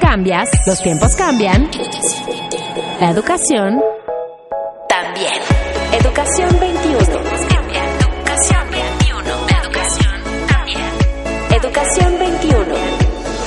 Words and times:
Cambias, 0.00 0.48
los 0.66 0.82
tiempos 0.82 1.14
cambian. 1.16 1.68
La 3.00 3.10
educación 3.10 3.80
también. 4.88 5.32
Educación 5.92 6.48
21. 6.60 6.98
Educación 7.00 8.70
21. 8.70 9.30
Educación 9.62 10.22
también. 10.48 10.80
Educación 11.50 12.18
21. 12.18 12.64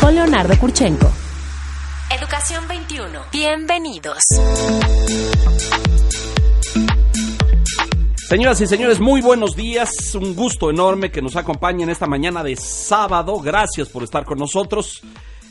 Con 0.02 0.16
Leonardo 0.16 0.58
Kurchenko. 0.60 1.12
Educación 2.18 2.68
21. 2.68 3.20
Bienvenidos. 3.32 4.24
Señoras 8.28 8.60
y 8.62 8.68
señores, 8.68 9.00
muy 9.00 9.22
buenos 9.22 9.56
días. 9.56 10.16
Un 10.16 10.36
gusto 10.36 10.70
enorme 10.70 11.12
que 11.12 11.22
nos 11.22 11.36
acompañen 11.36 11.90
esta 11.90 12.08
mañana 12.08 12.44
de 12.44 12.56
sábado. 12.56 13.40
Gracias 13.40 13.90
por 13.90 14.04
estar 14.04 14.26
con 14.26 14.38
nosotros. 14.38 15.02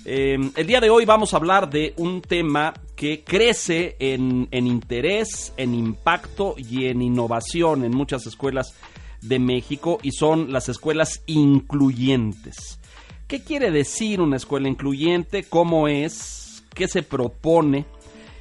Eh, 0.07 0.37
el 0.57 0.67
día 0.67 0.81
de 0.81 0.91
hoy 0.91 1.07
vamos 1.07 1.33
a 1.33 1.39
hablar 1.39 1.71
de 1.71 1.95
un 1.97 2.21
tema 2.21 2.75
que 2.95 3.25
crece 3.25 3.97
en, 3.99 4.49
en 4.51 4.67
interés, 4.67 5.55
en 5.57 5.75
impacto 5.75 6.55
y 6.59 6.87
en 6.87 7.01
innovación 7.01 7.85
en 7.85 7.93
muchas 7.93 8.27
escuelas 8.27 8.75
de 9.23 9.39
México 9.39 9.99
y 10.03 10.13
son 10.13 10.53
las 10.53 10.69
escuelas 10.69 11.23
incluyentes. 11.27 12.79
¿Qué 13.27 13.43
quiere 13.43 13.71
decir 13.71 14.21
una 14.21 14.37
escuela 14.37 14.69
incluyente? 14.69 15.45
¿Cómo 15.45 15.89
es? 15.89 16.63
¿Qué 16.75 16.87
se 16.87 17.03
propone? 17.03 17.87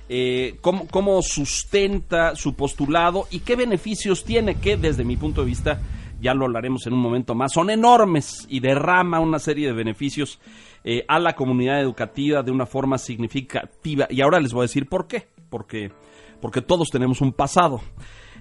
Eh, 0.09 0.57
cómo, 0.59 0.85
cómo 0.87 1.21
sustenta 1.21 2.35
su 2.35 2.55
postulado 2.55 3.27
y 3.31 3.39
qué 3.39 3.55
beneficios 3.55 4.25
tiene, 4.25 4.55
que 4.55 4.75
desde 4.75 5.05
mi 5.05 5.15
punto 5.15 5.41
de 5.41 5.47
vista, 5.47 5.81
ya 6.21 6.33
lo 6.33 6.43
hablaremos 6.43 6.85
en 6.85 6.93
un 6.93 6.99
momento 6.99 7.33
más, 7.33 7.53
son 7.53 7.69
enormes 7.69 8.45
y 8.49 8.59
derrama 8.59 9.21
una 9.21 9.39
serie 9.39 9.67
de 9.67 9.73
beneficios 9.73 10.39
eh, 10.83 11.03
a 11.07 11.19
la 11.19 11.33
comunidad 11.33 11.79
educativa 11.81 12.43
de 12.43 12.51
una 12.51 12.65
forma 12.65 12.97
significativa. 12.97 14.07
Y 14.09 14.21
ahora 14.21 14.39
les 14.39 14.53
voy 14.53 14.61
a 14.61 14.63
decir 14.63 14.87
por 14.87 15.07
qué. 15.07 15.27
Porque, 15.49 15.91
porque 16.41 16.61
todos 16.61 16.89
tenemos 16.89 17.21
un 17.21 17.31
pasado. 17.33 17.81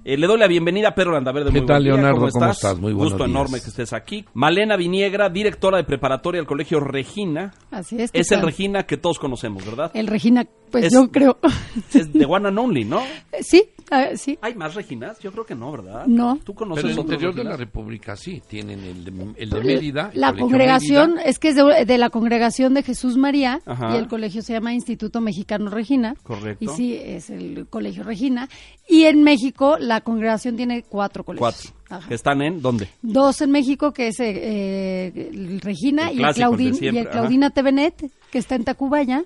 Eh, 0.04 0.16
le 0.16 0.26
doy 0.26 0.36
la 0.38 0.48
bienvenida 0.48 0.88
a 0.88 0.94
Pedro 0.96 1.12
Landaverde. 1.12 1.52
¿Qué 1.52 1.58
Muy 1.60 1.66
tal, 1.66 1.84
día. 1.84 1.92
Leonardo? 1.92 2.16
¿Cómo 2.20 2.28
¿Cómo 2.30 2.44
estás? 2.46 2.56
estás? 2.56 2.78
Muy 2.80 2.92
buenos 2.92 3.12
Gusto 3.12 3.24
días. 3.24 3.30
enorme 3.36 3.60
que 3.60 3.68
estés 3.68 3.92
aquí. 3.92 4.24
Malena 4.34 4.76
Viniegra, 4.76 5.28
directora 5.28 5.76
de 5.76 5.84
preparatoria 5.84 6.40
del 6.40 6.46
Colegio 6.48 6.80
Regina. 6.80 7.52
Así 7.70 8.00
es. 8.02 8.10
¿qué 8.10 8.20
Es 8.20 8.32
el? 8.32 8.40
Regina 8.42 8.82
que 8.84 8.96
todos 8.96 9.20
conocemos, 9.20 9.64
¿verdad? 9.64 9.92
El 9.94 10.08
Regina, 10.08 10.44
pues 10.72 10.86
Es- 10.86 10.92
yo 10.92 11.08
creo. 11.12 11.38
Es 11.94 12.12
de 12.12 12.24
One 12.24 12.48
and 12.48 12.58
Only, 12.58 12.84
¿no? 12.84 13.00
sí, 13.42 13.62
ah, 13.92 14.16
sí. 14.16 14.38
¿Hay 14.42 14.54
más 14.54 14.74
Reginas? 14.74 15.18
Yo 15.20 15.30
creo 15.32 15.44
que 15.46 15.54
no, 15.54 15.70
¿verdad? 15.70 16.06
No. 16.06 16.38
¿Tú 16.44 16.54
conoces 16.54 16.82
Pero 16.82 16.94
en 16.94 16.98
el 16.98 17.04
interior 17.04 17.34
de 17.34 17.44
la? 17.44 17.56
República 17.56 18.16
sí, 18.16 18.42
tienen 18.48 18.80
el 18.80 19.04
de, 19.04 19.12
el 19.36 19.50
de 19.50 19.60
Mérida. 19.62 20.10
el 20.12 20.20
La 20.20 20.32
congregación, 20.32 21.14
Mérida. 21.14 21.28
es 21.28 21.38
que 21.38 21.48
es 21.50 21.56
de, 21.56 21.84
de 21.84 21.98
la 21.98 22.10
congregación 22.10 22.74
de 22.74 22.82
Jesús 22.82 23.16
María 23.16 23.60
Ajá. 23.66 23.94
y 23.94 23.98
el 23.98 24.08
colegio 24.08 24.42
se 24.42 24.54
llama 24.54 24.72
Instituto 24.74 25.20
Mexicano 25.20 25.70
Regina. 25.70 26.16
Correcto. 26.22 26.64
Y 26.64 26.68
sí, 26.68 26.94
es 26.96 27.30
el 27.30 27.66
colegio 27.68 28.02
Regina. 28.02 28.48
Y 28.88 29.04
en 29.04 29.22
México 29.22 29.76
la 29.78 30.00
congregación 30.00 30.56
tiene 30.56 30.82
cuatro 30.82 31.24
colegios. 31.24 31.72
Cuatro. 31.72 31.82
Ajá. 31.96 32.08
¿Que 32.08 32.14
están 32.14 32.40
en 32.42 32.62
dónde? 32.62 32.88
Dos 33.02 33.42
en 33.42 33.50
México, 33.50 33.92
que 33.92 34.08
es 34.08 34.18
eh, 34.20 34.30
eh, 34.34 35.30
el 35.32 35.60
Regina 35.60 36.08
El 36.10 36.16
y, 36.20 36.22
el 36.22 36.28
el 36.28 36.34
Claudín, 36.34 36.74
y 36.80 36.86
el. 36.88 37.08
Claudina 37.08 37.50
Tevenet, 37.50 38.10
que 38.30 38.38
está 38.38 38.54
en 38.54 38.64
Tacubaya. 38.64 39.24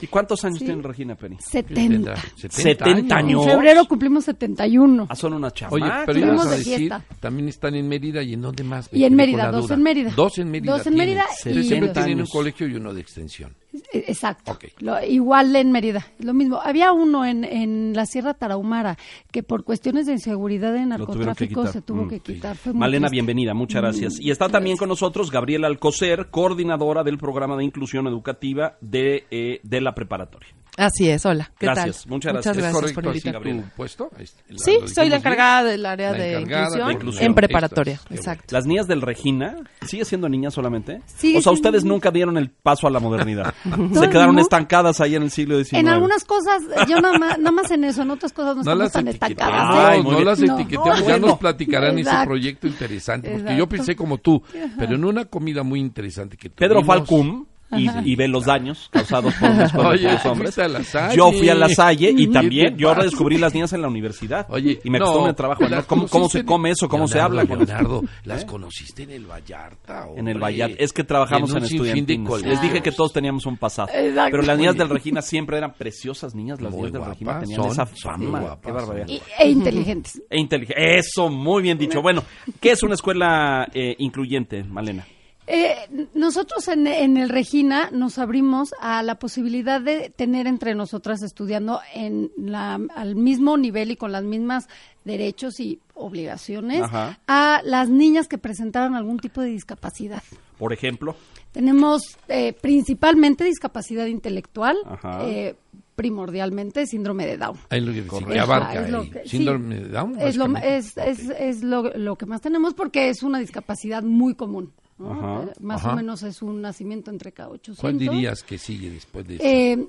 ¿Y 0.00 0.06
cuántos 0.06 0.44
años 0.44 0.58
Sí. 0.60 0.64
tiene 0.64 0.82
Regina 0.82 1.14
Penny? 1.16 1.36
70. 1.40 2.14
70 2.36 3.16
años. 3.16 3.44
En 3.46 3.50
febrero 3.52 3.84
cumplimos 3.86 4.24
71. 4.24 5.06
Ah, 5.10 5.16
son 5.16 5.32
una 5.34 5.48
Oye, 5.48 5.54
chamaca. 5.56 6.02
pero 6.06 6.18
ibas 6.18 6.46
a 6.46 6.50
de 6.50 6.56
decir, 6.58 6.92
también 7.20 7.48
están 7.48 7.74
en 7.74 7.88
Mérida 7.88 8.22
y 8.22 8.34
en 8.34 8.42
dónde 8.42 8.62
más. 8.64 8.88
Y 8.92 9.04
en 9.04 9.14
Mérida, 9.16 9.50
dos 9.50 9.70
en 9.70 9.82
Mérida. 9.82 10.12
Dos 10.14 10.38
en 10.38 10.50
Mérida. 10.50 10.72
Dos 10.76 10.86
en. 10.86 10.94
Mérida 10.94 11.24
y 11.46 11.62
siempre 11.64 11.90
tienen 11.90 12.20
un 12.20 12.26
colegio 12.26 12.66
y 12.68 12.74
uno 12.74 12.94
de 12.94 13.00
extensión. 13.00 13.54
Eh, 13.92 14.04
Exacto. 14.08 14.58
Lo- 14.80 15.02
igual 15.04 15.54
en 15.56 15.72
Mérida, 15.72 16.06
lo 16.18 16.34
mismo. 16.34 16.60
Había 16.62 16.92
uno 16.92 17.24
en, 17.24 17.44
en 17.44 17.92
la 17.94 18.06
Sierra 18.06 18.34
Tarahumara 18.34 18.96
que 19.30 19.42
por 19.42 19.64
cuestiones 19.64 20.06
de 20.06 20.12
inseguridad 20.12 20.74
que 20.74 20.86
narcotráfico 20.86 21.66
se 21.66 21.82
tuvo 21.82 22.04
Mm, 22.04 22.08
que 22.08 22.16
sí. 22.16 22.20
quitar. 22.34 22.56
Malena, 22.74 23.06
triste. 23.08 23.12
bienvenida, 23.16 23.54
muchas 23.54 23.82
gracias. 23.82 24.20
Y 24.20 24.30
está 24.30 24.48
también 24.48 24.76
con 24.76 24.88
nosotros 24.88 25.30
Gabriela 25.30 25.66
Alcocer, 25.66 26.28
coordinadora 26.30 27.02
del 27.04 27.18
programa 27.18 27.56
de 27.56 27.64
inclusión 27.64 28.06
educativa 28.06 28.76
de, 28.80 29.26
eh, 29.30 29.60
de 29.62 29.80
la 29.80 29.94
preparatoria. 29.94 30.48
Así 30.76 31.08
es, 31.10 31.26
hola. 31.26 31.50
¿Qué 31.58 31.66
Gracias, 31.66 32.02
tal? 32.02 32.10
muchas 32.10 32.32
gracias. 32.34 32.56
¿Es 32.56 32.62
por 32.62 32.72
correcto 32.72 33.00
así 33.00 33.18
invitarme. 33.18 33.32
Gabriela. 33.32 33.62
tu 33.68 33.76
puesto? 33.76 34.10
Ahí 34.16 34.22
está. 34.22 34.42
Sí, 34.58 34.78
¿Lo 34.80 34.86
soy 34.86 35.08
la 35.08 35.16
encargada 35.16 35.64
del 35.64 35.84
área 35.84 36.12
La 36.12 36.18
de 36.18 36.32
encargada 36.38 36.62
inclusión, 36.66 36.86
de 36.86 36.94
inclusión. 36.94 37.24
en 37.24 37.34
preparatoria. 37.34 38.00
Exacto. 38.10 38.44
Las 38.54 38.64
niñas 38.64 38.86
del 38.86 39.02
Regina, 39.02 39.56
¿sigue 39.84 40.04
siendo 40.04 40.28
niñas 40.28 40.54
solamente? 40.54 41.00
Sigue 41.06 41.38
o 41.38 41.42
sea, 41.42 41.50
ustedes 41.50 41.84
nunca 41.84 42.12
dieron 42.12 42.38
el 42.38 42.50
paso 42.50 42.86
a 42.86 42.90
la 42.92 43.00
modernidad. 43.00 43.52
Se 43.94 44.08
quedaron 44.10 44.34
no. 44.36 44.40
estancadas 44.40 45.00
ahí 45.00 45.14
en 45.14 45.22
el 45.24 45.30
siglo 45.30 45.56
XIX. 45.62 45.74
En 45.80 45.88
algunas 45.88 46.24
cosas, 46.24 46.62
yo 46.88 47.00
nada 47.00 47.18
más, 47.18 47.38
nada 47.38 47.50
más 47.52 47.70
en 47.70 47.84
eso, 47.84 48.02
en 48.02 48.10
otras 48.10 48.32
cosas 48.32 48.56
no, 48.56 48.62
No 48.62 48.70
estamos 48.72 48.78
las 48.84 48.92
tan 48.92 49.08
estancadas. 49.08 49.74
¿eh? 49.76 49.78
Ay, 49.88 50.02
no 50.02 50.20
las 50.20 50.40
etiquetemos, 50.40 50.86
No, 50.88 50.96
ya 50.96 51.02
bueno. 51.02 51.26
nos 51.28 51.38
platicarán 51.38 51.98
ese 51.98 52.10
proyecto 52.24 52.66
interesante, 52.66 53.28
porque 53.28 53.42
Exacto. 53.42 53.58
yo 53.58 53.68
pensé 53.68 53.96
como 53.96 54.18
tú, 54.18 54.42
pero 54.78 54.94
en 54.94 55.04
una 55.04 55.24
comida 55.26 55.62
muy 55.62 55.80
interesante 55.80 56.36
que 56.36 56.50
Pedro 56.50 56.80
tuvimos- 56.80 56.86
Falcum 56.86 57.46
y, 57.72 57.88
y 58.12 58.16
ve 58.16 58.28
los 58.28 58.44
daños 58.46 58.88
causados 58.90 59.34
por 59.34 59.50
escuela 59.50 59.88
Oye, 59.90 60.08
tú 60.22 60.28
hombres. 60.30 60.54
fuiste 60.54 60.62
a 60.62 60.68
La 60.68 60.82
Salle. 60.84 61.16
Yo 61.16 61.32
fui 61.32 61.48
a 61.48 61.54
la 61.54 61.68
Salle 61.68 62.10
y 62.16 62.26
¿Qué 62.26 62.32
también 62.32 62.76
yo 62.76 62.94
descubrí 62.94 63.36
las 63.38 63.52
niñas 63.54 63.72
en 63.72 63.82
la 63.82 63.88
universidad. 63.88 64.46
Oye, 64.50 64.80
y 64.82 64.90
me 64.90 64.98
no, 64.98 65.06
costó 65.06 65.22
un 65.24 65.34
trabajo. 65.34 65.62
¿Cómo, 66.08 66.28
se 66.28 66.40
en- 66.40 66.46
come 66.46 66.70
eso? 66.70 66.88
¿Cómo 66.88 67.06
se 67.08 67.14
Leonardo, 67.16 67.40
habla? 67.40 67.48
con 67.54 67.62
eso? 67.62 67.72
Leonardo, 67.72 68.02
las 68.24 68.42
¿Eh? 68.42 68.46
conociste 68.46 69.02
en 69.02 69.10
el 69.10 69.26
Vallarta. 69.26 70.06
En 70.16 70.28
el 70.28 70.36
hombre. 70.36 70.38
Vallarta. 70.38 70.76
Es 70.78 70.92
que 70.92 71.04
trabajamos 71.04 71.54
en, 71.54 71.64
estudiantinas. 71.64 72.42
Les 72.42 72.60
dije 72.62 72.80
que 72.80 72.92
todos 72.92 73.12
teníamos 73.12 73.44
un 73.46 73.56
pasado. 73.56 73.88
Exacto. 73.92 74.30
Pero 74.30 74.42
las 74.44 74.56
niñas 74.58 74.76
del 74.76 74.88
Regina 74.88 75.22
siempre 75.22 75.58
eran 75.58 75.74
preciosas 75.74 76.34
niñas. 76.34 76.60
Las 76.60 76.72
Muy 76.72 76.82
niñas 76.86 76.92
del 76.94 77.04
Regina 77.04 77.40
tenían 77.40 77.62
son- 77.62 77.70
esa 77.72 77.86
fama. 77.86 78.40
guapas, 78.40 78.58
Qué 78.64 78.72
barbaridad. 78.72 79.08
Y- 79.08 79.20
e 79.38 79.48
inteligentes. 79.50 80.22
E 80.30 80.38
inteligente. 80.38 80.98
Eso, 80.98 81.28
muy 81.28 81.62
bien 81.62 81.76
dicho. 81.78 82.00
Bueno, 82.02 82.22
¿qué 82.60 82.70
es 82.72 82.82
una 82.82 82.94
escuela 82.94 83.68
eh, 83.74 83.94
incluyente, 83.98 84.64
Malena? 84.64 85.06
Eh, 85.50 86.08
nosotros 86.12 86.68
en, 86.68 86.86
en 86.86 87.16
el 87.16 87.30
Regina 87.30 87.88
nos 87.90 88.18
abrimos 88.18 88.74
a 88.80 89.02
la 89.02 89.18
posibilidad 89.18 89.80
de 89.80 90.10
tener 90.14 90.46
entre 90.46 90.74
nosotras 90.74 91.22
estudiando 91.22 91.80
en 91.94 92.30
la, 92.36 92.78
al 92.94 93.16
mismo 93.16 93.56
nivel 93.56 93.90
y 93.90 93.96
con 93.96 94.12
las 94.12 94.24
mismas 94.24 94.68
derechos 95.04 95.58
y 95.58 95.80
obligaciones 95.94 96.82
Ajá. 96.82 97.18
a 97.26 97.62
las 97.64 97.88
niñas 97.88 98.28
que 98.28 98.36
presentaran 98.36 98.94
algún 98.94 99.18
tipo 99.18 99.40
de 99.40 99.48
discapacidad. 99.48 100.22
Por 100.58 100.72
ejemplo, 100.74 101.16
Tenemos 101.52 102.02
eh, 102.28 102.52
principalmente 102.52 103.44
discapacidad 103.44 104.04
intelectual, 104.06 104.76
Ajá. 104.84 105.26
eh, 105.26 105.54
primordialmente 105.96 106.86
síndrome 106.86 107.26
de 107.26 107.38
Down. 107.38 107.56
Ahí 107.70 107.80
lo 107.80 107.92
que, 107.92 108.02
sí, 108.02 108.06
Correcto. 108.08 108.32
que 108.34 108.40
abarca 108.40 108.84
es 108.84 108.90
lo 108.90 109.10
que- 109.10 109.26
síndrome 109.26 109.76
de 109.76 109.88
Down. 109.88 110.20
Es, 110.20 110.36
lo, 110.36 110.46
es, 110.58 110.96
es, 110.98 111.30
es 111.30 111.62
lo, 111.62 111.84
lo 111.96 112.16
que 112.16 112.26
más 112.26 112.40
tenemos 112.42 112.74
porque 112.74 113.08
es 113.08 113.22
una 113.22 113.38
discapacidad 113.38 114.02
muy 114.02 114.34
común. 114.34 114.72
¿No? 114.98 115.12
Ajá. 115.12 115.44
Eh, 115.44 115.52
Más 115.60 115.80
Ajá. 115.84 115.92
o 115.92 115.96
menos 115.96 116.22
es 116.22 116.42
un 116.42 116.60
nacimiento 116.60 117.10
entre 117.10 117.32
cada 117.32 117.50
800. 117.50 117.80
¿Cuál 117.80 117.98
dirías 117.98 118.42
que 118.42 118.58
sigue 118.58 118.90
después 118.90 119.26
de 119.26 119.34
eso? 119.36 119.44
Eh, 119.44 119.88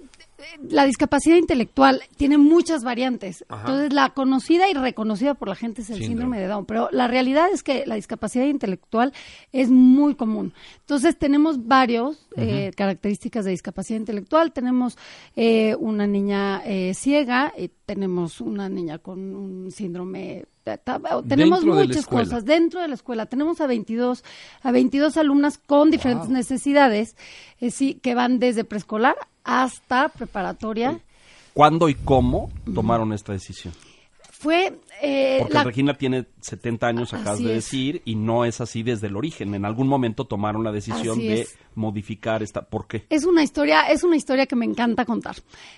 la 0.70 0.86
discapacidad 0.86 1.36
intelectual 1.36 2.02
tiene 2.16 2.38
muchas 2.38 2.84
variantes. 2.84 3.44
Ajá. 3.50 3.62
Entonces, 3.62 3.94
la 3.94 4.10
conocida 4.14 4.70
y 4.70 4.74
reconocida 4.74 5.34
por 5.34 5.50
la 5.50 5.56
gente 5.56 5.82
es 5.82 5.90
el 5.90 5.98
Síndrome. 5.98 6.12
síndrome 6.14 6.40
de 6.40 6.48
Down. 6.48 6.66
Pero 6.66 6.90
la 6.92 7.08
realidad 7.08 7.48
es 7.52 7.62
que 7.62 7.84
la 7.86 7.96
discapacidad 7.96 8.46
intelectual 8.46 9.12
es 9.52 9.70
muy 9.70 10.16
común. 10.16 10.54
Entonces, 10.80 11.18
tenemos 11.18 11.68
varios 11.68 12.26
eh, 12.38 12.72
características 12.76 13.44
de 13.46 13.52
discapacidad 13.52 14.00
intelectual. 14.00 14.54
Tenemos 14.54 14.98
eh, 15.36 15.76
una 15.78 16.08
niña 16.08 16.62
eh, 16.66 16.94
ciega, 16.94 17.54
y 17.58 17.70
tenemos 17.86 18.40
una 18.40 18.70
niña 18.70 19.00
con 19.00 19.36
un 19.36 19.72
síndrome. 19.72 20.46
Ta- 20.78 21.00
Tenemos 21.28 21.66
muchas 21.66 22.06
cosas 22.08 22.46
dentro 22.46 22.82
de 22.82 22.88
la 22.88 22.94
escuela. 22.96 23.26
Tenemos 23.26 23.60
a 23.62 23.68
22, 23.68 24.24
a 24.62 24.72
22 24.72 25.18
alumnas 25.18 25.58
con 25.58 25.92
diferentes 25.92 26.28
Wow. 26.28 26.36
necesidades, 26.38 27.16
eh, 27.60 27.72
sí, 27.72 27.96
que 27.96 28.16
van 28.16 28.40
desde 28.40 28.64
preescolar 28.64 29.16
hasta 29.44 30.10
preparatoria. 30.10 31.00
¿cuándo 31.54 31.90
y 31.90 31.96
cómo 31.96 32.50
tomaron 32.74 33.12
esta 33.12 33.34
decisión? 33.34 33.74
Fue 34.32 34.80
eh, 35.02 35.38
Porque 35.40 35.54
la- 35.54 35.64
Regina 35.66 35.94
tiene 35.96 36.26
70 36.40 36.88
años, 36.88 37.14
acabas 37.14 37.36
Así 37.36 37.44
de 37.44 37.58
es. 37.58 37.66
decir, 37.66 38.02
y 38.06 38.16
no 38.16 38.46
es 38.46 38.62
así 38.62 38.84
desde 38.84 39.08
el 39.08 39.18
origen. 39.18 39.54
En 39.54 39.66
algún 39.66 39.88
momento 39.90 40.24
tomaron 40.26 40.64
la 40.64 40.72
decisión 40.72 41.18
Así 41.18 41.28
de 41.28 41.42
es. 41.42 41.58
modificar 41.76 42.42
esta. 42.44 42.62
¿Por 42.62 42.88
qué? 42.88 43.06
es 43.10 43.26
una 43.26 43.44
historia, 43.44 43.82
es 43.90 44.04
una 44.06 44.16
historia 44.16 44.46
que 44.46 44.56
me 44.56 44.64
encanta 44.66 45.04
contar. 45.04 45.36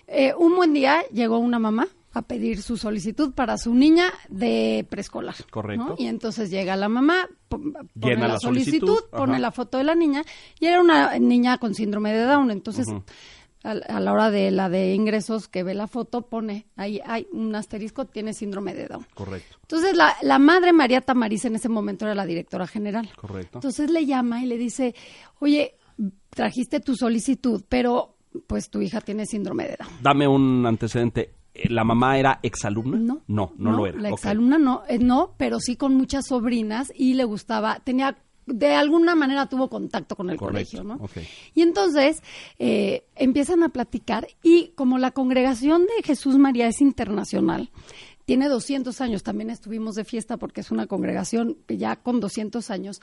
Eh, 0.08 0.34
un 0.38 0.56
buen 0.56 0.74
día 0.74 1.02
llegó 1.12 1.40
una 1.40 1.58
mamá 1.58 1.88
a 2.13 2.22
pedir 2.24 2.62
su 2.62 2.75
solicitud 2.78 3.34
para 3.34 3.58
su 3.58 3.74
niña 3.74 4.12
de 4.30 4.86
preescolar. 4.90 5.36
Correcto. 5.50 5.86
¿no? 5.90 5.96
Y 5.98 6.08
entonces 6.08 6.50
llega 6.50 6.75
la 6.75 6.90
mamá, 6.90 7.28
po- 7.48 7.58
pone 7.60 7.88
Llena 7.96 8.28
la, 8.28 8.34
la 8.34 8.40
solicitud, 8.40 8.88
solicitud, 8.88 9.10
pone 9.18 9.40
la 9.40 9.52
foto 9.52 9.78
de 9.78 9.86
la 9.86 9.96
niña 9.96 10.24
y 10.60 10.66
era 10.66 10.81
una 10.81 11.18
niña 11.19 11.58
con 11.58 11.74
síndrome 11.74 12.12
de 12.12 12.24
Down. 12.25 12.52
Entonces, 12.52 12.88
a, 13.63 13.72
a 13.72 14.00
la 14.00 14.12
hora 14.12 14.30
de 14.31 14.52
la 14.52 14.68
de 14.69 14.94
ingresos 14.94 15.48
que 15.48 15.63
ve 15.63 15.74
la 15.74 15.88
foto, 15.88 16.24
pone 16.28 16.66
ahí 16.75 17.00
hay 17.06 17.28
un 17.31 17.56
asterisco, 17.56 18.06
tiene 18.06 18.34
síndrome 18.34 18.74
de 18.74 18.88
Down. 18.88 19.06
Correcto, 19.13 19.58
Entonces 19.62 19.96
la, 19.96 20.16
la 20.22 20.38
madre 20.40 20.74
María 20.74 21.00
Tamariz 21.02 21.46
en 21.46 21.56
ese 21.56 21.69
momento 21.69 22.06
era 22.06 22.16
la 22.16 22.25
directora 22.25 22.68
general. 22.68 23.10
correcto. 23.16 23.60
Entonces 23.60 23.90
le 23.90 24.06
llama 24.06 24.44
y 24.44 24.48
le 24.48 24.58
dice, 24.58 24.96
oye, 25.40 25.75
trajiste 26.30 26.80
tu 26.80 26.96
solicitud, 26.96 27.63
pero 27.69 28.18
pues 28.48 28.69
tu 28.69 28.81
hija 28.81 29.00
tiene 29.02 29.25
síndrome 29.25 29.63
de 29.68 29.78
Down. 29.80 29.92
Dame 30.02 30.28
un 30.28 30.66
antecedente. 30.66 31.36
Eh, 31.53 31.69
¿La 31.69 31.83
mamá 31.83 32.18
era 32.18 32.39
exalumna? 32.44 32.98
No, 33.00 33.21
No, 33.27 33.53
no, 33.57 33.71
lo 33.71 33.88
era. 33.88 34.00
La 34.00 34.09
exalumna 34.09 34.57
no, 34.57 34.83
eh, 34.88 35.00
no, 35.00 35.33
pero 35.38 35.59
sí 35.59 35.75
con 35.75 35.95
muchas 35.95 36.27
sobrinas 36.27 36.92
y 36.95 37.13
le 37.15 37.24
gustaba, 37.25 37.80
tenía, 37.83 38.18
de 38.45 38.74
alguna 38.74 39.15
manera 39.15 39.48
tuvo 39.48 39.69
contacto 39.69 40.15
con 40.15 40.30
el 40.30 40.38
Correcto, 40.38 40.77
colegio, 40.77 40.83
¿no? 40.83 41.03
ok. 41.03 41.18
Y 41.53 41.62
entonces 41.62 42.21
eh, 42.57 43.06
empiezan 43.15 43.63
a 43.63 43.69
platicar 43.69 44.27
y 44.44 44.69
como 44.75 44.98
la 44.98 45.12
congregación 45.12 45.81
de 45.83 46.03
Jesús 46.03 46.38
María 46.38 46.68
es 46.68 46.81
internacional, 46.81 47.69
tiene 48.26 48.48
200 48.50 49.02
años, 49.02 49.24
también 49.24 49.50
estuvimos 49.50 49.96
de 49.96 50.06
fiesta 50.06 50.38
porque 50.38 50.62
es 50.62 50.72
una 50.72 50.88
congregación 50.88 51.58
ya 51.68 51.96
con 51.96 52.20
200 52.20 52.70
años, 52.70 53.02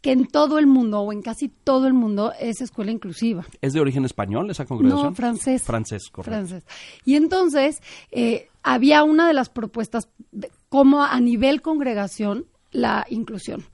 que 0.00 0.12
en 0.12 0.26
todo 0.26 0.58
el 0.58 0.66
mundo 0.66 1.00
o 1.00 1.12
en 1.12 1.22
casi 1.22 1.48
todo 1.48 1.86
el 1.86 1.94
mundo 1.94 2.32
es 2.40 2.60
escuela 2.60 2.90
inclusiva. 2.90 3.46
¿Es 3.60 3.72
de 3.72 3.80
origen 3.80 4.04
español 4.04 4.50
esa 4.50 4.64
congregación? 4.64 5.06
No, 5.06 5.14
francés. 5.14 5.62
Francés, 5.62 6.08
correcto. 6.10 6.32
Francés. 6.32 6.64
Y 7.04 7.14
entonces 7.14 7.82
eh, 8.10 8.48
había 8.62 9.04
una 9.04 9.26
de 9.26 9.34
las 9.34 9.48
propuestas 9.48 10.08
de 10.30 10.50
cómo 10.68 11.02
a 11.02 11.18
nivel 11.20 11.62
congregación 11.62 12.46
la 12.70 13.06
inclusión. 13.10 13.64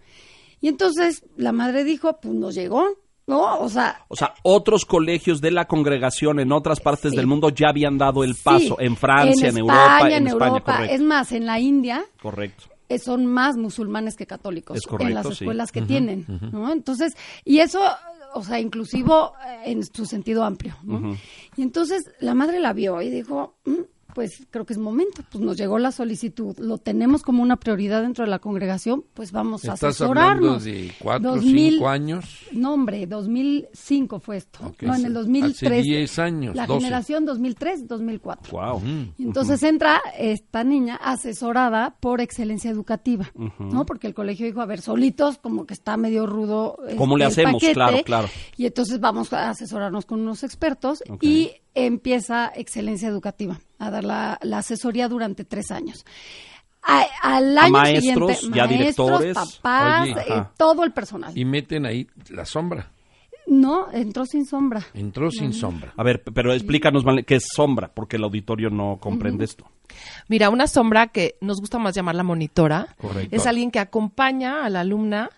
Y 0.61 0.69
entonces 0.69 1.25
la 1.37 1.53
madre 1.53 1.85
dijo, 1.85 2.19
pues 2.21 2.35
nos 2.35 2.55
llegó, 2.55 2.99
¿no? 3.29 3.59
O 3.61 3.69
sea, 3.69 4.05
O 4.09 4.17
sea, 4.17 4.35
otros 4.43 4.85
colegios 4.85 5.41
de 5.41 5.53
la 5.53 5.67
congregación 5.67 6.41
en 6.41 6.51
otras 6.51 6.81
partes 6.81 7.13
Sí. 7.13 7.17
del 7.17 7.27
mundo 7.29 7.51
ya 7.51 7.69
habían 7.69 7.97
dado 7.99 8.25
el 8.25 8.35
paso. 8.35 8.77
sí, 8.79 8.85
en 8.85 8.97
Francia, 8.97 9.49
en, 9.51 9.59
España, 9.59 9.61
Europa, 9.61 10.01
en, 10.01 10.07
en 10.13 10.27
España, 10.27 10.47
Europa. 10.51 10.73
correcto. 10.73 10.95
Es 10.97 11.01
más, 11.03 11.33
en 11.33 11.47
la 11.47 11.61
India 11.61 12.05
Correcto. 12.21 12.65
eh, 12.89 12.99
son 12.99 13.27
más 13.27 13.57
musulmanes 13.57 14.17
que 14.17 14.27
católicos 14.27 14.81
correcto, 14.83 15.09
en 15.09 15.15
las 15.15 15.27
sí. 15.29 15.33
escuelas 15.45 15.71
que 15.71 15.83
tienen, 15.83 16.25
¿no? 16.53 16.73
Entonces, 16.73 17.15
y 17.45 17.59
eso, 17.61 17.81
o 18.35 18.43
sea, 18.43 18.59
inclusivo 18.61 19.35
eh, 19.47 19.73
en 19.73 19.85
su 19.85 20.07
sentido 20.07 20.43
amplio, 20.45 20.77
¿no? 20.83 21.15
Y 21.57 21.63
entonces 21.63 22.05
la 22.21 22.35
madre 22.35 22.59
la 22.61 22.73
vio 22.73 23.01
y 23.03 23.11
dijo, 23.11 23.55
"Mm, 23.67 23.83
pues 24.15 24.47
creo 24.51 24.65
que 24.65 24.73
es 24.73 24.79
momento, 24.79 25.23
pues 25.31 25.43
nos 25.45 25.57
llegó 25.57 25.79
la 25.79 25.93
solicitud, 25.93 26.57
lo 26.59 26.79
tenemos 26.79 27.23
como 27.23 27.43
una 27.43 27.57
prioridad 27.57 28.03
dentro 28.03 28.25
de 28.25 28.31
la 28.31 28.39
congregación, 28.39 29.05
pues 29.15 29.33
vamos 29.33 29.65
a 29.67 29.75
Estás 29.75 30.01
hablando 30.01 30.55
asesorarnos. 30.57 30.65
de 30.65 30.93
cuatro 30.99 31.33
o 31.33 31.35
2000 31.37 31.73
cinco 31.73 31.89
años. 31.89 32.25
No, 32.53 32.75
hombre, 32.75 33.07
2005 33.07 34.21
fue 34.21 34.37
esto. 34.39 34.75
No, 34.81 34.95
en 34.95 35.05
el 35.07 35.13
2003. 35.15 35.71
Hace 35.73 35.83
10 35.83 36.19
años, 36.19 36.57
La 36.57 36.67
12. 36.67 36.81
generación 36.81 37.27
2003-2004. 37.27 38.51
Wow. 38.51 38.83
Y 39.19 39.23
entonces 39.25 39.63
entra 39.63 40.01
esta 40.19 40.65
niña 40.65 40.97
asesorada 40.97 41.97
por 42.01 42.21
excelencia 42.21 42.71
educativa, 42.71 43.31
¿no? 43.59 43.85
Porque 43.87 44.07
el 44.07 44.15
colegio 44.15 44.47
dijo, 44.47 44.61
a 44.61 44.67
ver, 44.67 44.81
solitos, 44.81 45.39
como 45.39 45.67
que 45.67 45.75
está 45.75 45.97
medio 45.97 46.27
rudo. 46.27 46.77
¿Cómo 46.97 47.17
le 47.17 47.27
este, 47.27 47.43
hacemos? 47.43 47.61
paquete, 47.63 47.75
Claro, 47.75 47.99
claro. 48.05 48.29
Y 48.57 48.67
entonces 48.67 48.99
vamos 49.01 49.33
a 49.33 49.51
asesorarnos 49.51 50.07
con 50.07 50.21
unos 50.21 50.43
expertos 50.43 51.03
y 51.21 51.53
empieza 51.87 52.51
excelencia 52.55 53.09
educativa 53.09 53.59
a 53.79 53.91
dar 53.91 54.05
la, 54.05 54.39
la 54.43 54.59
asesoría 54.59 55.09
durante 55.09 55.45
tres 55.45 55.71
años. 55.71 56.05
A- 56.83 57.07
al 57.23 57.59
A 57.59 57.63
año 57.65 57.73
maestros, 57.73 58.37
siguiente, 58.39 58.59
ya 58.59 58.67
maestros, 58.67 59.21
directores. 59.21 59.35
papás, 59.35 60.03
Oye, 60.03 60.15
eh, 60.29 60.45
todo 60.57 60.85
el 60.85 60.93
personal. 60.93 61.37
Y 61.37 61.45
meten 61.45 61.87
ahí 61.87 62.07
la 62.31 62.45
sombra. 62.45 62.91
No, 63.47 63.91
entró 63.93 64.27
sin 64.27 64.45
sombra. 64.45 64.83
Entró 64.93 65.31
sin 65.31 65.55
sombra. 65.55 65.95
A 65.97 66.03
ver, 66.03 66.23
pero 66.23 66.53
explícanos, 66.53 67.03
qué 67.27 67.37
es 67.37 67.47
sombra, 67.55 67.89
porque 67.93 68.17
el 68.17 68.25
auditorio 68.25 68.69
no 68.69 68.99
comprende 69.01 69.45
esto. 69.47 69.65
Mira, 70.29 70.51
una 70.51 70.67
sombra 70.67 71.07
que 71.07 71.37
nos 71.41 71.59
gusta 71.59 71.79
más 71.79 71.95
llamarla 71.95 72.23
monitora 72.23 72.95
Correcto. 73.01 73.35
es 73.35 73.47
alguien 73.47 73.71
que 73.71 73.79
acompaña 73.79 74.65
a 74.67 74.69
la 74.69 74.81
alumna 74.81 75.31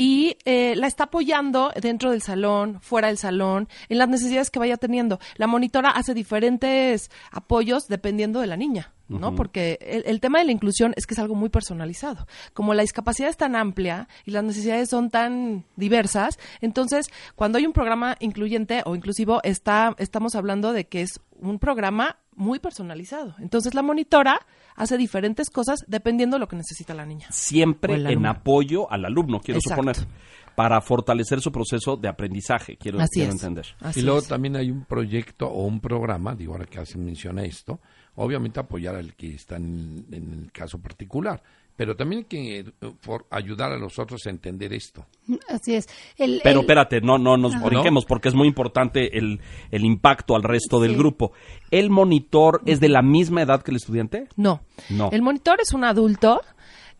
y 0.00 0.38
eh, 0.44 0.76
la 0.76 0.86
está 0.86 1.04
apoyando 1.04 1.72
dentro 1.82 2.12
del 2.12 2.22
salón, 2.22 2.80
fuera 2.80 3.08
del 3.08 3.18
salón, 3.18 3.68
en 3.88 3.98
las 3.98 4.08
necesidades 4.08 4.48
que 4.48 4.60
vaya 4.60 4.76
teniendo. 4.76 5.18
La 5.36 5.48
monitora 5.48 5.90
hace 5.90 6.14
diferentes 6.14 7.10
apoyos 7.32 7.88
dependiendo 7.88 8.40
de 8.40 8.46
la 8.46 8.56
niña. 8.56 8.94
¿no? 9.08 9.34
Porque 9.34 9.78
el, 9.80 10.02
el 10.04 10.20
tema 10.20 10.38
de 10.38 10.44
la 10.44 10.52
inclusión 10.52 10.92
es 10.94 11.06
que 11.06 11.14
es 11.14 11.18
algo 11.18 11.34
muy 11.34 11.48
personalizado. 11.48 12.26
Como 12.52 12.74
la 12.74 12.82
discapacidad 12.82 13.30
es 13.30 13.38
tan 13.38 13.56
amplia 13.56 14.06
y 14.26 14.32
las 14.32 14.44
necesidades 14.44 14.90
son 14.90 15.08
tan 15.08 15.64
diversas, 15.76 16.38
entonces 16.60 17.06
cuando 17.34 17.56
hay 17.56 17.64
un 17.64 17.72
programa 17.72 18.16
incluyente 18.20 18.82
o 18.84 18.94
inclusivo, 18.94 19.40
está, 19.44 19.94
estamos 19.96 20.34
hablando 20.34 20.74
de 20.74 20.84
que 20.84 21.00
es 21.00 21.20
un 21.40 21.58
programa 21.58 22.18
muy 22.38 22.58
personalizado. 22.58 23.34
Entonces 23.38 23.74
la 23.74 23.82
monitora 23.82 24.40
hace 24.76 24.96
diferentes 24.96 25.50
cosas 25.50 25.84
dependiendo 25.86 26.36
de 26.36 26.40
lo 26.40 26.48
que 26.48 26.56
necesita 26.56 26.94
la 26.94 27.04
niña. 27.04 27.26
Siempre 27.30 27.94
en 28.10 28.24
apoyo 28.26 28.90
al 28.90 29.04
alumno, 29.04 29.40
quiero 29.40 29.58
Exacto. 29.58 29.82
suponer, 29.82 30.08
para 30.54 30.80
fortalecer 30.80 31.40
su 31.40 31.52
proceso 31.52 31.96
de 31.96 32.08
aprendizaje, 32.08 32.76
quiero, 32.76 32.98
Así 33.00 33.20
quiero 33.20 33.28
es. 33.30 33.34
entender. 33.42 33.66
Así 33.80 34.00
y 34.00 34.02
luego 34.02 34.20
es. 34.20 34.28
también 34.28 34.56
hay 34.56 34.70
un 34.70 34.84
proyecto 34.84 35.46
o 35.48 35.64
un 35.66 35.80
programa, 35.80 36.34
digo 36.34 36.52
ahora 36.52 36.64
que 36.66 36.84
se 36.86 36.98
menciona 36.98 37.44
esto, 37.44 37.80
obviamente 38.16 38.58
apoyar 38.58 38.96
al 38.96 39.14
que 39.14 39.34
está 39.34 39.56
en, 39.56 40.06
en 40.10 40.32
el 40.44 40.52
caso 40.52 40.80
particular, 40.80 41.42
pero 41.78 41.94
también 41.94 42.24
que 42.24 42.58
eh, 42.58 42.64
por 43.02 43.26
ayudar 43.30 43.70
a 43.70 43.78
los 43.78 44.00
otros 44.00 44.26
a 44.26 44.30
entender 44.30 44.72
esto. 44.72 45.06
Así 45.48 45.76
es. 45.76 45.86
El- 46.16 46.40
Pero 46.42 46.58
el- 46.58 46.64
espérate, 46.64 47.00
no, 47.00 47.18
no 47.18 47.36
nos 47.36 47.54
Ajá. 47.54 47.66
brinquemos 47.66 48.04
porque 48.04 48.28
es 48.28 48.34
muy 48.34 48.48
importante 48.48 49.16
el, 49.16 49.40
el 49.70 49.84
impacto 49.84 50.34
al 50.34 50.42
resto 50.42 50.80
del 50.80 50.96
grupo. 50.96 51.30
¿El 51.70 51.88
monitor 51.88 52.62
es 52.66 52.80
de 52.80 52.88
la 52.88 53.00
misma 53.02 53.42
edad 53.42 53.62
que 53.62 53.70
el 53.70 53.76
estudiante? 53.76 54.26
No. 54.36 54.60
No. 54.90 55.08
El 55.12 55.22
monitor 55.22 55.60
es 55.62 55.72
un 55.72 55.84
adulto 55.84 56.40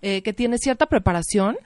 eh, 0.00 0.22
que 0.22 0.32
tiene 0.32 0.58
cierta 0.58 0.86
preparación. 0.86 1.56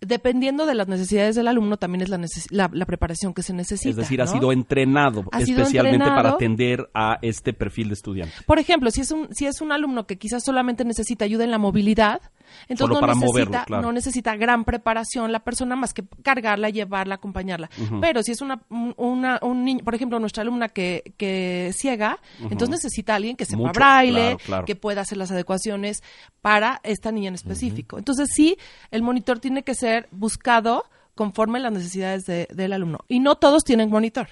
Dependiendo 0.00 0.66
de 0.66 0.74
las 0.74 0.86
necesidades 0.86 1.34
del 1.34 1.48
alumno, 1.48 1.76
también 1.76 2.02
es 2.02 2.08
la, 2.08 2.18
neces- 2.18 2.46
la, 2.50 2.70
la 2.72 2.84
preparación 2.86 3.34
que 3.34 3.42
se 3.42 3.52
necesita. 3.52 3.90
Es 3.90 3.96
decir, 3.96 4.20
ha 4.22 4.26
sido 4.26 4.52
entrenado 4.52 5.24
Ha 5.32 5.40
sido 5.40 5.62
especialmente 5.62 5.98
para 5.98 6.10
entrenado. 6.10 6.36
atender 6.36 6.90
a 6.94 7.18
este 7.22 7.52
perfil 7.52 7.88
de 7.88 7.94
estudiante. 7.94 8.34
Por 8.46 8.58
ejemplo, 8.58 8.90
si 8.90 9.00
es 9.00 9.10
un 9.10 9.28
si 9.34 9.46
es 9.46 9.60
un 9.60 9.72
alumno 9.72 10.06
que 10.06 10.18
quizás 10.18 10.44
solamente 10.44 10.84
necesita 10.84 11.24
ayuda 11.24 11.44
en 11.44 11.50
la 11.50 11.58
movilidad, 11.58 12.20
entonces 12.68 12.96
Solo 12.96 13.00
no 13.00 13.06
necesita 13.14 13.26
moverlo, 13.26 13.64
claro. 13.66 13.82
no 13.82 13.92
necesita 13.92 14.36
gran 14.36 14.64
preparación 14.64 15.32
la 15.32 15.40
persona 15.40 15.76
más 15.76 15.94
que 15.94 16.04
cargarla, 16.22 16.70
llevarla, 16.70 17.16
acompañarla. 17.16 17.70
Pero 18.00 18.22
si 18.22 18.32
es 18.32 18.40
una, 18.40 18.62
un- 18.70 18.94
una 18.96 19.38
un 19.42 19.64
niño, 19.64 19.84
por 19.84 19.94
ejemplo, 19.94 20.18
nuestra 20.18 20.42
alumna 20.42 20.68
que 20.68 21.14
que 21.16 21.70
ciega, 21.74 22.18
entonces 22.42 22.70
necesita 22.70 23.14
alguien 23.14 23.36
que 23.36 23.44
sepa 23.44 23.58
Mucho, 23.58 23.72
braille, 23.72 24.12
claro, 24.14 24.38
claro. 24.44 24.64
que 24.66 24.76
pueda 24.76 25.00
hacer 25.02 25.18
las 25.18 25.30
adecuaciones 25.30 26.02
para 26.40 26.80
esta 26.82 27.12
niña 27.12 27.28
en 27.28 27.34
específico. 27.34 27.98
Entonces 27.98 28.28
sí, 28.34 28.56
el 28.90 29.02
monitor 29.02 29.38
tiene 29.40 29.62
que 29.62 29.74
ser 29.74 30.08
buscado 30.10 30.84
conforme 31.14 31.60
las 31.60 31.72
necesidades 31.72 32.24
de- 32.24 32.48
del 32.52 32.72
alumno. 32.72 32.98
Y 33.08 33.20
no 33.20 33.36
todos 33.36 33.62
tienen 33.64 33.88
monitor. 33.90 34.28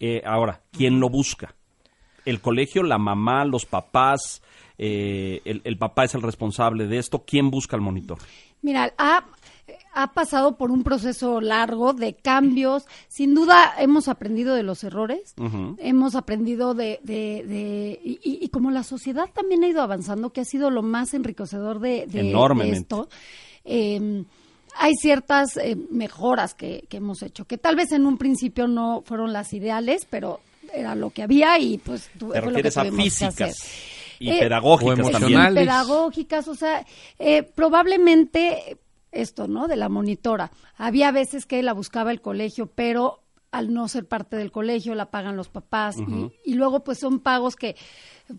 Eh, 0.00 0.22
ahora, 0.24 0.62
¿quién 0.72 0.98
lo 0.98 1.08
busca? 1.08 1.54
¿El 2.24 2.40
colegio, 2.40 2.82
la 2.82 2.98
mamá, 2.98 3.44
los 3.44 3.66
papás? 3.66 4.42
eh, 4.78 5.40
el, 5.44 5.60
el 5.64 5.76
papá 5.76 6.04
es 6.04 6.14
el 6.14 6.22
responsable 6.22 6.86
de 6.86 6.98
esto. 6.98 7.22
¿Quién 7.24 7.50
busca 7.50 7.76
al 7.76 7.82
monitor? 7.82 8.18
Mira, 8.62 8.92
ha, 8.98 9.24
ha 9.94 10.12
pasado 10.12 10.56
por 10.56 10.70
un 10.72 10.82
proceso 10.82 11.40
largo 11.40 11.92
de 11.92 12.14
cambios. 12.14 12.86
Sin 13.06 13.34
duda 13.34 13.74
hemos 13.78 14.08
aprendido 14.08 14.54
de 14.54 14.62
los 14.64 14.82
errores, 14.82 15.34
hemos 15.78 16.14
aprendido 16.16 16.74
de... 16.74 16.98
de, 17.04 17.44
de- 17.46 18.00
y, 18.02 18.18
y- 18.44 18.48
como 18.48 18.70
la 18.70 18.82
sociedad 18.82 19.26
también 19.32 19.62
ha 19.62 19.68
ido 19.68 19.82
avanzando, 19.82 20.30
que 20.30 20.40
ha 20.40 20.44
sido 20.44 20.70
lo 20.70 20.82
más 20.82 21.14
enriquecedor 21.14 21.78
de, 21.78 22.06
esto, 22.72 23.08
eh, 23.64 24.24
hay 24.76 24.94
ciertas 24.94 25.56
eh, 25.58 25.76
mejoras 25.90 26.54
que, 26.54 26.86
que 26.88 26.96
hemos 26.96 27.22
hecho, 27.22 27.44
que 27.44 27.58
tal 27.58 27.76
vez 27.76 27.92
en 27.92 28.06
un 28.06 28.16
principio 28.18 28.66
no 28.66 29.02
fueron 29.06 29.32
las 29.32 29.52
ideales, 29.52 30.06
pero 30.10 30.40
era 30.72 30.94
lo 30.94 31.10
que 31.10 31.22
había 31.22 31.58
y 31.58 31.78
pues 31.78 32.10
Te 32.12 32.18
fue 32.18 32.28
lo 32.28 32.32
que 32.34 32.40
refieres 32.40 32.78
a 32.78 32.82
que 32.84 32.92
físicas 32.92 33.40
hacer. 33.40 34.16
y 34.20 34.30
Eh, 34.30 34.38
pedagógicas 34.40 34.92
o 35.06 35.10
también. 35.10 35.32
emocionales. 35.32 35.64
pedagógicas, 35.64 36.48
o 36.48 36.54
sea, 36.54 36.86
eh, 37.18 37.42
probablemente 37.42 38.78
esto, 39.10 39.46
¿no? 39.48 39.68
De 39.68 39.76
la 39.76 39.88
monitora. 39.88 40.50
Había 40.76 41.10
veces 41.12 41.44
que 41.46 41.62
la 41.62 41.72
buscaba 41.74 42.10
el 42.10 42.20
colegio, 42.20 42.66
pero 42.74 43.18
al 43.50 43.74
no 43.74 43.86
ser 43.88 44.06
parte 44.08 44.36
del 44.36 44.50
colegio 44.50 44.94
la 44.94 45.10
pagan 45.10 45.36
los 45.36 45.50
papás 45.50 45.96
y, 45.98 46.50
y 46.50 46.54
luego 46.54 46.82
pues 46.82 46.98
son 46.98 47.20
pagos 47.20 47.54
que 47.54 47.76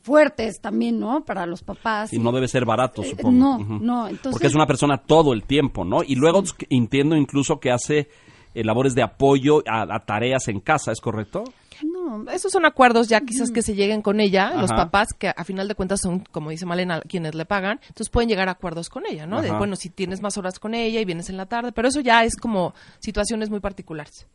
fuertes 0.02 0.60
también, 0.60 1.00
¿no? 1.00 1.24
Para 1.24 1.46
los 1.46 1.62
papás. 1.62 2.12
Y 2.14 2.18
no 2.18 2.32
debe 2.32 2.48
ser 2.48 2.66
barato, 2.66 3.04
Eh, 3.04 3.10
supongo. 3.12 3.32
no, 3.32 3.58
no, 3.60 4.08
entonces- 4.08 4.32
Porque 4.32 4.48
es 4.48 4.56
una 4.56 4.66
persona 4.66 4.98
todo 4.98 5.34
el 5.34 5.44
tiempo, 5.44 5.86
¿no? 5.86 6.02
Y 6.04 6.16
luego 6.16 6.42
entiendo 6.70 7.16
incluso 7.16 7.60
que 7.60 7.70
hace 7.72 8.10
eh, 8.56 8.64
labores 8.64 8.96
de 8.96 9.04
apoyo 9.04 9.64
a, 9.68 9.82
a 9.96 10.00
tareas 10.06 10.48
en 10.48 10.60
casa, 10.60 10.92
¿es 10.92 11.02
correcto? 11.02 11.44
No, 12.04 12.32
Esos 12.32 12.52
son 12.52 12.66
acuerdos 12.66 13.08
ya 13.08 13.22
quizás 13.22 13.52
que 13.52 13.62
se 13.62 13.76
lleguen 13.76 14.02
con 14.02 14.20
ella, 14.20 14.54
los 14.56 14.72
papás, 14.72 15.10
que 15.18 15.30
a 15.30 15.44
final 15.44 15.68
de 15.68 15.76
cuentas 15.76 16.02
son, 16.02 16.20
como 16.20 16.50
dice 16.50 16.66
Malena, 16.66 17.02
quienes 17.02 17.36
le 17.36 17.46
pagan, 17.46 17.80
entonces 17.82 18.10
pueden 18.10 18.30
llegar 18.30 18.50
a 18.50 18.54
acuerdos 18.54 18.90
con 18.90 19.06
ella, 19.06 19.26
¿no? 19.26 19.42
De, 19.42 19.52
bueno, 19.52 19.76
si 19.76 19.90
tienes 19.90 20.22
más 20.22 20.38
horas 20.38 20.60
con 20.60 20.74
ella 20.74 21.00
y 21.00 21.06
vienes 21.06 21.30
en 21.30 21.38
la 21.38 21.46
tarde, 21.46 21.72
pero 21.72 21.88
eso 21.88 22.02
ya 22.02 22.24
es 22.24 22.36
como 22.36 22.74
situaciones 23.00 23.50
muy 23.50 23.60
particulares. 23.60 24.28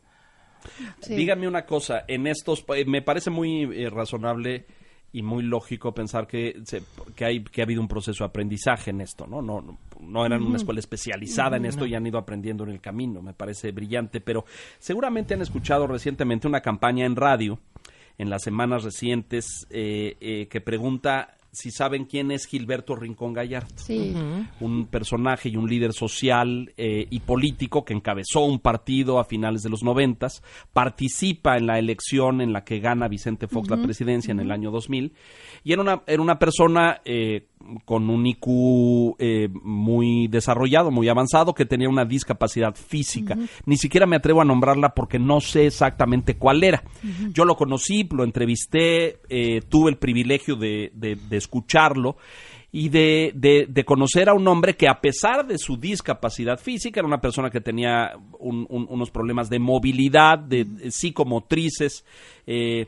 sí. 1.00 1.14
Dígame 1.14 1.46
una 1.46 1.66
cosa, 1.66 2.04
en 2.08 2.26
estos, 2.26 2.64
eh, 2.74 2.84
me 2.86 3.02
parece 3.02 3.30
muy 3.30 3.62
eh, 3.62 3.90
razonable 3.90 4.66
y 5.12 5.22
muy 5.22 5.42
lógico 5.42 5.92
pensar 5.94 6.26
que, 6.26 6.60
se- 6.64 6.82
que, 7.16 7.24
hay, 7.24 7.42
que 7.42 7.62
ha 7.62 7.64
habido 7.64 7.80
un 7.80 7.88
proceso 7.88 8.24
de 8.24 8.28
aprendizaje 8.28 8.90
en 8.90 9.00
esto, 9.00 9.26
¿no? 9.26 9.40
No, 9.40 9.60
no, 9.62 9.78
no 10.00 10.26
eran 10.26 10.42
una 10.42 10.56
escuela 10.58 10.80
especializada 10.80 11.56
en 11.56 11.64
esto 11.64 11.86
y 11.86 11.94
han 11.94 12.06
ido 12.06 12.18
aprendiendo 12.18 12.64
en 12.64 12.70
el 12.70 12.80
camino, 12.80 13.22
me 13.22 13.32
parece 13.32 13.72
brillante, 13.72 14.20
pero 14.20 14.44
seguramente 14.78 15.32
han 15.34 15.40
escuchado 15.42 15.86
recientemente 15.86 16.46
una 16.46 16.60
campaña 16.60 17.06
en 17.06 17.16
radio 17.16 17.58
en 18.18 18.28
las 18.30 18.42
semanas 18.42 18.84
recientes 18.84 19.66
eh, 19.70 20.16
eh, 20.20 20.46
que 20.50 20.60
pregunta 20.60 21.37
si 21.52 21.70
saben 21.70 22.04
quién 22.04 22.30
es 22.30 22.46
Gilberto 22.46 22.94
Rincón 22.94 23.32
Gallardo. 23.32 23.68
Sí. 23.76 24.14
Un 24.60 24.86
personaje 24.86 25.48
y 25.48 25.56
un 25.56 25.68
líder 25.68 25.92
social 25.92 26.72
eh, 26.76 27.06
y 27.10 27.20
político 27.20 27.84
que 27.84 27.94
encabezó 27.94 28.44
un 28.44 28.58
partido 28.58 29.18
a 29.18 29.24
finales 29.24 29.62
de 29.62 29.70
los 29.70 29.82
noventas, 29.82 30.42
participa 30.72 31.56
en 31.56 31.66
la 31.66 31.78
elección 31.78 32.40
en 32.40 32.52
la 32.52 32.64
que 32.64 32.80
gana 32.80 33.08
Vicente 33.08 33.48
Fox 33.48 33.68
la 33.70 33.82
presidencia 33.82 34.32
en 34.32 34.40
el 34.40 34.50
año 34.52 34.70
2000 34.70 35.12
y 35.64 35.72
era 35.72 35.82
una, 35.82 36.02
era 36.06 36.22
una 36.22 36.38
persona 36.38 37.00
eh, 37.04 37.46
con 37.84 38.08
un 38.08 38.24
IQ 38.26 39.16
eh, 39.18 39.48
muy 39.62 40.28
desarrollado, 40.28 40.90
muy 40.90 41.08
avanzado, 41.08 41.54
que 41.54 41.66
tenía 41.66 41.88
una 41.88 42.04
discapacidad 42.04 42.74
física. 42.76 43.36
Ni 43.66 43.76
siquiera 43.76 44.06
me 44.06 44.16
atrevo 44.16 44.40
a 44.40 44.44
nombrarla 44.44 44.94
porque 44.94 45.18
no 45.18 45.40
sé 45.40 45.66
exactamente 45.66 46.36
cuál 46.36 46.62
era. 46.62 46.84
Yo 47.32 47.44
lo 47.44 47.56
conocí, 47.56 48.08
lo 48.10 48.22
entrevisté, 48.24 49.18
eh, 49.28 49.60
tuve 49.68 49.90
el 49.90 49.96
privilegio 49.98 50.54
de, 50.56 50.92
de- 50.94 51.16
de 51.16 51.37
escucharlo 51.38 52.16
y 52.70 52.90
de, 52.90 53.32
de- 53.34 53.66
conocer 53.84 54.28
a 54.28 54.34
un 54.34 54.46
hombre 54.46 54.76
que 54.76 54.88
a 54.88 55.00
pesar 55.00 55.46
de 55.46 55.56
su 55.56 55.78
discapacidad 55.78 56.58
física, 56.60 57.00
era 57.00 57.06
una 57.08 57.20
persona 57.20 57.48
que 57.50 57.62
tenía 57.62 58.12
un- 58.38 58.66
un- 58.68 58.86
unos 58.90 59.10
problemas 59.10 59.48
de 59.48 59.58
movilidad, 59.58 60.38
de, 60.38 60.64
de 60.64 60.90
psicomotrices, 60.90 62.04
eh, 62.46 62.86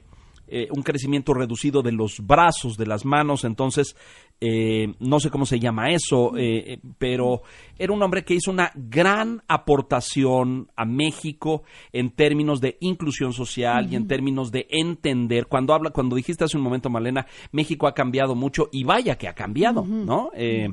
eh, 0.51 0.69
un 0.75 0.83
crecimiento 0.83 1.33
reducido 1.33 1.83
de 1.83 1.93
los 1.93 2.27
brazos, 2.27 2.77
de 2.77 2.87
las 2.87 3.05
manos, 3.05 3.45
entonces 3.45 3.95
eh, 4.43 4.95
no 5.01 5.21
sé 5.21 5.29
cómo 5.29 5.45
se 5.45 5.61
llama 5.61 5.91
eso, 5.91 6.35
eh, 6.37 6.73
eh, 6.73 6.81
pero 6.99 7.43
era 7.79 7.93
un 7.93 8.03
hombre 8.03 8.25
que 8.25 8.35
hizo 8.35 8.51
una 8.51 8.73
gran 8.75 9.43
aportación 9.49 10.71
a 10.77 10.87
México 10.87 11.65
en 11.93 12.11
términos 12.11 12.61
de 12.61 12.79
inclusión 12.81 13.35
social 13.35 13.93
y 13.93 13.97
en 13.97 14.09
términos 14.09 14.51
de 14.51 14.67
entender. 14.71 15.47
Cuando 15.47 15.75
habla, 15.75 15.91
cuando 15.91 16.17
dijiste 16.17 16.45
hace 16.45 16.57
un 16.57 16.63
momento, 16.63 16.89
Malena, 16.89 17.27
México 17.53 17.87
ha 17.87 17.93
cambiado 17.93 18.35
mucho 18.35 18.71
y 18.73 18.83
vaya 18.85 19.19
que 19.19 19.29
ha 19.29 19.35
cambiado, 19.35 19.85
¿no? 19.85 20.31
Eh, 20.35 20.69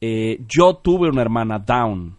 eh, 0.00 0.40
yo 0.46 0.76
tuve 0.76 1.08
una 1.08 1.22
hermana 1.22 1.58
Down 1.58 2.16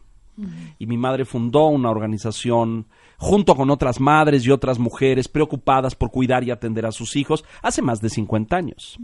y 0.79 0.85
mi 0.85 0.97
madre 0.97 1.25
fundó 1.25 1.67
una 1.67 1.91
organización 1.91 2.87
junto 3.17 3.55
con 3.55 3.69
otras 3.69 3.99
madres 3.99 4.45
y 4.45 4.51
otras 4.51 4.79
mujeres 4.79 5.27
preocupadas 5.27 5.95
por 5.95 6.11
cuidar 6.11 6.43
y 6.43 6.51
atender 6.51 6.85
a 6.85 6.91
sus 6.91 7.15
hijos 7.15 7.43
hace 7.61 7.81
más 7.81 8.01
de 8.01 8.09
50 8.09 8.55
años. 8.55 8.97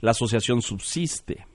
La 0.00 0.12
asociación 0.12 0.62
subsiste 0.62 1.46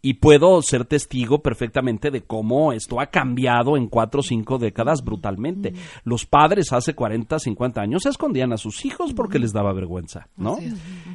y 0.00 0.14
puedo 0.14 0.60
ser 0.62 0.84
testigo 0.84 1.42
perfectamente 1.42 2.10
de 2.10 2.22
cómo 2.22 2.72
esto 2.72 3.00
ha 3.00 3.06
cambiado 3.06 3.76
en 3.76 3.86
cuatro 3.86 4.20
o 4.20 4.22
cinco 4.22 4.58
décadas 4.58 5.04
brutalmente. 5.04 5.74
Los 6.04 6.26
padres 6.26 6.72
hace 6.72 6.94
40, 6.94 7.38
50 7.38 7.80
años 7.80 8.02
se 8.02 8.08
escondían 8.08 8.52
a 8.52 8.56
sus 8.56 8.84
hijos 8.84 9.12
porque 9.14 9.38
les 9.38 9.52
daba 9.52 9.72
vergüenza, 9.72 10.28
¿no? 10.36 10.58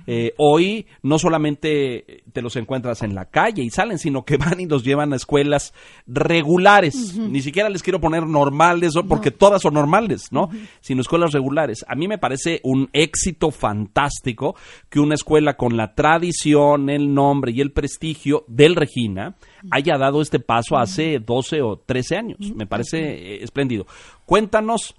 Eh, 0.08 0.34
hoy 0.38 0.88
no 1.04 1.20
solamente 1.20 2.24
te 2.32 2.42
los 2.42 2.56
encuentras 2.56 3.04
en 3.04 3.14
la 3.14 3.26
calle 3.26 3.62
y 3.62 3.70
salen, 3.70 4.00
sino 4.00 4.24
que 4.24 4.38
van 4.38 4.60
y 4.60 4.66
los 4.66 4.84
llevan 4.84 5.14
a 5.14 5.18
escuelas 5.18 5.74
regulares. 6.08 7.18
Ni 7.18 7.42
siquiera 7.42 7.70
les 7.70 7.84
quiero 7.84 8.00
poner 8.00 8.26
normales, 8.26 8.94
porque 9.08 9.32
todas 9.32 9.62
son 9.62 9.74
normales, 9.74 10.32
¿no? 10.32 10.50
Sino 10.80 11.02
escuelas 11.02 11.34
regulares. 11.34 11.86
A 11.88 11.96
mí 11.96 12.08
me 12.08 12.18
parece 12.18 12.62
un 12.64 12.90
éxito 12.94 13.52
fantástico 13.52 14.56
que 14.90 15.00
una 15.00 15.16
escuela 15.16 15.58
con 15.58 15.76
la 15.76 15.94
tradición, 15.94 16.90
el 16.90 17.14
nombre 17.14 17.52
y 17.52 17.62
el 17.62 17.72
prestigio 17.72 18.46
del 18.48 18.76
Regina 18.76 19.36
haya 19.72 19.98
dado 19.98 20.22
este 20.22 20.40
paso 20.40 20.78
hace 20.78 21.20
12 21.20 21.62
o 21.62 21.78
13 21.78 22.16
años. 22.16 22.38
Me 22.56 22.66
parece 22.66 22.98
eh, 22.98 23.44
espléndido. 23.44 23.86
Cuéntanos 24.26 24.96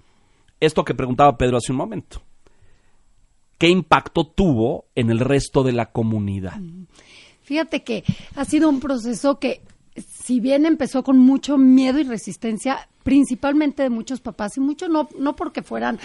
esto 0.59 0.83
que 0.83 0.93
preguntaba 0.93 1.37
Pedro 1.37 1.57
hace 1.57 1.71
un 1.71 1.77
momento. 1.77 2.21
¿Qué 3.59 3.67
impacto 3.67 4.23
tuvo 4.23 4.85
en 4.95 5.09
el 5.11 5.19
resto 5.19 5.63
de 5.63 5.73
la 5.73 5.91
comunidad? 5.91 6.53
Fíjate 7.41 7.83
que 7.83 8.05
ha 8.35 8.45
sido 8.45 8.69
un 8.69 8.79
proceso 8.79 9.37
que, 9.37 9.61
si 9.97 10.39
bien 10.39 10.65
empezó 10.65 11.03
con 11.03 11.19
mucho 11.19 11.57
miedo 11.57 11.99
y 11.99 12.03
resistencia, 12.03 12.87
principalmente 13.03 13.83
de 13.83 13.89
muchos 13.89 14.21
papás, 14.21 14.55
y 14.55 14.61
mucho 14.61 14.87
no, 14.87 15.09
no 15.19 15.35
porque 15.35 15.61
fueran 15.61 15.99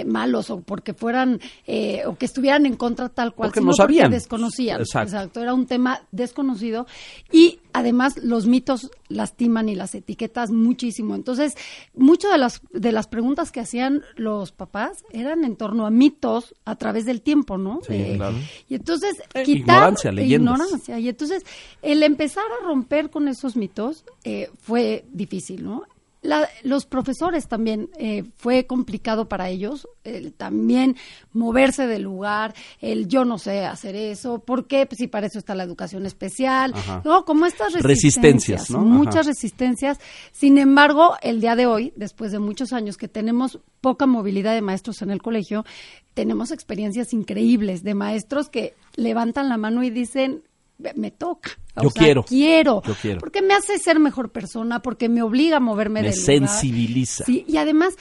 eh, 0.00 0.04
malos 0.04 0.50
o 0.50 0.60
porque 0.60 0.94
fueran 0.94 1.40
eh, 1.66 2.02
o 2.06 2.16
que 2.16 2.26
estuvieran 2.26 2.66
en 2.66 2.76
contra 2.76 3.08
tal 3.08 3.34
cual, 3.34 3.48
Porque 3.48 3.60
sino 3.60 3.70
no 3.70 3.76
sabían. 3.76 4.06
porque 4.06 4.16
desconocían. 4.16 4.80
Exacto. 4.80 5.40
Era 5.40 5.54
un 5.54 5.66
tema 5.66 6.02
desconocido 6.12 6.86
y 7.32 7.60
además 7.72 8.16
los 8.22 8.46
mitos 8.46 8.90
lastiman 9.08 9.68
y 9.68 9.74
las 9.74 9.94
etiquetas 9.94 10.50
muchísimo. 10.50 11.14
Entonces, 11.14 11.54
muchas 11.94 12.32
de 12.32 12.38
las 12.38 12.60
de 12.72 12.92
las 12.92 13.06
preguntas 13.06 13.52
que 13.52 13.60
hacían 13.60 14.02
los 14.16 14.52
papás 14.52 15.04
eran 15.12 15.44
en 15.44 15.56
torno 15.56 15.86
a 15.86 15.90
mitos 15.90 16.54
a 16.64 16.76
través 16.76 17.04
del 17.06 17.22
tiempo, 17.22 17.56
¿no? 17.58 17.80
Sí, 17.86 18.14
claro. 18.16 18.36
Y 18.68 18.74
entonces 18.74 19.14
Eh, 19.34 19.42
quitar 19.44 19.76
ignorancia, 19.76 20.12
leyendas. 20.12 20.54
ignorancia. 20.60 20.98
Y 20.98 21.08
entonces 21.08 21.42
el 21.82 22.02
empezar 22.02 22.44
a 22.60 22.64
romper 22.66 23.10
con 23.10 23.28
esos 23.28 23.56
mitos 23.56 24.04
eh, 24.24 24.50
fue 24.58 25.04
difícil, 25.12 25.64
¿no? 25.64 25.82
La- 26.26 26.48
los 26.62 26.86
profesores 26.86 27.48
también 27.48 27.88
eh, 27.98 28.24
fue 28.36 28.66
complicado 28.66 29.28
para 29.28 29.48
ellos, 29.48 29.88
el 30.04 30.32
también 30.32 30.96
moverse 31.32 31.86
del 31.86 32.02
lugar, 32.02 32.54
el 32.80 33.08
yo 33.08 33.24
no 33.24 33.38
sé 33.38 33.64
hacer 33.64 33.94
eso, 33.96 34.40
¿por 34.40 34.66
qué? 34.66 34.86
Pues 34.86 34.98
si 34.98 35.06
para 35.06 35.26
eso 35.26 35.38
está 35.38 35.54
la 35.54 35.62
educación 35.64 36.04
especial, 36.06 36.72
Ajá. 36.74 37.02
¿no? 37.04 37.24
Como 37.24 37.46
estas 37.46 37.72
Resistencias, 37.74 37.84
resistencias, 37.86 38.70
¿no? 38.70 38.80
muchas 38.80 39.16
Ajá. 39.16 39.28
resistencias. 39.28 39.98
Sin 40.32 40.58
embargo, 40.58 41.16
el 41.22 41.40
día 41.40 41.56
de 41.56 41.66
hoy, 41.66 41.92
después 41.96 42.32
de 42.32 42.38
muchos 42.38 42.72
años 42.72 42.96
que 42.96 43.08
tenemos 43.08 43.60
poca 43.80 44.06
movilidad 44.06 44.54
de 44.54 44.62
maestros 44.62 45.02
en 45.02 45.10
el 45.10 45.22
colegio, 45.22 45.64
tenemos 46.14 46.50
experiencias 46.50 47.12
increíbles 47.12 47.82
de 47.82 47.94
maestros 47.94 48.48
que 48.48 48.74
levantan 48.96 49.48
la 49.48 49.58
mano 49.58 49.82
y 49.84 49.90
dicen, 49.90 50.42
"Me- 50.78 51.10
toca. 51.10 51.50
O 51.76 51.82
Yo 51.84 51.90
sea, 51.90 52.02
quiero. 52.04 52.22
Quiero. 52.24 52.82
Yo 52.84 52.94
quiero. 53.00 53.20
Porque 53.20 53.42
me 53.42 53.54
hace 53.54 53.78
ser 53.78 53.98
mejor 53.98 54.30
persona, 54.30 54.80
porque 54.82 55.08
me 55.08 55.22
obliga 55.22 55.56
a 55.58 55.60
moverme 55.60 56.02
Me 56.02 56.08
del 56.08 56.18
lugar. 56.18 56.26
sensibiliza. 56.26 57.24
Sí, 57.24 57.44
y 57.48 57.56
además 57.56 57.94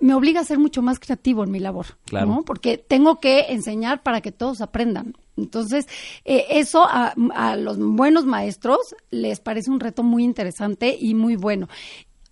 me 0.00 0.14
obliga 0.14 0.40
a 0.40 0.44
ser 0.44 0.58
mucho 0.58 0.82
más 0.82 0.98
creativo 0.98 1.44
en 1.44 1.50
mi 1.52 1.60
labor, 1.60 1.86
Claro. 2.06 2.26
¿no? 2.26 2.42
Porque 2.42 2.76
tengo 2.76 3.20
que 3.20 3.46
enseñar 3.50 4.02
para 4.02 4.20
que 4.20 4.32
todos 4.32 4.60
aprendan. 4.60 5.14
Entonces, 5.36 5.86
eh, 6.24 6.46
eso 6.50 6.82
a, 6.84 7.14
a 7.34 7.56
los 7.56 7.78
buenos 7.78 8.26
maestros 8.26 8.78
les 9.10 9.38
parece 9.40 9.70
un 9.70 9.78
reto 9.80 10.02
muy 10.02 10.24
interesante 10.24 10.96
y 10.98 11.14
muy 11.14 11.36
bueno. 11.36 11.68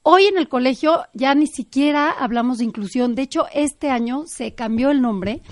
Hoy 0.02 0.24
en 0.24 0.36
el 0.38 0.48
colegio 0.48 1.04
ya 1.12 1.34
ni 1.34 1.46
siquiera 1.46 2.10
hablamos 2.10 2.58
de 2.58 2.64
inclusión. 2.64 3.14
De 3.14 3.22
hecho, 3.22 3.44
este 3.54 3.90
año 3.90 4.24
se 4.26 4.54
cambió 4.54 4.90
el 4.90 5.00
nombre 5.02 5.42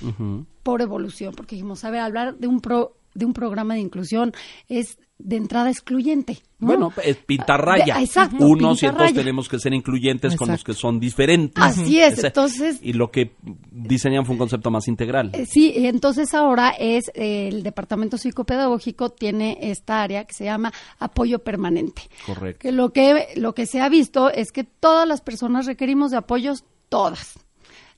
por 0.63 0.83
evolución, 0.83 1.35
porque 1.37 1.55
dijimos, 1.57 1.85
a 1.85 1.91
ver, 1.91 2.01
hablar 2.01 2.37
de 2.39 2.47
un 2.49 2.61
pro, 2.61 2.97
de 3.15 3.25
un 3.27 3.33
programa 3.33 3.75
de 3.75 3.81
inclusión 3.81 4.33
es 4.69 4.99
de 5.19 5.35
entrada 5.37 5.69
excluyente. 5.69 6.39
¿no? 6.61 6.69
Bueno, 6.69 6.93
es 7.05 7.17
pintarraya. 7.17 7.97
De- 7.97 8.05
exacto, 8.05 8.37
Unos 8.47 8.81
y 8.83 8.87
entonces 8.87 9.15
tenemos 9.17 9.49
que 9.49 9.59
ser 9.59 9.75
incluyentes 9.75 10.37
con 10.37 10.49
los 10.49 10.63
que 10.63 10.75
son 10.75 11.01
diferentes. 11.01 11.63
Así 11.63 12.01
es, 12.01 12.19
Ese- 12.19 12.29
entonces- 12.29 12.79
Y 12.83 12.93
lo 12.93 13.11
que 13.11 13.33
diseñan 13.73 14.25
fue 14.25 14.35
un 14.35 14.39
concepto 14.39 14.71
más 14.71 14.87
integral. 14.87 15.31
Eh, 15.35 15.45
Sí, 15.47 15.73
entonces 15.75 16.35
ahora 16.35 16.71
es 16.71 17.11
eh, 17.15 17.49
el 17.49 17.65
departamento 17.65 18.17
psicopedagógico 18.17 19.11
tiene 19.11 19.59
esta 19.61 20.03
área 20.03 20.25
que 20.25 20.35
se 20.35 20.45
llama 20.45 20.73
apoyo 21.01 21.41
permanente. 21.41 22.03
Correcto. 22.27 22.61
Que 22.61 22.73
lo 22.73 22.93
que 22.93 23.29
lo 23.37 23.55
que 23.55 23.67
se 23.67 23.81
ha 23.81 23.89
visto 23.89 24.31
es 24.31 24.53
que 24.53 24.63
todas 24.65 25.07
las 25.09 25.21
personas 25.21 25.67
requerimos 25.67 26.13
de 26.13 26.19
apoyos 26.19 26.65
todas. 26.89 27.39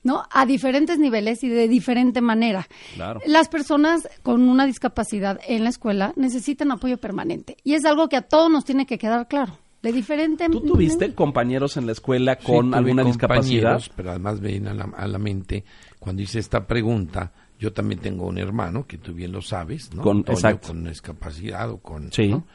¿No? 0.03 0.23
A 0.31 0.45
diferentes 0.47 0.97
niveles 0.97 1.43
y 1.43 1.49
de 1.49 1.67
diferente 1.67 2.21
manera. 2.21 2.67
Claro. 2.95 3.19
Las 3.27 3.49
personas 3.49 4.09
con 4.23 4.41
una 4.49 4.65
discapacidad 4.65 5.39
en 5.47 5.63
la 5.63 5.69
escuela 5.69 6.13
necesitan 6.15 6.71
apoyo 6.71 6.97
permanente. 6.97 7.57
Y 7.63 7.73
es 7.75 7.85
algo 7.85 8.09
que 8.09 8.15
a 8.17 8.23
todos 8.23 8.49
nos 8.49 8.65
tiene 8.65 8.85
que 8.87 8.97
quedar 8.97 9.27
claro. 9.27 9.59
De 9.83 9.91
diferente. 9.91 10.47
¿Tú 10.49 10.61
tuviste 10.61 11.13
compañeros 11.15 11.75
en 11.77 11.87
la 11.87 11.91
escuela 11.91 12.35
con 12.35 12.73
alguna 12.75 13.03
discapacidad? 13.03 13.81
Pero 13.95 14.11
además 14.11 14.39
me 14.39 14.49
viene 14.49 14.69
a 14.69 14.73
la, 14.75 14.83
a 14.95 15.07
la 15.07 15.17
mente, 15.17 15.63
cuando 15.99 16.21
hice 16.21 16.37
esta 16.39 16.67
pregunta, 16.67 17.31
yo 17.59 17.73
también 17.73 17.99
tengo 17.99 18.27
un 18.27 18.37
hermano, 18.37 18.85
que 18.85 18.99
tú 18.99 19.13
bien 19.13 19.31
lo 19.31 19.41
sabes, 19.41 19.91
¿no? 19.93 20.03
Con- 20.03 20.23
Toño, 20.23 20.35
exacto. 20.37 20.67
con 20.69 20.83
discapacidad 20.83 21.69
o 21.71 21.77
con... 21.77 22.11
Sí. 22.11 22.27
¿no? 22.27 22.45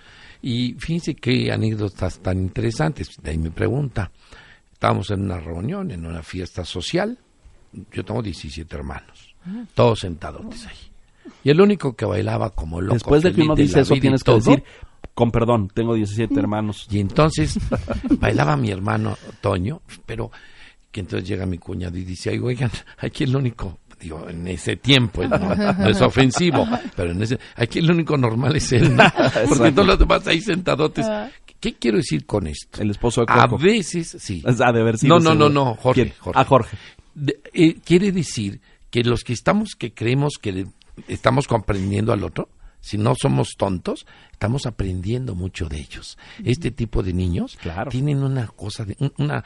Y 0.43 0.75
fíjense 0.79 1.15
qué 1.17 1.51
anécdotas 1.51 2.19
tan 2.21 2.39
interesantes. 2.39 3.11
De 3.21 3.31
ahí 3.31 3.39
mi 3.39 3.51
pregunta. 3.51 4.11
Estábamos 4.73 5.11
en 5.11 5.23
una 5.23 5.41
reunión, 5.41 5.91
en 5.91 6.07
una 6.07 6.23
fiesta 6.23 6.65
social. 6.65 7.19
Yo 7.93 8.05
tengo 8.05 8.23
17 8.23 8.75
hermanos, 8.77 9.35
todos 9.75 10.01
sentadotes 10.01 10.67
ahí. 10.67 10.77
Y 11.45 11.51
el 11.51 11.61
único 11.61 11.95
que 11.95 12.05
bailaba 12.05 12.51
como 12.51 12.81
loco. 12.81 12.95
Después 12.95 13.23
de 13.23 13.33
que 13.33 13.43
uno 13.43 13.55
dice 13.55 13.81
eso, 13.81 13.95
tienes 13.97 14.23
que 14.25 14.33
decir, 14.33 14.63
con 15.15 15.31
perdón, 15.31 15.69
tengo 15.73 15.95
17 15.95 16.39
hermanos. 16.39 16.87
y 16.91 17.01
entonces 17.01 17.59
bailaba 18.19 18.57
mi 18.57 18.71
hermano 18.71 19.17
Toño, 19.41 19.81
pero 20.05 20.31
que 20.91 21.01
entonces 21.01 21.29
llega 21.29 21.45
mi 21.47 21.59
cuñado 21.59 21.97
y 21.99 22.05
dice, 22.05 22.31
"Ay, 22.31 22.39
oigan, 22.39 22.71
aquí 22.99 23.25
el 23.25 23.35
único, 23.37 23.79
digo, 24.01 24.29
en 24.29 24.47
ese 24.49 24.77
tiempo, 24.77 25.25
no, 25.27 25.39
no 25.55 25.89
es 25.89 26.01
ofensivo, 26.01 26.67
pero 26.95 27.11
en 27.13 27.23
ese, 27.23 27.39
aquí 27.57 27.81
el 27.81 27.91
único 27.91 28.17
normal 28.17 28.57
es 28.57 28.73
él, 28.73 28.97
¿no? 28.97 29.05
porque 29.49 29.73
todos 29.73 29.87
los 29.89 29.99
demás 29.99 30.27
ahí 30.27 30.41
sentadotes. 30.41 31.07
¿Qué 31.59 31.75
quiero 31.75 31.97
decir 31.97 32.27
con 32.27 32.47
esto? 32.47 32.83
El 32.83 32.91
esposo 32.91 33.23
de 33.25 33.27
A 33.33 33.49
Coco. 33.49 33.59
veces, 33.59 34.17
sí. 34.21 34.43
Ha 34.47 34.73
de 34.73 34.81
haber 34.81 34.99
sido 34.99 35.19
no, 35.19 35.31
no, 35.31 35.35
no, 35.35 35.49
no, 35.49 35.75
Jorge, 35.75 36.03
¿Quién? 36.03 36.15
Jorge. 36.19 36.39
Ah, 36.41 36.45
Jorge. 36.45 36.77
Eh, 37.55 37.77
quiere 37.85 38.13
decir 38.13 38.61
que 38.91 39.03
los 39.03 39.25
que 39.25 39.33
estamos, 39.33 39.75
que 39.75 39.93
creemos 39.93 40.35
que 40.41 40.67
estamos 41.09 41.49
comprendiendo 41.49 42.13
al 42.13 42.25
otro, 42.25 42.49
si 42.81 42.99
no 42.99 43.15
somos 43.15 43.55
tontos, 43.57 44.07
estamos 44.37 44.67
aprendiendo 44.67 45.35
mucho 45.35 45.67
de 45.67 45.79
ellos. 45.79 46.19
Este 46.45 46.71
tipo 46.71 47.03
de 47.03 47.15
niños 47.15 47.57
Claro. 47.57 47.91
tienen 47.91 48.23
una 48.23 48.47
cosa, 48.49 48.85
de, 48.85 48.95
un- 49.01 49.13
una, 49.17 49.43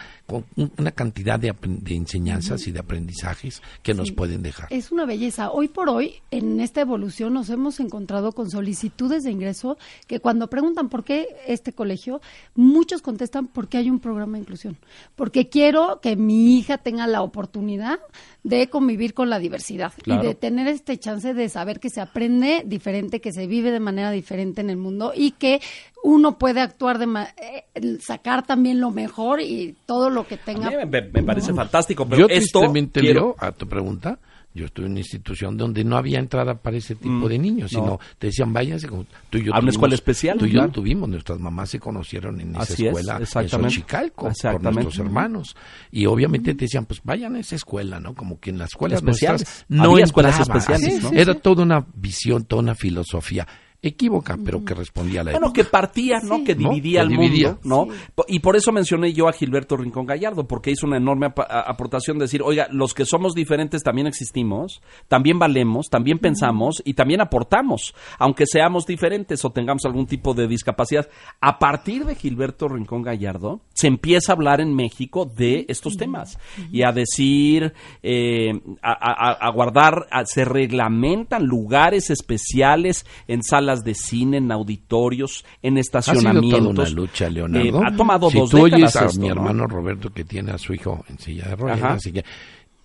una 0.79 0.91
cantidad 0.91 1.39
de, 1.39 1.55
enseñanzas 1.95 2.67
y 2.67 2.73
de 2.73 2.81
aprendizajes 2.81 3.63
que 3.85 3.95
nos 3.95 4.11
pueden 4.11 4.43
dejar. 4.43 4.67
Es 4.71 4.91
una 4.91 5.07
belleza. 5.07 5.53
Hoy 5.53 5.69
por 5.69 5.89
hoy, 5.89 6.15
en 6.33 6.59
esta 6.59 6.81
evolución, 6.81 7.33
nos 7.35 7.51
hemos 7.51 7.79
encontrado 7.79 8.33
con 8.33 8.51
solicitudes 8.51 9.23
de 9.23 9.31
ingreso 9.31 9.79
que 10.09 10.19
cuando 10.19 10.51
preguntan 10.51 10.89
por 10.89 11.05
qué 11.05 11.29
este 11.47 11.73
colegio, 11.73 12.21
muchos 12.57 13.01
contestan 13.01 13.47
porque 13.47 13.79
hay 13.79 13.91
un 13.91 14.01
programa 14.01 14.33
de 14.39 14.41
inclusión. 14.41 14.77
Porque 15.15 15.49
quiero 15.49 16.01
que 16.03 16.17
mi 16.17 16.59
hija 16.59 16.79
tenga 16.79 17.07
la 17.07 17.23
oportunidad 17.23 18.01
de 18.43 18.69
convivir 18.69 19.15
con 19.15 19.31
la 19.31 19.39
diversidad 19.39 19.93
Claro. 20.03 20.25
y 20.25 20.27
de 20.27 20.35
tener 20.35 20.67
este 20.67 20.99
chance 20.99 21.33
de 21.33 21.49
saber 21.49 21.79
que 21.79 21.91
se 21.91 22.01
aprende 22.01 22.65
diferente, 22.67 23.21
que 23.21 23.33
se 23.33 23.47
vive 23.47 23.71
de 23.71 23.79
manera 23.81 24.11
diferente 24.11 24.61
en 24.63 24.71
el 24.71 24.80
mundo 24.81 25.13
y 25.15 25.33
que 25.33 25.61
uno 26.03 26.39
puede 26.39 26.61
actuar 26.61 26.99
de 26.99 27.07
ma- 27.07 27.29
eh, 27.41 27.65
sacar 28.01 28.45
también 28.47 28.81
lo 28.81 28.91
mejor 28.91 29.41
y 29.41 29.77
todo 29.87 30.11
lo 30.11 30.27
que 30.27 30.35
A 30.37 30.39
tenga 30.45 30.71
mí 30.71 30.77
me, 30.91 31.03
me 31.03 31.23
parece 31.23 31.53
fantástico, 31.55 32.07
pero 32.07 32.23
Yo 32.23 32.27
esto 32.29 32.61
tristemente, 32.61 33.01
quiero- 33.01 33.21
Leo, 33.21 33.37
a 33.39 33.53
tu 33.53 33.69
pregunta, 33.69 34.19
yo 34.53 34.65
estuve 34.65 34.87
en 34.87 34.93
una 34.93 35.01
institución 35.01 35.57
donde 35.57 35.85
no 35.85 35.97
había 35.97 36.19
entrada 36.19 36.55
para 36.57 36.77
ese 36.77 36.97
tipo 36.97 37.29
de 37.29 37.39
niños, 37.39 37.71
sino 37.71 37.83
Mm, 37.85 37.87
no. 37.87 38.01
te 38.19 38.27
decían, 38.29 38.53
váyanse, 38.53 38.89
como 38.89 39.05
tú 39.31 39.39
y 39.39 39.45
yo 39.45 39.53
A 39.53 39.59
una 39.59 39.61
tuvimos- 39.61 39.75
escuela 39.75 39.95
especial, 39.95 40.39
Tú 40.39 40.47
y 40.47 40.51
yo 40.51 40.69
tuvimos, 40.71 41.09
nuestras 41.09 41.39
mamás 41.39 41.71
se 41.71 41.79
conocieron 41.79 42.41
en 42.41 42.51
esa 42.51 42.63
Así 42.63 42.73
es, 42.87 42.89
escuela 42.89 43.19
en. 43.19 43.27
Xochicalco 43.49 44.23
por 44.25 44.31
Exactamente. 44.33 44.83
nuestros 44.83 45.07
hermanos. 45.07 45.55
Y 45.93 46.07
obviamente 46.07 46.55
te 46.55 46.65
decían, 46.65 46.85
pues 46.85 47.01
vayan 47.05 47.37
a 47.37 47.41
esa 47.41 47.55
escuela, 47.55 48.01
¿no? 48.01 48.15
Como 48.17 48.41
que 48.41 48.51
en 48.51 48.59
las 48.59 48.71
escuelas 48.71 48.99
Especiales. 48.99 49.43
nuestras 49.43 49.67
no 49.69 49.93
Había 49.93 50.05
escuelas 50.05 50.41
especiales, 50.41 51.05
Era 51.13 51.35
toda 51.35 51.63
una 51.63 51.87
visión, 51.95 52.45
toda 52.45 52.63
una 52.63 52.75
filosofía 52.75 53.47
equívoca, 53.83 54.37
pero 54.45 54.65
que 54.65 54.75
respondía 54.75 55.23
a 55.23 55.25
la 55.25 55.31
Bueno, 55.33 55.47
época. 55.49 55.63
que 55.63 55.69
partía, 55.69 56.21
¿no? 56.23 56.37
Sí. 56.37 56.45
Que 56.45 56.55
¿No? 56.55 56.71
dividía 56.71 57.03
Que 57.03 57.09
dividía. 57.09 57.59
mundo, 57.63 57.87
¿no? 58.17 58.25
Y 58.29 58.41
por 58.41 58.57
eso 58.57 58.73
mencioné 58.73 59.13
yo 59.13 59.29
a 59.29 59.33
Gilberto 59.33 59.77
Rincón 59.77 60.05
Gallardo, 60.07 60.47
porque 60.47 60.71
hizo 60.71 60.87
una 60.87 60.99
enorme 60.99 61.27
ap- 61.27 61.41
aportación 61.51 62.19
de 62.19 62.25
decir, 62.25 62.43
oiga, 62.43 62.69
los 62.71 62.93
que 62.95 63.05
somos 63.07 63.35
diferentes 63.35 63.83
también 63.83 64.07
existimos, 64.07 64.83
también 65.09 65.39
valemos, 65.39 65.89
también 65.89 66.19
pensamos 66.19 66.83
y 66.85 66.95
también 66.95 67.21
aportamos, 67.21 67.95
aunque 68.19 68.45
seamos 68.47 68.85
diferentes 68.87 69.45
o 69.45 69.51
tengamos 69.51 69.85
algún 69.87 70.07
tipo 70.07 70.35
de 70.35 70.47
discapacidad. 70.47 71.09
A 71.41 71.59
partir 71.59 72.05
de 72.05 72.15
Gilberto 72.15 72.69
Rincón 72.69 73.03
Gallardo, 73.03 73.61
se 73.73 73.87
empieza 73.87 74.33
a 74.33 74.35
hablar 74.37 74.61
en 74.61 74.75
México 74.75 75.25
de 75.25 75.65
estos 75.69 75.97
temas 75.97 76.39
y 76.71 76.83
a 76.83 76.93
decir, 76.93 77.73
eh, 78.03 78.51
a, 78.83 78.93
a- 78.93 79.33
a 79.47 79.51
guardar, 79.53 80.07
a- 80.11 80.27
se 80.27 80.45
reglamentan 80.45 81.45
lugares 81.47 82.11
especiales 82.11 83.07
en 83.29 83.43
salas 83.43 83.70
de 83.85 83.95
cine, 83.95 84.37
en 84.39 84.51
auditorios, 84.53 85.45
en 85.63 85.75
Ha 85.79 85.83
sido 85.83 85.99
estacionamientos. 86.01 86.61
toda 86.75 86.85
una 86.89 86.91
lucha, 86.91 87.31
Leonardo. 87.31 87.83
Eh, 87.83 87.87
ha 87.87 87.97
tomado 87.97 88.31
si 88.31 88.39
dos 88.39 88.51
tú 88.51 88.59
oyes 88.63 88.73
décadas 88.73 88.97
a 88.97 89.07
esto, 89.07 89.21
mi 89.21 89.29
¿no? 89.29 89.35
hermano 89.35 89.67
Roberto 89.67 90.11
que 90.13 90.25
tiene 90.25 90.51
a 90.53 90.59
su 90.59 90.75
hijo 90.75 91.05
en 91.09 91.19
silla 91.19 91.49
de 91.49 91.57
ruedas, 91.57 91.79
Ajá. 91.83 91.93
así 91.95 92.13
que 92.13 92.25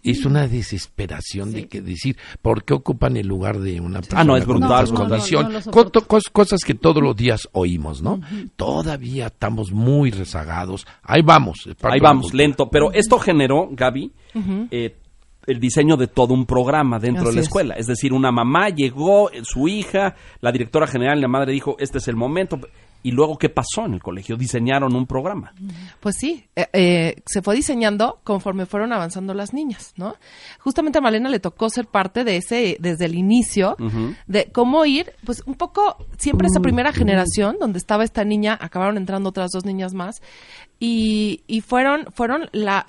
es 0.03 0.23
una 0.23 0.47
desesperación 0.47 1.51
de 1.51 1.67
que 1.67 1.81
decir 1.81 2.15
por 2.43 2.63
qué 2.63 2.75
ocupan 2.75 3.17
el 3.17 3.25
lugar 3.27 3.57
de 3.59 3.79
una 3.81 4.01
persona 4.01 4.21
Ah, 4.21 4.23
no, 4.23 4.37
es 4.37 4.45
con 4.45 4.59
brutal, 4.59 4.93
condiciones. 4.93 5.65
No, 5.65 5.71
cosas 6.31 6.61
que 6.63 6.75
todos 6.75 7.01
los 7.01 7.15
días 7.15 7.49
oímos, 7.53 8.03
¿no? 8.03 8.21
Todavía 8.55 9.27
estamos 9.27 9.71
muy 9.71 10.11
rezagados. 10.11 10.85
Ahí 11.01 11.23
vamos. 11.23 11.67
Ahí 11.81 11.99
vamos, 11.99 12.35
lento. 12.35 12.69
Pero 12.69 12.91
esto 12.93 13.17
generó, 13.17 13.67
Gaby, 13.71 14.11
eh, 14.69 14.95
el 15.47 15.59
diseño 15.59 15.97
de 15.97 16.07
todo 16.07 16.33
un 16.33 16.45
programa 16.45 16.99
dentro 16.99 17.29
de 17.29 17.35
la 17.35 17.41
es. 17.41 17.47
escuela. 17.47 17.75
Es 17.75 17.87
decir, 17.87 18.13
una 18.13 18.31
mamá 18.31 18.69
llegó, 18.69 19.29
su 19.43 19.67
hija, 19.67 20.15
la 20.41 20.51
directora 20.51 20.87
general, 20.87 21.21
la 21.21 21.27
madre 21.27 21.51
dijo, 21.53 21.75
este 21.79 21.99
es 21.99 22.07
el 22.07 22.15
momento. 22.15 22.59
Y 23.03 23.11
luego, 23.11 23.37
¿qué 23.37 23.49
pasó 23.49 23.85
en 23.85 23.93
el 23.93 24.01
colegio? 24.01 24.35
Diseñaron 24.35 24.95
un 24.95 25.05
programa. 25.05 25.53
Pues 25.99 26.15
sí, 26.17 26.43
eh, 26.55 26.65
eh, 26.73 27.21
se 27.27 27.43
fue 27.43 27.53
diseñando 27.53 28.17
conforme 28.23 28.65
fueron 28.65 28.93
avanzando 28.93 29.35
las 29.35 29.53
niñas, 29.53 29.93
¿no? 29.95 30.15
Justamente 30.57 30.97
a 30.97 31.01
Malena 31.01 31.29
le 31.29 31.39
tocó 31.39 31.69
ser 31.69 31.85
parte 31.85 32.23
de 32.23 32.37
ese, 32.37 32.77
desde 32.79 33.05
el 33.05 33.13
inicio, 33.13 33.77
de 34.25 34.45
cómo 34.51 34.85
ir, 34.85 35.11
pues 35.23 35.43
un 35.45 35.53
poco, 35.53 35.97
siempre 36.17 36.47
esa 36.47 36.61
primera 36.61 36.91
generación, 36.93 37.57
donde 37.59 37.77
estaba 37.77 38.03
esta 38.03 38.23
niña, 38.23 38.57
acabaron 38.59 38.97
entrando 38.97 39.29
otras 39.29 39.51
dos 39.51 39.65
niñas 39.65 39.93
más, 39.93 40.23
y, 40.79 41.41
y 41.45 41.61
fueron, 41.61 42.07
fueron 42.11 42.49
la, 42.53 42.83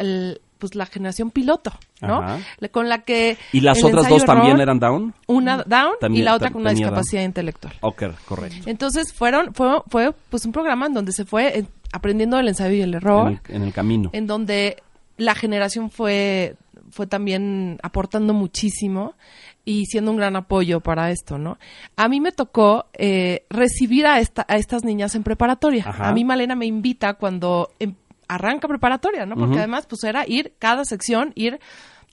pues 0.58 0.74
la 0.74 0.86
generación 0.86 1.30
piloto, 1.30 1.72
¿no? 2.00 2.18
Ajá. 2.18 2.38
Con 2.70 2.88
la 2.88 3.02
que... 3.02 3.36
¿Y 3.52 3.60
las 3.60 3.82
otras 3.84 4.08
dos 4.08 4.24
también 4.24 4.60
eran 4.60 4.78
down? 4.78 5.14
Una 5.26 5.58
down 5.64 5.92
También- 6.00 6.22
y 6.22 6.24
la 6.24 6.34
otra 6.34 6.50
con 6.50 6.62
una 6.62 6.70
down. 6.70 6.78
discapacidad 6.78 7.22
intelectual. 7.22 7.74
Ok, 7.80 8.04
correcto. 8.26 8.58
Entonces 8.68 9.12
fueron, 9.12 9.54
fue, 9.54 9.80
fue 9.88 10.12
pues 10.30 10.44
un 10.46 10.52
programa 10.52 10.86
en 10.86 10.94
donde 10.94 11.12
se 11.12 11.24
fue 11.24 11.58
eh, 11.58 11.66
aprendiendo 11.92 12.38
el 12.38 12.48
ensayo 12.48 12.74
y 12.74 12.80
el 12.82 12.94
error, 12.94 13.28
En 13.28 13.40
el, 13.48 13.56
en 13.56 13.62
el 13.62 13.72
camino. 13.72 14.10
en 14.12 14.26
donde 14.26 14.82
la 15.18 15.34
generación 15.34 15.90
fue, 15.90 16.56
fue 16.90 17.06
también 17.06 17.78
aportando 17.82 18.32
muchísimo 18.34 19.14
y 19.64 19.86
siendo 19.86 20.10
un 20.12 20.16
gran 20.16 20.36
apoyo 20.36 20.80
para 20.80 21.10
esto, 21.10 21.38
¿no? 21.38 21.58
A 21.96 22.08
mí 22.08 22.20
me 22.20 22.30
tocó 22.32 22.86
eh, 22.92 23.44
recibir 23.50 24.06
a, 24.06 24.20
esta, 24.20 24.44
a 24.48 24.56
estas 24.56 24.84
niñas 24.84 25.14
en 25.16 25.22
preparatoria. 25.24 25.84
Ajá. 25.88 26.08
A 26.08 26.12
mí 26.12 26.24
Malena 26.24 26.54
me 26.54 26.66
invita 26.66 27.14
cuando 27.14 27.70
em- 27.80 27.94
arranca 28.28 28.68
preparatoria, 28.68 29.26
¿no? 29.26 29.36
Porque 29.36 29.58
además, 29.58 29.86
pues 29.86 30.04
era 30.04 30.24
ir 30.26 30.54
cada 30.58 30.84
sección, 30.84 31.32
ir 31.34 31.60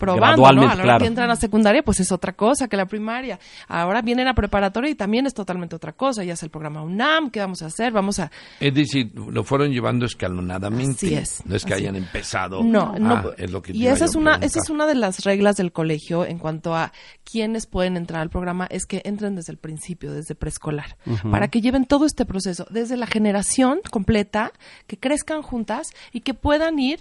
probando, 0.05 0.41
¿no? 0.41 0.47
A 0.47 0.53
la 0.53 0.61
hora 0.61 0.83
claro. 0.83 0.99
que 0.99 1.07
entran 1.07 1.29
a 1.29 1.35
secundaria, 1.35 1.83
pues 1.83 1.99
es 1.99 2.11
otra 2.11 2.33
cosa 2.33 2.67
que 2.67 2.77
la 2.77 2.85
primaria. 2.85 3.39
Ahora 3.67 4.01
vienen 4.01 4.27
a 4.27 4.33
preparatoria 4.33 4.89
y 4.89 4.95
también 4.95 5.25
es 5.25 5.33
totalmente 5.33 5.75
otra 5.75 5.93
cosa. 5.93 6.23
Ya 6.23 6.33
es 6.33 6.43
el 6.43 6.49
programa 6.49 6.81
UNAM, 6.81 7.29
¿qué 7.29 7.39
vamos 7.39 7.61
a 7.61 7.67
hacer? 7.67 7.91
Vamos 7.91 8.19
a... 8.19 8.31
Es 8.59 8.73
decir, 8.73 9.11
lo 9.15 9.43
fueron 9.43 9.71
llevando 9.71 10.05
escalonadamente. 10.05 11.07
Así 11.07 11.15
es, 11.15 11.43
No 11.45 11.55
es 11.55 11.65
que 11.65 11.73
así. 11.73 11.83
hayan 11.83 11.95
empezado. 11.95 12.63
No, 12.63 12.97
no. 12.99 13.15
Ah, 13.15 13.25
es 13.37 13.51
lo 13.51 13.61
que 13.61 13.73
y 13.73 13.87
esa 13.87 14.05
es 14.05 14.15
a 14.15 14.19
una, 14.19 14.35
esa 14.35 14.59
es 14.59 14.69
una 14.69 14.85
de 14.85 14.95
las 14.95 15.23
reglas 15.23 15.55
del 15.57 15.71
colegio 15.71 16.25
en 16.25 16.37
cuanto 16.37 16.75
a 16.75 16.91
quiénes 17.23 17.65
pueden 17.65 17.97
entrar 17.97 18.21
al 18.21 18.29
programa, 18.29 18.67
es 18.69 18.85
que 18.85 19.01
entren 19.05 19.35
desde 19.35 19.51
el 19.51 19.57
principio, 19.57 20.13
desde 20.13 20.35
preescolar, 20.35 20.97
para 21.29 21.47
que 21.47 21.61
lleven 21.61 21.85
todo 21.85 22.05
este 22.05 22.25
proceso, 22.25 22.65
desde 22.69 22.97
la 22.97 23.07
generación 23.07 23.79
completa, 23.89 24.51
que 24.87 24.97
crezcan 24.97 25.41
juntas 25.41 25.89
y 26.11 26.21
que 26.21 26.33
puedan 26.33 26.79
ir 26.79 26.99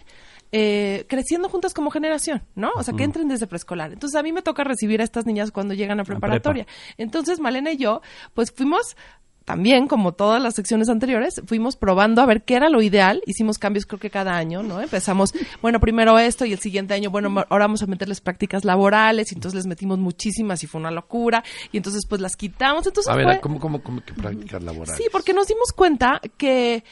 eh, 0.52 1.06
creciendo 1.08 1.48
juntas 1.48 1.72
como 1.74 1.90
generación, 1.90 2.42
¿no? 2.54 2.70
O 2.76 2.82
sea, 2.82 2.94
que 2.94 3.04
entren 3.04 3.26
desde 3.28 3.46
preescolar. 3.46 3.92
Entonces, 3.92 4.18
a 4.18 4.22
mí 4.22 4.32
me 4.32 4.42
toca 4.42 4.64
recibir 4.64 5.00
a 5.00 5.04
estas 5.04 5.24
niñas 5.26 5.50
cuando 5.50 5.72
llegan 5.74 5.98
a 6.00 6.04
preparatoria. 6.04 6.66
Entonces, 6.98 7.40
Malena 7.40 7.72
y 7.72 7.78
yo, 7.78 8.02
pues 8.34 8.52
fuimos 8.52 8.96
también, 9.44 9.88
como 9.88 10.12
todas 10.12 10.40
las 10.40 10.54
secciones 10.54 10.88
anteriores, 10.88 11.42
fuimos 11.46 11.74
probando 11.74 12.22
a 12.22 12.26
ver 12.26 12.44
qué 12.44 12.54
era 12.54 12.68
lo 12.68 12.80
ideal. 12.80 13.22
Hicimos 13.26 13.58
cambios 13.58 13.86
creo 13.86 13.98
que 13.98 14.08
cada 14.08 14.36
año, 14.36 14.62
¿no? 14.62 14.80
Empezamos, 14.80 15.32
bueno, 15.60 15.80
primero 15.80 16.16
esto 16.20 16.44
y 16.44 16.52
el 16.52 16.60
siguiente 16.60 16.94
año, 16.94 17.10
bueno, 17.10 17.28
ahora 17.50 17.64
vamos 17.64 17.82
a 17.82 17.86
meterles 17.86 18.20
prácticas 18.20 18.64
laborales 18.64 19.32
y 19.32 19.34
entonces 19.34 19.56
les 19.56 19.66
metimos 19.66 19.98
muchísimas 19.98 20.62
y 20.62 20.68
fue 20.68 20.80
una 20.80 20.92
locura 20.92 21.42
y 21.72 21.76
entonces 21.78 22.06
pues 22.08 22.20
las 22.20 22.36
quitamos. 22.36 22.86
Entonces 22.86 23.10
A 23.12 23.16
ver, 23.16 23.24
fue- 23.26 23.40
¿cómo, 23.40 23.58
cómo, 23.58 23.82
cómo 23.82 24.00
que 24.04 24.12
prácticas 24.14 24.62
laborales? 24.62 24.96
Sí, 24.96 25.08
porque 25.10 25.32
nos 25.34 25.48
dimos 25.48 25.72
cuenta 25.72 26.20
que, 26.36 26.84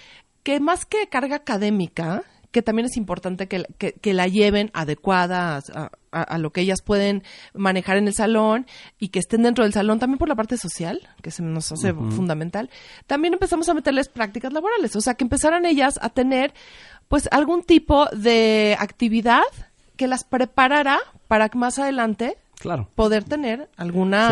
que 0.43 0.59
más 0.59 0.87
que 0.87 1.07
carga 1.09 1.37
académica, 1.37 2.25
que 2.51 2.63
también 2.63 2.87
es 2.87 2.97
importante 2.97 3.47
que, 3.47 3.65
que, 3.79 3.93
que 3.93 4.13
la 4.15 4.27
lleven 4.27 4.71
adecuada 4.75 5.57
a, 5.57 5.91
a- 6.13 6.23
a 6.23 6.39
lo 6.39 6.51
que 6.51 6.61
ellas 6.63 6.83
pueden 6.83 7.23
manejar 7.55 7.97
en 7.97 8.09
el 8.09 8.15
salón 8.15 8.67
y 8.99 9.09
que 9.09 9.21
estén 9.21 9.43
dentro 9.43 9.63
del 9.65 9.73
salón, 9.73 9.99
también 10.01 10.19
por 10.19 10.29
la 10.29 10.35
parte 10.35 10.57
social, 10.57 11.01
que 11.23 11.31
se 11.31 11.43
nos 11.43 11.71
hace 11.71 11.93
fundamental. 11.93 12.69
También 13.07 13.35
empezamos 13.35 13.69
a 13.69 13.75
meterles 13.75 14.09
prácticas 14.09 14.53
laborales, 14.53 14.97
o 14.97 15.01
sea, 15.01 15.15
que 15.15 15.23
empezaran 15.25 15.65
ellas 15.65 15.99
a 16.03 16.09
tener 16.11 16.53
pues 17.09 17.29
algún 17.31 17.63
tipo 17.63 18.07
de 18.07 18.77
actividad 18.79 19.43
que 19.97 20.09
las 20.09 20.25
preparara 20.25 20.99
para 21.29 21.49
que 21.49 21.59
más 21.59 21.79
adelante 21.79 22.37
Claro. 22.61 22.89
poder 22.95 23.25
tener 23.25 23.69
alguna 23.77 24.29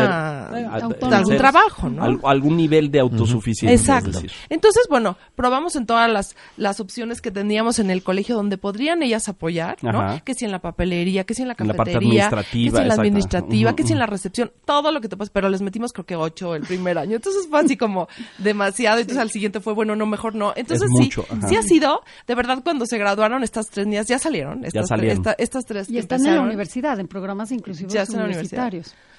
Ser- 0.51 0.59
eh, 0.59 0.67
autónomo. 0.71 1.15
algún 1.15 1.31
ser- 1.33 1.37
trabajo, 1.39 1.89
¿no? 1.89 2.03
al- 2.03 2.19
algún 2.23 2.55
nivel 2.57 2.91
de 2.91 2.99
autosuficiencia. 2.99 3.73
es 3.73 3.81
Exacto. 3.81 4.11
decir. 4.21 4.31
Entonces, 4.49 4.85
bueno, 4.89 5.17
probamos 5.35 5.75
en 5.75 5.85
todas 5.85 6.09
las, 6.11 6.35
las 6.55 6.79
opciones 6.79 7.21
que 7.21 7.31
teníamos 7.31 7.79
en 7.79 7.89
el 7.89 8.03
colegio 8.03 8.35
donde 8.35 8.57
podrían 8.57 9.01
ellas 9.03 9.27
apoyar, 9.29 9.77
¿no? 9.81 9.99
Ajá. 10.01 10.19
Que 10.19 10.33
si 10.33 10.45
en 10.45 10.51
la 10.51 10.59
papelería, 10.59 11.23
que 11.23 11.33
si 11.33 11.41
en 11.41 11.47
la 11.49 11.55
En 11.57 11.67
la 11.67 11.73
parte 11.73 11.93
cafetería, 11.93 12.29
que 12.29 12.43
si 12.51 12.67
en 12.67 12.87
la 12.87 12.93
administrativa, 12.93 13.75
que 13.75 13.83
si 13.83 13.93
en 13.93 13.99
la 13.99 14.05
recepción, 14.05 14.51
todo 14.65 14.91
lo 14.91 15.01
que 15.01 15.09
te 15.09 15.17
puedes, 15.17 15.29
pero 15.31 15.49
les 15.49 15.61
metimos 15.61 15.91
creo 15.93 16.05
que 16.05 16.15
ocho 16.15 16.55
el 16.55 16.63
primer 16.63 16.97
año. 16.97 17.15
Entonces 17.15 17.47
fue 17.49 17.59
así 17.59 17.77
como 17.77 18.07
demasiado. 18.37 18.99
Entonces 18.99 19.21
al 19.21 19.29
siguiente 19.31 19.59
fue, 19.59 19.73
bueno, 19.73 19.95
no, 19.95 20.05
mejor 20.05 20.35
no. 20.35 20.53
Entonces 20.55 20.89
Es 20.89 20.97
sí, 20.97 21.03
mucho, 21.05 21.25
sí 21.47 21.55
ha 21.55 21.61
sido, 21.63 22.01
de 22.27 22.35
verdad, 22.35 22.59
cuando 22.63 22.85
se 22.85 22.97
graduaron 22.97 23.43
estas 23.43 23.67
tres 23.69 23.87
niñas, 23.87 24.07
ya 24.07 24.19
salieron. 24.19 24.59
Estas, 24.65 24.71
tres- 24.73 24.87
salieron. 24.87 25.17
esta- 25.17 25.35
estas 25.37 25.65
tres 25.65 25.89
Y 25.89 25.97
están 25.97 26.25
en 26.25 26.35
la 26.35 26.41
universidad, 26.41 26.99
en 26.99 27.07
programas 27.07 27.51
inclusivos 27.51 27.93
Ya 27.93 28.05
en 28.19 28.29
la 28.31 28.37
universidad. 28.37 28.71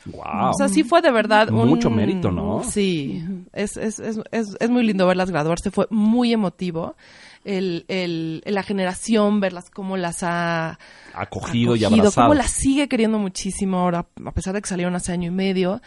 Wow. 0.07 0.51
O 0.51 0.55
sea, 0.55 0.69
sí 0.69 0.83
fue 0.83 1.03
de 1.03 1.11
verdad 1.11 1.51
un... 1.51 1.69
Mucho 1.69 1.91
mérito, 1.91 2.31
¿no? 2.31 2.63
Sí, 2.65 3.23
es, 3.53 3.77
es, 3.77 3.99
es, 4.01 4.19
es, 4.33 4.57
es 4.59 4.71
muy 4.71 4.83
lindo 4.83 5.07
verlas 5.07 5.31
graduarse, 5.31 5.71
fue 5.71 5.87
muy 5.91 6.33
emotivo. 6.33 6.97
el, 7.45 7.85
el- 7.89 8.43
la 8.47 8.63
generación, 8.63 9.41
verlas 9.41 9.69
cómo 9.71 9.97
las 9.99 10.23
ha 10.23 10.79
Acogido, 11.15 11.77
y 11.77 11.85
acogido, 11.85 12.03
abrazado. 12.03 12.29
cómo 12.29 12.35
las 12.35 12.51
sigue 12.51 12.89
queriendo 12.89 13.19
muchísimo 13.19 13.79
ahora, 13.79 14.07
a 14.25 14.33
pesar 14.33 14.55
de 14.55 14.63
que 14.63 14.69
salieron 14.69 14.95
hace 14.95 15.13
año 15.13 15.29
y 15.29 15.35
medio. 15.35 15.83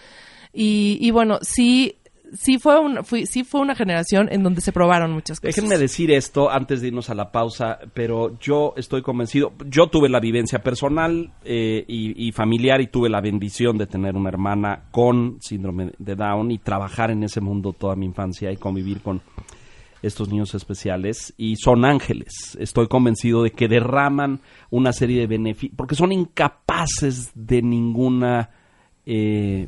Y, 0.54 1.00
y 1.02 1.10
bueno, 1.12 1.40
sí, 1.42 1.96
sí 2.34 2.60
fue, 2.60 2.80
un, 2.80 3.00
sí 3.26 3.44
fue 3.44 3.62
una 3.62 3.76
generación 3.76 4.28
en 4.32 4.44
donde 4.44 4.62
se 4.62 4.72
probaron 4.72 5.12
muchas 5.12 5.40
cosas. 5.40 5.56
Déjenme 5.56 5.78
decir 5.78 6.12
esto 6.12 6.50
antes 6.50 6.82
de 6.82 6.88
irnos 6.88 7.10
a 7.10 7.16
la 7.16 7.32
pausa, 7.32 7.80
pero 7.94 8.38
yo 8.40 8.74
estoy 8.78 9.02
convencido, 9.02 9.54
yo 9.68 9.88
tuve 9.88 10.10
la 10.10 10.20
vivencia 10.20 10.60
personal 10.60 11.32
eh, 11.44 11.86
y, 11.88 12.28
y 12.28 12.32
familiar 12.32 12.82
y 12.82 12.88
tuve 12.88 13.10
la 13.10 13.22
bendición 13.22 13.78
de 13.78 13.88
tener 13.88 14.16
una 14.16 14.30
hermana 14.30 14.86
con 14.92 15.38
síndrome 15.42 15.92
de 15.98 16.16
Down 16.16 16.52
y 16.52 16.58
trabajar 16.60 17.12
en 17.12 17.24
ese 17.24 17.42
mundo 17.42 17.74
toda 17.74 17.96
mi 17.96 18.06
infancia 18.06 18.52
y 18.52 18.58
convivir 18.58 19.02
con 19.02 19.22
estos 20.04 20.30
niños 20.30 20.54
especiales 20.54 21.34
y 21.38 21.56
son 21.56 21.86
ángeles. 21.86 22.58
Estoy 22.60 22.88
convencido 22.88 23.42
de 23.42 23.52
que 23.52 23.68
derraman 23.68 24.42
una 24.70 24.92
serie 24.92 25.22
de 25.22 25.28
beneficios, 25.28 25.76
porque 25.78 25.96
son 25.96 26.12
incapaces 26.12 27.32
de 27.34 27.62
ninguna 27.62 28.52
eh, 29.06 29.68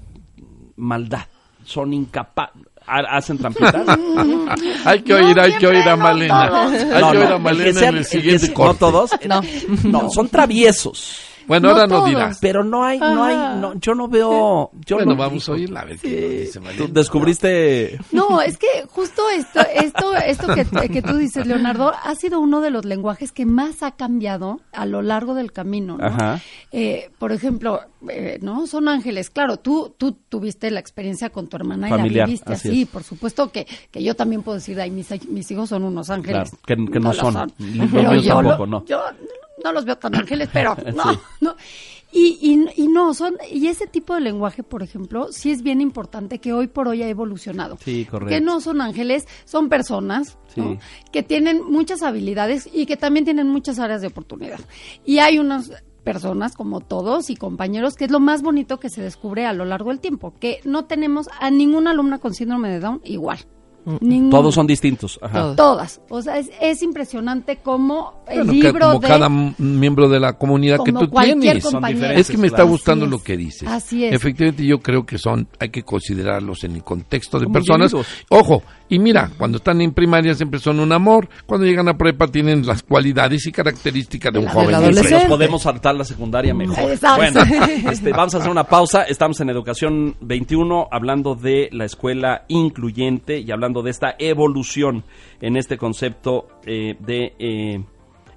maldad. 0.75 1.27
Son 1.65 1.91
incapaces. 1.93 2.61
¿Hacen 2.87 3.39
trampitas? 3.39 3.75
Hay 4.85 5.01
que 5.01 5.13
oír, 5.15 5.39
hay 5.39 5.53
que 5.57 5.65
oír 5.65 5.81
a 5.89 5.95
no 5.95 6.03
Malena. 6.03 6.47
todos. 6.49 6.71
Hay 6.73 7.01
No, 7.01 7.11
que 7.11 7.17
oír 7.17 7.29
no, 7.29 7.33
a 7.33 7.35
el 7.37 7.41
Malena 7.41 7.63
que 7.63 7.85
en 7.85 7.89
el 7.89 7.97
el 7.97 8.03
que 8.03 8.03
siguiente 8.11 8.53
corte. 8.53 8.73
No 8.85 8.91
todos. 8.91 9.11
No. 9.27 9.41
No, 9.85 10.09
son 10.11 10.29
traviesos. 10.29 11.19
Bueno, 11.47 11.67
No 11.69 11.73
ahora 11.75 11.87
no 11.87 11.95
todos. 11.97 12.09
dirás. 12.09 12.37
Pero 12.41 12.63
no 12.63 12.83
hay, 12.83 12.99
no 12.99 13.23
hay, 13.23 13.35
no, 13.59 13.73
yo 13.75 13.93
no 13.95 14.07
veo. 14.07 14.71
Yo 14.85 14.95
Bueno, 14.97 15.11
no- 15.11 15.17
vamos 15.17 15.47
a 15.47 15.51
oírla 15.53 15.81
a 15.81 15.85
ver 15.85 15.97
qué 15.99 16.09
nos 16.09 16.29
dice 16.31 16.59
Tú 16.59 16.65
Malena. 16.65 16.87
descubriste. 16.93 17.99
No, 18.11 18.41
es 18.41 18.57
que 18.57 18.67
justo 18.89 19.21
esto, 19.29 19.59
esto, 19.73 20.13
esto 20.15 20.47
que, 20.53 20.89
que 20.89 21.01
tú 21.01 21.17
dices, 21.17 21.45
Leonardo, 21.47 21.93
ha 22.03 22.15
sido 22.15 22.39
uno 22.39 22.61
de 22.61 22.71
los 22.71 22.85
lenguajes 22.85 23.31
que 23.31 23.45
más 23.45 23.83
ha 23.83 23.91
cambiado 23.91 24.59
a 24.71 24.85
lo 24.85 25.01
largo 25.01 25.33
del 25.35 25.51
camino, 25.51 25.97
¿no? 25.97 26.05
Ajá. 26.05 26.41
Eh, 26.71 27.09
por 27.19 27.31
ejemplo, 27.31 27.81
eh, 28.09 28.39
¿no? 28.41 28.67
Son 28.67 28.87
ángeles. 28.87 29.29
Claro, 29.29 29.57
tú, 29.57 29.93
tú 29.97 30.13
tuviste 30.29 30.69
la 30.71 30.79
experiencia 30.79 31.29
con 31.29 31.47
tu 31.47 31.57
hermana 31.57 31.87
Familiar, 31.87 32.11
y 32.11 32.15
la 32.19 32.25
viviste 32.25 32.53
así. 32.53 32.85
Por 32.85 33.03
supuesto 33.03 33.51
que, 33.51 33.67
que 33.91 34.03
yo 34.03 34.15
también 34.15 34.41
puedo 34.43 34.57
decir, 34.57 34.79
ay, 34.79 34.91
mis, 34.91 35.07
mis 35.29 35.49
hijos 35.51 35.69
son 35.69 35.83
unos 35.83 36.09
ángeles. 36.09 36.51
Claro, 36.63 36.85
que- 36.85 36.91
que 36.91 36.99
no 36.99 37.09
lo 37.09 37.13
son. 37.13 37.33
Los 37.57 37.89
Pero 37.91 38.11
míos 38.11 38.23
yo 38.25 38.33
tampoco, 38.35 38.65
lo- 38.65 38.79
no. 38.79 38.85
Yo 38.85 39.01
no 39.65 39.73
los 39.73 39.83
veo 39.85 39.97
tan 39.97 40.15
ángeles, 40.15 40.47
pero 40.53 40.75
no, 40.95 41.11
Sí. 41.13 41.19
no. 41.41 41.55
Y, 42.11 42.37
y, 42.39 42.83
y 42.83 42.87
no, 42.87 43.13
son, 43.13 43.35
y 43.51 43.67
ese 43.67 43.87
tipo 43.87 44.13
de 44.15 44.21
lenguaje, 44.21 44.63
por 44.63 44.81
ejemplo, 44.83 45.27
sí 45.33 45.51
es 45.51 45.61
bien 45.63 45.81
importante 45.81 46.39
que 46.39 46.53
hoy 46.53 46.67
por 46.67 46.87
hoy 46.87 47.03
ha 47.03 47.09
evolucionado. 47.09 47.77
Sí, 47.83 48.05
correcto. 48.05 48.29
Que 48.29 48.39
no 48.39 48.61
son 48.61 48.79
ángeles, 48.79 49.27
son 49.43 49.67
personas 49.67 50.37
que 51.11 51.23
tienen 51.23 51.61
muchas 51.69 52.03
habilidades 52.03 52.69
y 52.71 52.85
que 52.85 52.95
también 52.95 53.25
tienen 53.25 53.49
muchas 53.49 53.79
áreas 53.79 53.99
de 53.99 54.07
oportunidad. 54.07 54.61
Y 55.03 55.17
hay 55.17 55.39
unas 55.39 55.71
personas 56.05 56.53
como 56.55 56.79
todos 56.79 57.29
y 57.31 57.35
compañeros 57.35 57.95
que 57.95 58.05
es 58.05 58.11
lo 58.11 58.21
más 58.21 58.43
bonito 58.43 58.79
que 58.79 58.89
se 58.89 59.01
descubre 59.01 59.45
a 59.45 59.51
lo 59.51 59.65
largo 59.65 59.89
del 59.89 59.99
tiempo, 59.99 60.35
que 60.39 60.61
no 60.63 60.85
tenemos 60.85 61.27
a 61.41 61.49
ninguna 61.51 61.91
alumna 61.91 62.19
con 62.19 62.33
síndrome 62.33 62.69
de 62.69 62.79
Down 62.79 63.01
igual. 63.03 63.39
Ninguna. 64.01 64.31
Todos 64.31 64.55
son 64.55 64.65
distintos. 64.67 65.19
Ajá. 65.21 65.55
Todas. 65.55 66.01
O 66.09 66.21
sea, 66.21 66.37
es, 66.37 66.49
es 66.59 66.81
impresionante 66.81 67.57
cómo 67.57 68.23
el 68.27 68.37
Bueno, 68.45 68.51
libro 68.53 68.79
como 68.87 68.99
de... 68.99 69.07
cada 69.07 69.29
miembro 69.29 70.09
de 70.09 70.19
la 70.19 70.33
comunidad 70.33 70.79
que 70.83 70.91
tú 70.91 71.07
tienes. 71.07 71.63
Son 71.63 71.83
Es 71.85 72.29
que 72.29 72.37
me 72.37 72.47
está 72.47 72.63
gustando 72.63 73.05
lo 73.05 73.19
que 73.21 73.37
dices. 73.37 73.67
Así 73.67 74.05
es. 74.05 74.13
Efectivamente, 74.13 74.65
yo 74.65 74.79
creo 74.79 75.05
que 75.05 75.17
son, 75.17 75.47
hay 75.59 75.69
que 75.69 75.83
considerarlos 75.83 76.63
en 76.63 76.73
el 76.75 76.83
contexto 76.83 77.39
de 77.39 77.45
Como 77.45 77.53
personas. 77.53 77.93
individuos. 77.93 78.25
Ojo, 78.29 78.63
y 78.89 78.99
mira, 78.99 79.31
cuando 79.37 79.57
están 79.57 79.81
en 79.81 79.91
primaria 79.93 80.33
siempre 80.35 80.59
son 80.59 80.79
un 80.79 80.91
amor, 80.91 81.27
cuando 81.45 81.65
llegan 81.65 81.87
a 81.87 81.97
prepa 81.97 82.27
tienen 82.27 82.65
las 82.65 82.83
cualidades 82.83 83.45
y 83.47 83.51
características 83.51 84.33
de 84.33 84.39
un 84.39 84.45
la- 84.45 84.51
joven. 84.51 84.95
nos 84.95 85.23
podemos 85.25 85.61
saltar 85.61 85.95
la 85.95 86.03
secundaria 86.03 86.53
mejor. 86.53 86.91
Exacto. 86.91 87.17
Bueno, 87.43 87.65
este, 87.91 88.11
vamos 88.11 88.33
a 88.35 88.39
hacer 88.39 88.49
una 88.51 88.63
pausa. 88.63 89.03
Estamos 89.03 89.39
en 89.41 89.49
Educación 89.49 90.15
21 90.21 90.87
hablando 90.91 91.35
de 91.35 91.69
la 91.71 91.85
escuela 91.85 92.45
incluyente 92.47 93.39
y 93.39 93.51
hablando 93.51 93.74
de 93.81 93.91
esta 93.91 94.15
evolución 94.19 95.03
en 95.41 95.57
este 95.57 95.77
concepto 95.77 96.47
eh, 96.65 96.95
de 96.99 97.33
eh, 97.39 97.83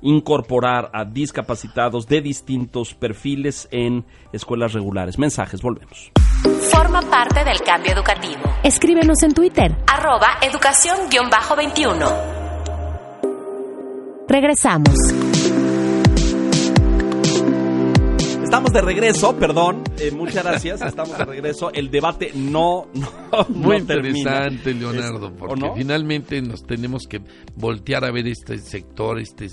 incorporar 0.03 0.90
a 0.92 1.05
discapacitados 1.05 2.07
de 2.07 2.20
distintos 2.20 2.94
perfiles 2.94 3.68
en 3.70 4.05
escuelas 4.33 4.72
regulares. 4.72 5.18
Mensajes, 5.18 5.61
volvemos. 5.61 6.12
Forma 6.72 7.03
parte 7.03 7.44
del 7.44 7.61
cambio 7.62 7.92
educativo. 7.92 8.42
Escríbenos 8.62 9.22
en 9.22 9.35
Twitter. 9.35 9.74
Arroba 9.87 10.38
educación-21. 10.42 12.38
Regresamos. 14.29 15.47
Estamos 18.48 18.72
de 18.72 18.80
regreso, 18.80 19.37
perdón, 19.37 19.82
eh, 20.00 20.11
muchas 20.11 20.42
gracias, 20.42 20.80
estamos 20.80 21.18
de 21.18 21.24
regreso. 21.26 21.70
El 21.70 21.90
debate 21.90 22.32
no, 22.34 22.87
no, 22.94 23.08
Muy 23.50 23.80
no 23.80 23.87
termina. 23.87 24.18
interesante, 24.18 24.72
Leonardo, 24.74 25.26
Es- 25.26 25.32
¿o 25.32 25.37
porque 25.37 25.61
no? 25.61 25.74
finalmente 25.74 26.40
nos 26.40 26.62
tenemos 26.64 27.06
que 27.06 27.20
voltear 27.56 28.06
a 28.06 28.11
ver 28.11 28.26
este 28.26 28.56
sector, 28.56 29.18
este 29.18 29.48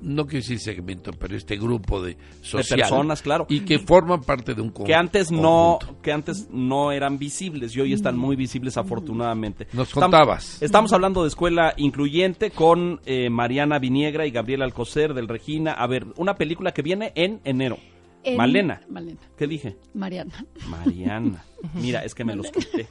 no 0.00 0.24
quiero 0.26 0.38
decir 0.42 0.60
segmento, 0.60 1.10
pero 1.12 1.36
este 1.36 1.56
grupo 1.56 2.00
de 2.00 2.16
social 2.40 2.80
personas, 2.80 3.20
claro. 3.20 3.46
y 3.50 3.60
que 3.60 3.80
forman 3.80 4.22
parte 4.22 4.54
de 4.54 4.62
un 4.62 4.70
con- 4.70 4.86
que 4.86 4.94
antes 4.94 5.30
no 5.30 5.76
conjunto. 5.80 6.00
que 6.02 6.12
antes 6.12 6.48
no 6.50 6.90
eran 6.92 7.18
visibles 7.18 7.76
y 7.76 7.80
hoy 7.80 7.92
están 7.92 8.16
muy 8.16 8.34
visibles 8.34 8.76
afortunadamente. 8.78 9.66
Nos 9.74 9.88
Estamos- 9.88 10.04
contabas. 10.10 10.62
Estamos 10.62 10.92
hablando 10.94 11.22
de 11.22 11.28
escuela 11.28 11.74
incluyente 11.76 12.50
con 12.50 13.00
eh, 13.04 13.28
Mariana 13.28 13.78
Viniegra 13.78 14.24
y 14.26 14.30
Gabriel 14.30 14.62
Alcocer 14.62 15.12
del 15.14 15.28
Regina. 15.28 15.72
A 15.72 15.86
ver, 15.86 16.06
una 16.16 16.34
película 16.36 16.72
que 16.72 16.80
viene 16.82 17.12
en 17.16 17.40
enero. 17.44 17.76
En- 18.24 18.36
Malena. 18.36 18.80
Malena. 18.88 19.18
¿Qué 19.36 19.46
dije? 19.46 19.76
Mariana. 19.94 20.44
Mariana. 20.68 21.44
Mira, 21.74 22.04
es 22.04 22.14
que 22.14 22.24
me 22.24 22.34
los 22.36 22.50
quité. 22.50 22.86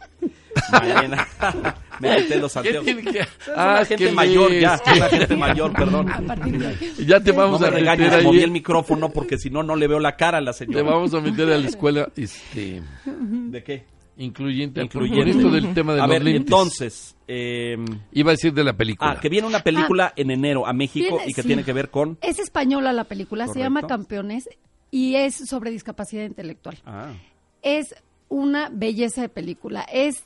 Mariana. 0.72 1.28
me 2.00 2.17
quité 2.17 2.39
los 2.39 2.54
¿Qué 2.54 2.60
anteojos. 2.60 2.86
que- 3.13 3.28
Ah, 3.56 3.80
es 3.82 3.88
gente 3.88 4.06
que 4.06 4.12
mayor 4.12 4.52
ya, 4.54 4.76
es 4.76 4.98
una 4.98 5.10
gente 5.10 5.36
mayor, 5.38 5.74
perdón. 5.74 6.12
A 6.12 6.22
partir 6.22 6.58
de 6.60 6.67
aquí. 6.67 7.06
Ya 7.06 7.20
te 7.22 7.32
No 7.32 7.38
vamos 7.39 7.62
me 7.62 7.67
a 7.67 7.72
meter 7.72 7.86
regañes, 7.86 8.24
moví 8.24 8.38
el 8.39 8.46
ahí, 8.46 8.52
micrófono 8.52 9.10
porque 9.10 9.38
si 9.38 9.50
no, 9.50 9.63
no 9.63 9.76
le 9.76 9.88
veo 9.88 10.00
la 10.00 10.15
cara 10.15 10.38
a 10.39 10.41
la 10.41 10.52
te 10.52 10.60
señora. 10.60 10.84
vamos 10.84 11.13
a 11.13 11.22
meter 11.22 11.50
a 11.52 11.58
la 11.58 11.67
escuela 11.67 12.10
este 12.15 12.82
¿De 13.06 13.63
qué? 13.63 13.84
incluyente, 14.17 14.82
Incluyente. 14.84 15.20
por 15.20 15.28
esto 15.30 15.50
del 15.50 15.74
tema 15.74 15.94
de 15.96 16.02
a 16.02 16.04
los 16.04 16.12
ver, 16.13 16.24
lentes. 16.24 16.41
entonces, 16.41 17.15
eh, 17.28 17.76
iba 18.12 18.30
a 18.32 18.34
decir 18.34 18.54
de 18.54 18.63
la 18.63 18.74
película. 18.74 19.12
ah, 19.12 19.20
que 19.20 19.30
viene 19.30 19.48
una 19.48 19.62
película 19.63 20.13
en 20.15 20.30
enero 20.30 20.67
a 20.67 20.74
México 20.74 21.15
Viene- 21.15 21.32
y 21.32 21.34
que 21.34 21.41
sí. 21.41 21.48
tiene 21.48 21.63
que 21.63 21.74
ver 21.74 21.89
con... 21.89 22.17
Es 22.22 22.38
española 22.38 22.94
la 22.94 23.06
película, 23.06 23.48
se 23.48 23.60
llama. 23.60 23.82
Campeones 23.88 24.48
y 24.91 25.15
es 25.15 25.36
sobre 25.49 25.71
discapacidad 25.71 26.25
intelectual. 26.25 26.77
Ah, 26.86 27.13
Es 27.62 27.95
una 28.30 28.69
belleza 28.71 29.21
de 29.21 29.30
película. 29.30 29.82
Es 29.91 30.23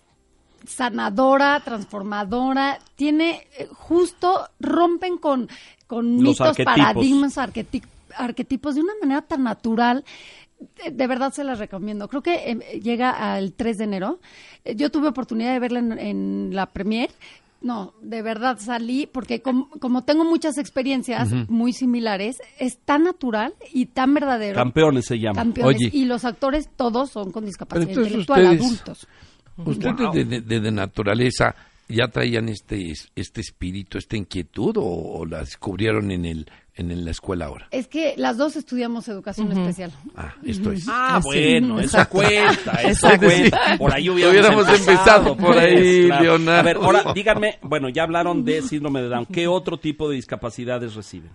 sanadora, 0.68 1.62
transformadora, 1.64 2.80
tiene 2.96 3.48
eh, 3.58 3.68
justo 3.72 4.50
rompen 4.60 5.18
con, 5.18 5.48
con 5.88 6.14
Los 6.14 6.22
mitos, 6.40 6.42
arquetipos. 6.48 6.76
paradigmas, 6.76 7.38
arqueti- 7.38 7.84
arquetipos 8.16 8.76
de 8.76 8.82
una 8.82 8.94
manera 9.02 9.22
tan 9.22 9.44
natural. 9.44 10.04
De, 10.84 10.90
de 10.92 11.08
verdad 11.08 11.32
se 11.34 11.44
las 11.44 11.60
recomiendo. 11.60 12.08
Creo 12.08 12.24
que 12.24 12.52
eh, 12.52 12.80
llega 12.82 13.12
al 13.36 13.54
3 13.54 13.78
de 13.78 13.84
enero. 13.84 14.20
Yo 14.76 14.90
tuve 14.90 15.10
oportunidad 15.10 15.54
de 15.54 15.60
verla 15.60 15.80
en, 15.80 16.00
en 16.00 16.50
la 16.56 16.66
premier. 16.68 17.12
No, 17.66 17.96
de 18.02 18.22
verdad 18.22 18.60
salí 18.60 19.08
porque 19.12 19.42
com- 19.42 19.70
como 19.80 20.04
tengo 20.04 20.24
muchas 20.24 20.60
experiencias 20.60 21.32
muy 21.50 21.74
similares, 21.74 22.38
es 22.60 22.78
tan 22.78 23.04
natural 23.06 23.56
y 23.74 23.88
tan 23.88 24.14
verdadero. 24.14 24.54
Campeones 24.56 25.06
se 25.06 25.18
llama. 25.18 25.34
Campeones. 25.42 25.76
Oye. 25.78 25.90
Y 25.92 26.06
los 26.06 26.26
actores 26.26 26.70
todos 26.76 27.10
son 27.10 27.32
con 27.32 27.44
discapacidad 27.44 27.90
intelectual, 27.90 28.44
ustedes- 28.44 28.62
adultos. 28.62 29.08
¿Ustedes 29.58 29.96
Wow. 29.98 30.14
de, 30.14 30.42
de- 30.42 30.60
de 30.60 30.72
naturaleza 30.72 31.56
ya 31.90 32.08
traían 32.10 32.50
este 32.50 32.94
este 33.16 33.42
espíritu, 33.42 33.98
esta 33.98 34.16
inquietud 34.16 34.78
o, 34.78 34.84
o 35.20 35.26
la 35.26 35.40
descubrieron 35.40 36.12
en 36.12 36.26
el 36.26 36.48
en 36.76 37.06
la 37.06 37.12
escuela 37.12 37.46
ahora? 37.46 37.68
Es 37.72 37.88
que 37.88 38.14
las 38.18 38.38
dos 38.38 38.56
estudiamos 38.56 39.08
educación 39.08 39.52
especial. 39.52 39.92
Ah, 40.16 40.34
esto 40.44 40.72
es. 40.72 40.86
Ah, 40.90 41.20
Sí, 41.24 41.28
bueno, 41.30 41.80
eso 41.80 41.86
exacto. 41.98 42.18
cuenta, 42.18 42.72
eso 42.82 42.90
Exacto. 42.90 43.26
cuenta. 43.28 43.60
Por 43.78 43.94
ahí 43.94 44.10
hubiéramos, 44.10 44.64
Hubiéramos 44.64 44.80
empezado 44.80 45.38
por 45.38 45.58
ahí, 45.58 46.08
claro. 46.08 46.24
Leonardo. 46.24 46.60
A 46.60 46.64
ver, 46.64 46.78
ahora 46.78 47.14
díganme, 47.14 47.60
bueno, 47.62 47.90
ya 47.90 48.04
hablaron 48.04 48.44
de 48.44 48.62
síndrome 48.62 49.02
de 49.02 49.10
Down. 49.10 49.26
¿Qué 49.28 49.48
otro 49.48 49.78
tipo 49.80 50.10
de 50.10 50.16
discapacidades 50.16 50.96
reciben? 50.96 51.32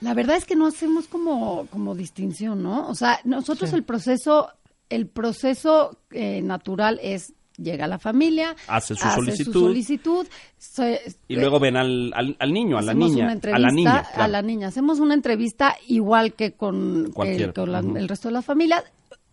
La 0.00 0.14
verdad 0.14 0.36
es 0.36 0.44
que 0.44 0.54
no 0.54 0.66
hacemos 0.66 1.08
como, 1.08 1.66
como 1.70 1.94
distinción, 1.94 2.62
¿no? 2.62 2.86
O 2.88 2.94
sea, 2.94 3.18
nosotros 3.24 3.72
el 3.72 3.82
proceso, 3.82 4.50
el 4.90 5.08
proceso 5.08 5.98
eh, 6.12 6.40
natural 6.42 7.00
es 7.02 7.32
llega 7.58 7.86
la 7.86 7.98
familia, 7.98 8.54
Hace 8.68 8.94
su 8.94 9.06
solicitud. 9.10 9.52
solicitud, 9.52 10.26
se- 10.56 11.00
Y 11.28 11.36
luego 11.36 11.58
ven 11.60 11.76
al, 11.76 12.12
al, 12.14 12.36
al 12.38 12.52
niño, 12.52 12.78
a 12.78 12.82
la 12.82 12.94
niña. 12.94 13.30
a 13.52 13.58
la 13.58 13.70
niña. 13.70 13.98
a 14.14 14.28
la 14.28 14.42
niña. 14.42 14.68
Hacemos 14.68 15.00
una 15.00 15.14
entrevista 15.14 15.76
igual 15.88 16.34
que 16.34 16.52
con, 16.52 17.12
el, 17.24 17.52
con 17.52 17.72
la- 17.72 17.80
ujú. 17.80 17.96
el 17.96 18.08
resto 18.08 18.28
de 18.28 18.32
la 18.34 18.42
familia. 18.42 18.82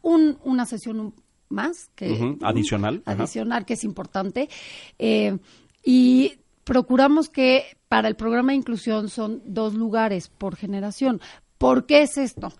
Un, 0.02 0.38
una 0.44 0.66
sesión 0.66 1.14
más 1.50 1.90
que 1.96 2.36
adicional, 2.42 3.02
adicional 3.06 3.66
que 3.66 3.74
es 3.76 3.84
importante. 3.84 4.50
Eh, 5.00 5.38
y 5.84 6.34
procuramos 6.64 7.30
que 7.30 7.66
para 7.88 8.08
el 8.08 8.16
programa 8.16 8.52
de 8.52 8.58
inclusión 8.58 9.10
son 9.10 9.42
dos 9.46 9.74
lugares 9.76 10.28
por 10.30 10.56
generación. 10.56 11.22
¿Por 11.58 11.86
qué 11.86 12.02
es 12.02 12.18
esto? 12.18 12.52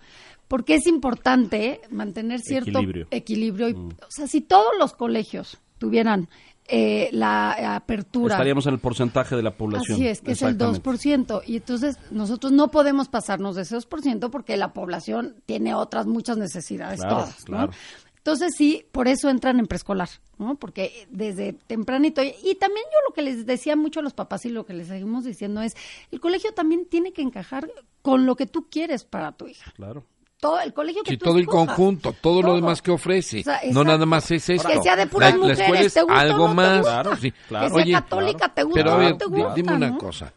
Porque 0.48 0.76
es 0.76 0.86
importante 0.86 1.80
mantener 1.90 2.40
cierto 2.40 2.70
Equilibrio. 2.70 3.06
equilibrio. 3.10 3.68
y- 3.68 3.74
O 3.74 4.10
sea, 4.10 4.26
si 4.28 4.40
todos 4.40 4.72
los 4.78 4.92
colegios 4.94 5.58
tuvieran 5.78 6.28
eh, 6.68 7.10
la 7.12 7.76
apertura 7.76 8.34
Estaríamos 8.34 8.66
en 8.66 8.74
el 8.74 8.80
porcentaje 8.80 9.36
de 9.36 9.42
la 9.44 9.52
población. 9.56 9.94
Así 9.94 10.08
es, 10.08 10.20
que 10.20 10.32
es 10.32 10.42
el 10.42 10.48
Exactamente. 10.48 10.82
2%. 10.82 11.42
Y 11.46 11.56
entonces 11.58 11.96
nosotros 12.10 12.50
no 12.52 12.72
podemos 12.72 13.08
pasarnos 13.08 13.54
de 13.54 13.62
ese 13.62 13.76
2% 13.76 14.30
porque 14.30 14.56
la 14.56 14.72
población 14.72 15.36
tiene 15.46 15.74
otras 15.74 16.06
muchas 16.06 16.38
necesidades, 16.38 16.98
Claro, 17.00 17.16
todas. 17.18 17.38
¿no? 17.40 17.44
claro. 17.56 17.72
Entonces 18.16 18.54
sí, 18.56 18.84
por 18.90 19.06
eso 19.06 19.30
entran 19.30 19.60
en 19.60 19.66
preescolar, 19.68 20.08
¿no? 20.38 20.56
Porque 20.56 21.06
desde 21.08 21.52
tempranito, 21.52 22.24
y, 22.24 22.34
y 22.42 22.56
también 22.56 22.84
yo 22.92 22.98
lo 23.08 23.14
que 23.14 23.22
les 23.22 23.46
decía 23.46 23.76
mucho 23.76 24.00
a 24.00 24.02
los 24.02 24.14
papás 24.14 24.44
y 24.46 24.48
lo 24.48 24.66
que 24.66 24.72
les 24.74 24.88
seguimos 24.88 25.22
diciendo 25.24 25.62
es, 25.62 25.76
el 26.10 26.18
colegio 26.18 26.52
también 26.52 26.86
tiene 26.86 27.12
que 27.12 27.22
encajar 27.22 27.70
con 28.02 28.26
lo 28.26 28.34
que 28.34 28.46
tú 28.46 28.66
quieres 28.68 29.04
para 29.04 29.30
tu 29.30 29.46
hija. 29.46 29.70
Claro. 29.76 30.04
Todo 30.38 30.60
el 30.60 30.74
colegio 30.74 31.02
que 31.02 31.12
Sí, 31.12 31.16
tú 31.16 31.24
todo 31.24 31.38
el 31.38 31.46
conjunto, 31.46 32.12
todo, 32.12 32.42
lo 32.42 32.56
demás 32.56 32.82
que 32.82 32.90
ofrece. 32.90 33.40
O 33.40 33.42
sea, 33.44 33.60
no 33.72 33.84
nada 33.84 34.04
más 34.04 34.30
es 34.30 34.48
esto. 34.50 34.68
Que 34.68 34.82
sea 34.82 34.94
de 34.94 35.06
puras 35.06 35.34
la, 35.36 35.52
escuela 35.52 35.80
es 35.80 35.94
¿te 35.94 36.02
gusta 36.02 36.14
o 36.14 36.18
algo 36.18 36.48
te 36.48 36.54
más. 36.54 36.78
gusta? 36.78 36.92
Claro, 37.02 37.16
sí, 37.16 37.32
claro. 37.48 37.66
Que 37.66 37.72
sea 37.72 37.82
Oye, 37.82 37.92
católica, 37.92 38.48
¿te 38.54 38.62
gusta 38.62 38.80
Pero 38.80 38.94
o 38.96 39.02
no 39.02 39.16
te 39.16 39.24
gusta? 39.24 39.54
dime 39.54 39.72
una 39.74 39.96
cosa. 39.96 40.32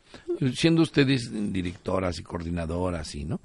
Siendo 0.55 0.83
ustedes 0.83 1.29
directoras 1.51 2.17
y 2.17 2.23
coordinadoras, 2.23 3.13
y 3.15 3.25
¿no? 3.25 3.41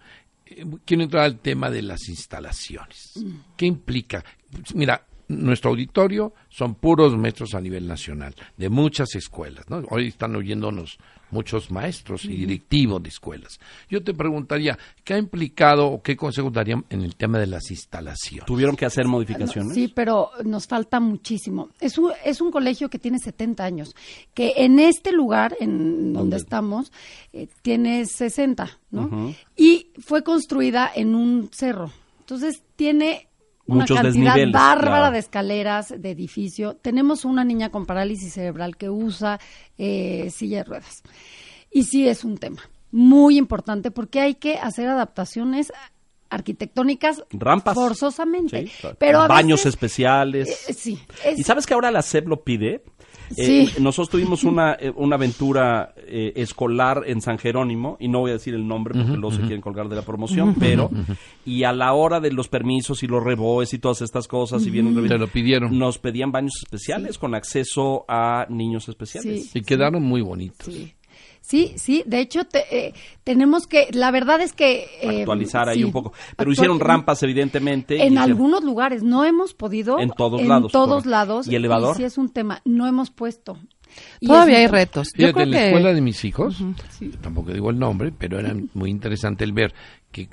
Eh, 0.47 0.65
quiero 0.85 1.03
entrar 1.03 1.25
al 1.25 1.39
tema 1.41 1.71
de 1.71 1.83
las 1.83 2.09
instalaciones. 2.09 3.13
Mm. 3.17 3.31
¿Qué 3.57 3.67
implica? 3.67 4.25
Pues, 4.51 4.75
Mira, 4.77 5.05
nuestro 5.29 5.71
auditorio 5.71 6.35
son 6.49 6.75
puros 6.75 7.17
maestros 7.17 7.55
a 7.55 7.61
nivel 7.61 7.87
nacional, 7.87 8.35
de 8.57 8.69
muchas 8.69 9.15
escuelas, 9.15 9.69
¿no? 9.69 9.83
Hoy 9.91 10.09
están 10.09 10.37
oyéndonos 10.37 10.99
muchos 11.31 11.71
maestros 11.71 12.25
y 12.25 12.37
directivos 12.37 13.03
de 13.03 13.09
escuelas. 13.09 13.59
Yo 13.91 14.03
te 14.03 14.15
preguntaría, 14.15 14.79
¿qué 15.03 15.15
ha 15.15 15.19
implicado 15.19 15.87
o 15.89 16.03
qué 16.03 16.17
consejo 16.17 16.51
darían 16.51 16.85
en 16.91 17.03
el 17.03 17.17
tema 17.17 17.39
de 17.39 17.49
las 17.49 17.71
instalaciones? 17.71 18.47
¿Tuvieron 18.47 18.77
que 18.77 18.87
hacer 18.87 19.07
modificaciones? 19.07 19.75
Sí, 19.75 19.89
pero 19.89 20.31
nos 20.45 20.67
falta 20.67 21.01
muchísimo. 21.01 21.71
Es 21.81 21.99
un, 21.99 22.13
es 22.25 22.41
un 22.41 22.51
colegio 22.51 22.89
que 22.89 22.99
tiene 22.99 23.19
70 23.19 23.65
años, 23.65 23.97
que 24.33 24.53
en 24.59 24.79
este 24.79 25.13
lugar, 25.13 25.57
en 25.59 26.13
donde 26.13 26.37
estamos, 26.37 26.93
eh, 27.33 27.49
tiene 27.63 28.07
60, 28.07 28.79
¿no? 28.93 29.35
Y 29.57 29.89
fue 29.99 30.23
construida 30.23 30.91
en 30.95 31.15
un 31.15 31.51
cerro. 31.53 31.91
Entonces 32.21 32.63
tiene 32.77 33.29
una 33.67 33.81
Muchos 33.83 33.97
cantidad 33.97 34.25
desniveles, 34.35 34.53
bárbara 34.53 34.97
claro. 34.99 35.13
de 35.13 35.19
escaleras, 35.19 35.95
de 35.99 36.11
edificio. 36.11 36.77
Tenemos 36.77 37.25
una 37.25 37.45
niña 37.45 37.71
con 37.71 37.87
parálisis 37.87 38.33
cerebral 38.35 38.77
que 38.77 38.91
usa 38.91 39.41
eh, 39.79 40.31
silla 40.31 40.59
de 40.59 40.65
ruedas. 40.65 41.03
Y 41.71 41.85
sí 41.85 42.07
es 42.09 42.25
un 42.25 42.37
tema 42.39 42.63
muy 42.93 43.39
importante 43.39 43.91
porque 43.91 44.21
hay 44.21 44.35
que 44.35 44.57
hacer 44.59 44.89
adaptaciones 44.89 45.73
arquitectónicas 46.31 47.23
Rampas. 47.31 47.75
forzosamente. 47.75 48.67
Sí, 48.67 48.73
claro. 48.81 48.97
Pero 48.99 49.29
Baños 49.29 49.61
veces- 49.61 49.67
especiales. 49.75 50.69
eh, 50.69 50.73
sí. 50.75 50.99
es- 51.25 51.39
¿Y 51.39 51.43
sabes 51.45 51.67
que 51.67 51.75
ahora 51.75 51.91
la 51.91 52.03
SEP 52.03 52.27
lo 52.29 52.43
pide? 52.43 52.83
Sí. 53.31 53.69
Eh, 53.77 53.81
nosotros 53.81 54.11
tuvimos 54.11 54.45
una, 54.45 54.75
eh, 54.75 54.93
una 54.95 55.17
aventura 55.17 55.95
eh, 55.97 56.33
escolar 56.37 57.03
en 57.07 57.21
San 57.21 57.39
Jerónimo, 57.39 57.97
y 58.01 58.09
no 58.09 58.21
voy 58.21 58.31
a 58.31 58.35
decir 58.35 58.55
el 58.55 58.67
nombre 58.67 58.95
porque 58.95 59.17
luego 59.17 59.33
se 59.33 59.41
quieren 59.41 59.61
colgar 59.61 59.89
de 59.89 59.97
la 59.97 60.03
promoción, 60.03 60.55
pero, 60.59 60.91
y 61.45 61.65
a 61.65 61.73
la 61.73 61.93
hora 61.95 62.21
de 62.21 62.33
los 62.33 62.49
permisos 62.49 63.03
y 63.03 63.07
los 63.07 63.23
reboes 63.23 63.73
y 63.75 63.79
todas 63.79 64.03
estas 64.03 64.29
cosas, 64.29 64.67
y 64.67 64.71
vienen 64.71 64.95
Te 65.09 65.19
lo 65.19 65.27
pidieron. 65.29 65.79
nos 65.79 65.99
pedían 65.99 66.33
baños 66.33 66.55
especiales 66.63 67.19
con 67.19 67.35
acceso 67.35 68.05
a 68.09 68.47
niños 68.49 68.89
especiales. 68.89 69.51
Sí. 69.51 69.59
Y 69.59 69.63
quedaron 69.63 70.03
muy 70.03 70.21
bonitos. 70.21 70.73
Sí. 70.73 70.93
Sí, 71.47 71.75
sí, 71.77 72.03
de 72.07 72.21
hecho 72.21 72.45
te- 72.47 72.65
eh, 72.87 72.95
tenemos 73.23 73.67
que, 73.67 73.89
la 73.93 74.11
verdad 74.11 74.41
es 74.41 74.55
que... 74.55 74.87
eh, 75.03 75.21
Actualizar 75.21 75.69
ahí 75.69 75.77
sí, 75.81 75.85
un 75.85 75.93
poco. 75.93 76.13
Pero 76.13 76.51
actual- 76.51 76.53
hicieron 76.55 76.81
rampas, 76.81 77.23
evidentemente. 77.23 77.97
y 77.97 78.01
En 78.01 78.15
hicieron- 78.15 78.23
algunos 78.31 78.65
lugares 78.65 79.03
no 79.03 79.25
hemos 79.27 79.53
podido. 79.53 79.99
En 80.01 80.09
todos 80.11 80.43
lados, 80.43 80.73
todos 80.73 80.89
correcto. 80.89 81.11
lados. 81.11 81.47
¿Y 81.47 81.55
elevador? 81.55 81.97
sí 81.99 82.05
es 82.05 82.17
un 82.17 82.31
tema, 82.31 82.63
no 82.65 82.87
hemos 82.87 83.11
puesto. 83.11 83.59
Y 84.21 84.27
Todavía 84.27 84.57
hay 84.59 84.69
retos. 84.69 85.09
Yo 85.15 85.27
Fíjate, 85.29 85.33
creo 85.35 85.45
en 85.45 85.51
la 85.51 85.57
que 85.59 85.67
escuela 85.67 85.93
de 85.93 86.01
mis 86.01 86.25
hijos, 86.25 86.57
tampoco 87.21 87.53
digo 87.53 87.69
el 87.69 87.79
nombre, 87.79 88.11
pero 88.17 88.39
era 88.41 88.55
muy 88.73 88.89
interesante 88.89 89.45
el 89.45 89.53
ver 89.53 89.75
que, 90.11 90.29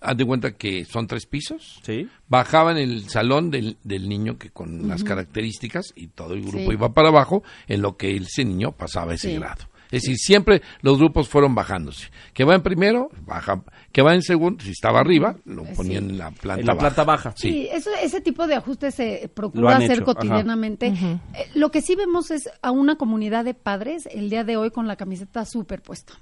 haz 0.00 0.16
de 0.16 0.24
cuenta 0.24 0.52
que 0.52 0.86
son 0.86 1.06
tres 1.06 1.26
pisos, 1.26 1.78
Sí. 1.82 2.08
bajaban 2.28 2.78
el 2.78 3.08
salón 3.10 3.50
del, 3.50 3.76
del 3.84 4.08
niño 4.08 4.38
que 4.38 4.48
con 4.50 4.88
las 4.88 5.04
características 5.04 5.92
y 5.94 6.08
todo 6.08 6.32
el 6.34 6.40
grupo 6.42 6.58
Sí. 6.70 6.72
iba 6.72 6.92
para 6.94 7.08
abajo 7.08 7.42
en 7.68 7.82
lo 7.82 7.96
que 7.98 8.16
ese 8.16 8.44
niño 8.46 8.72
pasaba 8.72 9.12
ese 9.14 9.28
Sí. 9.30 9.36
grado. 9.36 9.64
Es 9.92 10.02
decir, 10.02 10.16
siempre 10.16 10.62
los 10.80 10.98
grupos 10.98 11.28
fueron 11.28 11.54
bajándose. 11.54 12.08
Que 12.34 12.44
va 12.44 12.54
en 12.56 12.62
primero, 12.62 13.10
baja. 13.26 13.62
Que 13.92 14.02
va 14.02 14.14
en 14.14 14.22
segundo, 14.22 14.64
si 14.64 14.70
estaba 14.70 15.00
arriba, 15.00 15.36
lo 15.44 15.64
ponían 15.64 16.08
en 16.10 16.18
la 16.18 16.30
planta 16.30 16.60
En 16.60 16.66
la 16.66 16.72
baja. 16.74 16.80
planta 16.86 17.04
baja. 17.04 17.32
Sí. 17.36 17.50
Sí, 17.50 17.68
eso, 17.70 17.90
ese 18.02 18.20
tipo 18.22 18.46
de 18.46 18.54
ajustes 18.54 18.94
se 18.94 19.30
procura 19.34 19.76
hacer 19.76 19.92
hecho, 19.98 20.04
cotidianamente. 20.04 20.86
Eh, 20.86 21.18
lo 21.54 21.70
que 21.70 21.82
sí 21.82 21.94
vemos 21.94 22.30
es 22.30 22.48
a 22.62 22.70
una 22.70 22.96
comunidad 22.96 23.44
de 23.44 23.54
padres 23.54 24.08
el 24.10 24.30
día 24.30 24.44
de 24.44 24.56
hoy 24.56 24.70
con 24.70 24.88
la 24.88 24.96
camiseta 24.96 25.44
superpuesta, 25.44 26.14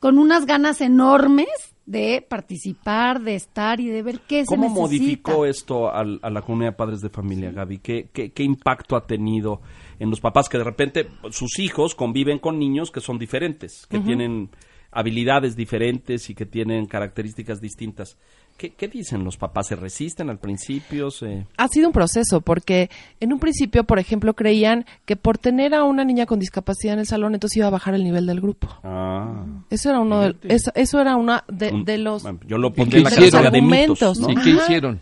con 0.00 0.18
unas 0.18 0.46
ganas 0.46 0.80
enormes 0.80 1.48
de 1.84 2.24
participar, 2.28 3.20
de 3.22 3.34
estar 3.36 3.80
y 3.80 3.88
de 3.88 4.02
ver 4.02 4.20
qué 4.26 4.40
se 4.40 4.46
¿Cómo 4.46 4.62
necesita. 4.68 4.80
modificó 4.82 5.46
esto 5.46 5.92
al- 5.92 6.18
a 6.22 6.30
la 6.30 6.42
comunidad 6.42 6.70
de 6.72 6.76
padres 6.76 7.00
de 7.00 7.10
familia, 7.10 7.50
Gaby? 7.52 7.78
¿Qué, 7.78 8.08
qué, 8.12 8.30
qué 8.32 8.42
impacto 8.42 8.96
ha 8.96 9.06
tenido 9.06 9.60
en 9.98 10.10
los 10.10 10.20
papás 10.20 10.48
que 10.48 10.58
de 10.58 10.64
repente 10.64 11.08
sus 11.30 11.58
hijos 11.58 11.94
conviven 11.94 12.38
con 12.38 12.58
niños 12.58 12.90
que 12.90 13.00
son 13.00 13.18
diferentes, 13.18 13.86
que 13.88 13.98
tienen 14.00 14.50
habilidades 14.92 15.56
diferentes 15.56 16.30
y 16.30 16.34
que 16.34 16.46
tienen 16.46 16.86
características 16.86 17.60
distintas? 17.60 18.16
¿Qué, 18.56 18.70
qué 18.70 18.88
dicen 18.88 19.22
los 19.22 19.36
papás? 19.36 19.66
¿Se 19.66 19.76
resisten 19.76 20.30
al 20.30 20.38
principio? 20.38 21.10
¿Se... 21.10 21.46
ha 21.58 21.68
sido 21.68 21.88
un 21.88 21.92
proceso, 21.92 22.40
porque 22.40 22.88
en 23.20 23.34
un 23.34 23.38
principio, 23.38 23.84
por 23.84 23.98
ejemplo, 23.98 24.32
creían 24.32 24.86
que 25.04 25.14
por 25.16 25.36
tener 25.36 25.74
a 25.74 25.84
una 25.84 26.04
niña 26.06 26.24
con 26.24 26.38
discapacidad 26.38 26.94
en 26.94 27.00
el 27.00 27.06
salón, 27.06 27.34
entonces 27.34 27.58
iba 27.58 27.66
a 27.66 27.70
bajar 27.70 27.94
el 27.94 28.02
nivel 28.02 28.24
del 28.24 28.40
grupo. 28.40 28.68
Ah, 28.82 29.44
Eso 29.68 29.90
era 29.90 30.00
uno 30.00 30.20
de, 30.22 30.36
eso, 30.44 30.70
eso 30.74 30.98
era 31.00 31.16
una 31.16 31.44
de, 31.48 31.70
un- 31.70 31.84
de 31.84 31.98
los 31.98 32.22
yo 32.46 32.56
lo 32.56 32.70
qué 32.72 32.76
pondría 32.78 32.98
en 33.00 33.04
la 33.04 33.10
hicieron? 33.10 33.42
categoría 33.42 33.50
de 33.50 33.60
mitos, 33.60 34.02
argumentos, 34.02 34.18
¿no? 34.20 34.30
¿Y 34.30 34.34
¿no? 34.36 34.42
qué 34.42 34.50
hicieron? 34.50 35.00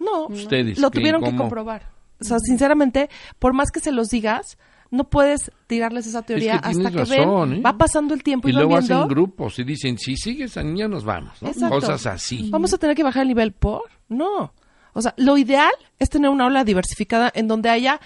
No, 0.00 0.26
Ustedes, 0.26 0.78
lo 0.80 0.90
¿qué- 0.90 0.98
tuvieron 0.98 1.22
que 1.22 1.36
comprobar. 1.36 1.93
O 2.24 2.28
sea, 2.28 2.38
sinceramente, 2.38 3.08
por 3.38 3.52
más 3.52 3.70
que 3.70 3.80
se 3.80 3.92
los 3.92 4.08
digas, 4.08 4.58
no 4.90 5.04
puedes 5.04 5.50
tirarles 5.66 6.06
esa 6.06 6.22
teoría 6.22 6.52
que 6.60 6.68
hasta 6.68 6.70
tienes 6.70 6.92
que 6.92 6.98
razón, 7.16 7.50
ven, 7.50 7.58
¿eh? 7.58 7.62
va 7.62 7.76
pasando 7.76 8.14
el 8.14 8.22
tiempo 8.22 8.48
y, 8.48 8.52
Y 8.52 8.54
van 8.54 8.64
luego 8.64 8.78
viendo, 8.78 8.96
hacen 8.96 9.08
grupos 9.08 9.58
y 9.58 9.64
dicen, 9.64 9.98
si 9.98 10.16
sigue 10.16 10.44
esa 10.44 10.62
niña 10.62 10.86
nos 10.88 11.04
vamos, 11.04 11.40
¿no? 11.42 11.48
Exacto. 11.48 11.74
Cosas 11.80 12.06
así. 12.06 12.48
vamos 12.50 12.72
a 12.72 12.78
tener 12.78 12.94
que 12.94 13.02
bajar 13.02 13.22
el 13.22 13.28
nivel 13.28 13.52
por, 13.52 13.82
no. 14.08 14.52
O 14.92 15.02
sea, 15.02 15.12
lo 15.16 15.36
ideal 15.36 15.72
es 15.98 16.08
tener 16.10 16.30
una 16.30 16.44
aula 16.44 16.62
diversificada 16.62 17.30
en 17.34 17.48
donde 17.48 17.68
haya 17.70 18.00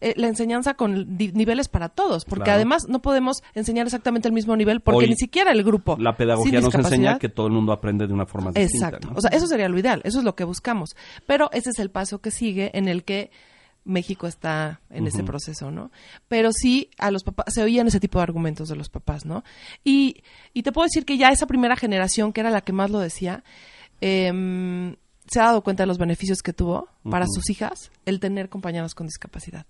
eh, 0.00 0.14
la 0.16 0.26
enseñanza 0.26 0.74
con 0.74 1.16
niveles 1.16 1.68
para 1.68 1.88
todos, 1.88 2.24
porque 2.24 2.42
Claro. 2.42 2.56
además 2.56 2.88
no 2.88 3.00
podemos 3.00 3.44
enseñar 3.54 3.86
exactamente 3.86 4.26
el 4.26 4.34
mismo 4.34 4.56
nivel 4.56 4.80
porque 4.80 5.04
Hoy 5.04 5.10
ni 5.10 5.14
siquiera 5.14 5.52
el 5.52 5.62
grupo 5.62 5.96
La 6.00 6.16
pedagogía 6.16 6.58
sin 6.60 6.64
nos 6.64 6.74
enseña 6.74 7.20
que 7.20 7.28
todo 7.28 7.46
el 7.46 7.52
mundo 7.52 7.70
aprende 7.70 8.08
de 8.08 8.12
una 8.12 8.26
forma 8.26 8.50
distinta. 8.50 8.86
Exacto. 8.88 9.10
¿no? 9.10 9.16
O 9.16 9.20
sea, 9.20 9.30
eso 9.30 9.46
sería 9.46 9.68
lo 9.68 9.78
ideal, 9.78 10.00
eso 10.02 10.18
es 10.18 10.24
lo 10.24 10.34
que 10.34 10.42
buscamos. 10.42 10.96
Pero 11.24 11.48
ese 11.52 11.70
es 11.70 11.78
el 11.78 11.90
paso 11.90 12.18
que 12.20 12.32
sigue 12.32 12.76
en 12.76 12.88
el 12.88 13.04
que 13.04 13.30
México 13.84 14.26
está 14.26 14.80
en 14.90 15.06
ese 15.06 15.18
proceso, 15.26 15.70
¿no? 15.70 15.90
Pero 16.28 16.50
sí, 16.52 16.90
a 16.98 17.10
los 17.10 17.24
papás, 17.24 17.46
se 17.54 17.62
oían 17.62 17.86
ese 17.88 17.98
tipo 18.00 18.18
de 18.18 18.22
argumentos 18.24 18.68
de 18.68 18.76
los 18.76 18.88
papás, 18.88 19.24
¿no? 19.26 19.42
Y, 19.84 20.22
y 20.52 20.62
te 20.62 20.70
puedo 20.72 20.84
decir 20.86 21.04
que 21.04 21.18
ya 21.18 21.30
esa 21.30 21.46
primera 21.46 21.76
generación, 21.76 22.32
que 22.32 22.40
era 22.42 22.50
la 22.50 22.60
que 22.60 22.72
más 22.72 22.90
lo 22.90 22.98
decía, 23.00 23.42
em, 24.00 24.96
se 25.26 25.40
ha 25.40 25.44
dado 25.44 25.62
cuenta 25.62 25.84
de 25.84 25.86
los 25.86 25.98
beneficios 25.98 26.42
que 26.42 26.52
tuvo 26.52 26.88
para 27.08 27.26
sus 27.28 27.48
hijas 27.50 27.90
el 28.04 28.20
tener 28.20 28.48
compañeros 28.48 28.94
con 28.94 29.06
discapacidad. 29.06 29.66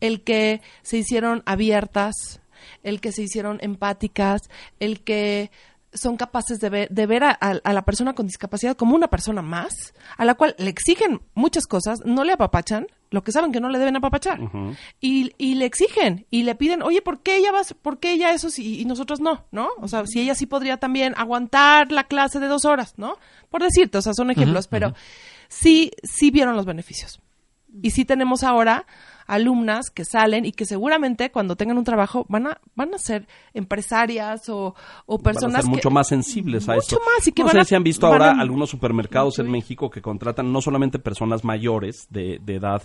El 0.00 0.22
que 0.22 0.60
se 0.82 0.98
hicieron 0.98 1.42
abiertas, 1.46 2.40
el 2.82 3.00
que 3.00 3.10
se 3.12 3.22
hicieron 3.22 3.58
empáticas, 3.62 4.42
el 4.78 5.02
que 5.02 5.50
son 5.92 6.16
capaces 6.16 6.60
de 6.60 6.68
ver, 6.68 6.88
de 6.90 7.06
ver 7.06 7.24
a, 7.24 7.30
a- 7.40 7.60
a 7.64 7.72
la 7.72 7.82
persona 7.84 8.12
con 8.14 8.26
discapacidad 8.26 8.76
como 8.76 8.94
una 8.94 9.08
persona 9.08 9.42
más, 9.42 9.94
a 10.16 10.24
la 10.24 10.34
cual 10.34 10.54
le 10.58 10.70
exigen 10.70 11.20
muchas 11.34 11.66
cosas, 11.66 11.98
no 12.04 12.22
le 12.24 12.32
apapachan, 12.32 12.86
lo 13.10 13.22
que 13.22 13.32
saben 13.32 13.52
que 13.52 13.60
no 13.60 13.68
le 13.68 13.78
deben 13.78 13.96
apapachar. 13.96 14.38
y, 15.00 15.32
y 15.36 15.54
le 15.54 15.64
exigen 15.64 16.26
y 16.30 16.44
le 16.44 16.54
piden, 16.54 16.82
oye, 16.82 17.02
¿por 17.02 17.20
qué 17.20 17.36
ella 17.36 17.52
vas, 17.52 17.74
por 17.74 17.98
qué 17.98 18.12
ella 18.12 18.32
eso 18.32 18.50
sí, 18.50 18.80
y 18.80 18.84
nosotros 18.84 19.20
no, 19.20 19.44
¿no? 19.50 19.68
O 19.78 19.88
sea, 19.88 20.06
si 20.06 20.20
ella 20.20 20.34
sí 20.34 20.46
podría 20.46 20.76
también 20.76 21.14
aguantar 21.16 21.90
la 21.90 22.04
clase 22.04 22.38
de 22.38 22.46
dos 22.46 22.64
horas, 22.64 22.94
¿no? 22.96 23.16
Por 23.50 23.62
decirte, 23.62 23.98
o 23.98 24.02
sea, 24.02 24.14
son 24.14 24.30
ejemplos, 24.30 24.68
pero 24.68 24.94
sí, 25.48 25.90
sí 26.02 26.30
vieron 26.30 26.56
los 26.56 26.66
beneficios. 26.66 27.20
Y 27.82 27.90
sí 27.90 28.04
tenemos 28.04 28.42
ahora 28.42 28.86
alumnas 29.34 29.90
que 29.90 30.04
salen 30.04 30.44
y 30.44 30.52
que 30.52 30.64
seguramente 30.66 31.30
cuando 31.30 31.56
tengan 31.56 31.78
un 31.78 31.84
trabajo 31.84 32.26
van 32.28 32.46
a 32.48 32.60
van 32.74 32.92
a 32.94 32.98
ser 32.98 33.26
empresarias 33.54 34.48
o, 34.48 34.74
o 35.06 35.18
Van 35.18 35.20
a 35.20 35.22
personas 35.32 35.60
ser 35.62 35.64
que- 35.64 35.70
mucho 35.76 35.90
más 35.90 36.08
sensibles 36.08 36.68
a 36.68 36.74
Mucho 36.74 36.96
eso. 36.96 37.00
más, 37.16 37.26
y 37.26 37.32
que 37.32 37.42
no 37.42 37.46
van 37.46 37.54
sé 37.56 37.60
a- 37.60 37.64
si 37.64 37.74
han 37.74 37.84
visto 37.84 38.06
ahora 38.06 38.32
a- 38.32 38.40
algunos 38.40 38.70
supermercados 38.70 39.38
en 39.38 39.50
México 39.50 39.90
que 39.90 40.02
contratan 40.02 40.52
no 40.52 40.60
solamente 40.60 40.98
personas 40.98 41.44
mayores 41.44 42.06
de, 42.10 42.38
de 42.42 42.54
edad 42.56 42.82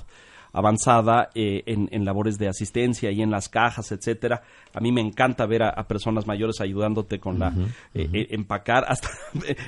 avanzada 0.55 1.29
eh, 1.35 1.63
en, 1.65 1.89
en, 1.91 2.05
labores 2.05 2.37
de 2.37 2.47
asistencia 2.47 3.11
y 3.11 3.21
en 3.21 3.29
las 3.29 3.49
cajas, 3.49 3.91
etcétera. 3.91 4.41
A 4.73 4.79
mí 4.79 4.89
me 4.89 5.01
encanta 5.01 5.45
ver 5.45 5.63
a, 5.63 5.83
personas 5.85 6.25
mayores 6.25 6.61
ayudándote 6.61 7.19
con 7.19 7.39
la 7.39 7.49
eh, 7.93 8.09
eh, 8.13 8.27
empacar. 8.29 8.85
Hasta 8.87 9.09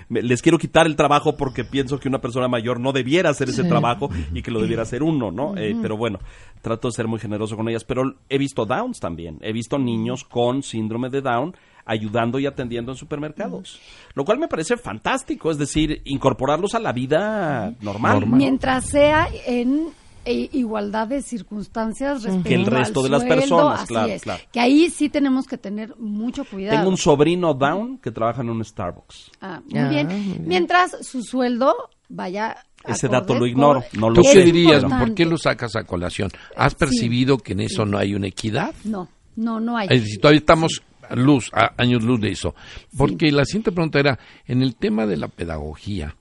les 0.10 0.42
quiero 0.42 0.58
quitar 0.58 0.86
el 0.88 0.96
trabajo 0.96 1.36
porque 1.36 1.66
pienso 1.66 2.00
que 2.00 2.08
una 2.08 2.20
persona 2.20 2.48
mayor 2.48 2.80
no 2.80 2.94
debiera 2.94 3.30
hacer 3.30 3.50
ese 3.50 3.66
trabajo 3.66 4.10
y 4.34 4.42
que 4.42 4.50
lo 4.50 4.62
debiera 4.62 4.84
hacer 4.84 5.04
uno, 5.04 5.30
¿no? 5.30 5.56
pero 5.82 5.98
bueno, 5.98 6.20
trato 6.62 6.88
de 6.88 6.94
ser 6.94 7.08
muy 7.08 7.20
generoso 7.20 7.58
con 7.58 7.68
ellas. 7.68 7.84
Pero 7.84 8.16
he 8.30 8.38
visto 8.38 8.66
Downs 8.66 9.00
también. 9.00 9.40
He 9.42 9.52
visto 9.52 9.78
niños 9.78 10.24
con 10.24 10.64
síndrome 10.64 11.10
de 11.10 11.22
Down 11.22 11.54
ayudando 11.86 12.38
y 12.40 12.46
atendiendo 12.46 12.92
en 12.92 12.98
supermercados. 12.98 13.80
Lo 14.14 14.26
cual 14.26 14.40
me 14.40 14.48
parece 14.48 14.78
fantástico, 14.78 15.52
es 15.52 15.58
decir, 15.58 16.02
incorporarlos 16.06 16.76
a 16.76 16.80
la 16.80 16.92
vida 16.92 17.74
normal. 17.82 18.26
Mientras 18.28 18.90
sea 18.90 19.28
en 19.46 19.88
e 20.28 20.50
igualdad 20.52 21.08
de 21.08 21.22
circunstancias 21.22 22.24
respecto 22.24 22.50
que 22.50 22.56
el 22.56 22.66
resto 22.66 23.02
de 23.02 23.10
las 23.10 23.24
personas, 23.24 23.88
claro, 23.88 24.14
Que 24.52 24.60
ahí 24.60 24.90
sí 24.90 25.08
tenemos 25.08 25.48
que 25.48 25.58
tener 25.58 25.96
mucho 25.98 26.44
cuidado. 26.44 26.78
Tengo 26.78 26.90
un 26.90 26.98
sobrino 26.98 27.54
down 27.54 27.98
que 27.98 28.12
trabaja 28.12 28.42
en 28.42 28.50
un 28.50 28.64
Starbucks. 28.64 29.32
Ah, 29.40 29.62
muy, 29.70 29.80
ah, 29.80 29.90
bien. 29.90 30.44
Mientras 30.46 30.98
su 31.02 31.24
sueldo 31.24 31.74
vaya 32.10 32.58
ese 32.86 33.08
dato 33.08 33.36
lo 33.36 33.46
ignoro, 33.46 33.84
no 33.94 34.10
lo 34.10 34.16
¿Tú 34.16 34.22
qué 34.32 34.44
dirías? 34.44 34.84
¿Por 34.84 35.14
qué 35.14 35.26
lo 35.26 35.38
sacas 35.38 35.76
a 35.76 35.84
colación? 35.84 36.30
¿Has 36.56 36.76
percibido 36.76 37.38
que 37.38 37.54
en 37.54 37.62
eso 37.62 37.86
no 37.86 37.98
hay 37.98 38.14
una 38.14 38.28
equidad? 38.28 38.74
No, 38.84 39.08
no, 39.36 39.60
no 39.60 39.78
hay. 39.78 39.88
Todavía 40.20 40.40
estamos 40.40 40.84
luz, 41.16 41.50
a 41.54 41.74
años 41.78 42.04
luz 42.04 42.20
de 42.20 42.32
eso. 42.32 42.54
Porque 42.98 43.32
la 43.32 43.46
siguiente 43.46 43.72
pregunta 43.72 44.00
era, 44.00 44.20
en 44.46 44.62
el 44.62 44.76
tema 44.76 45.06
de 45.06 45.18
la 45.18 45.28
pedagogía, 45.28 46.16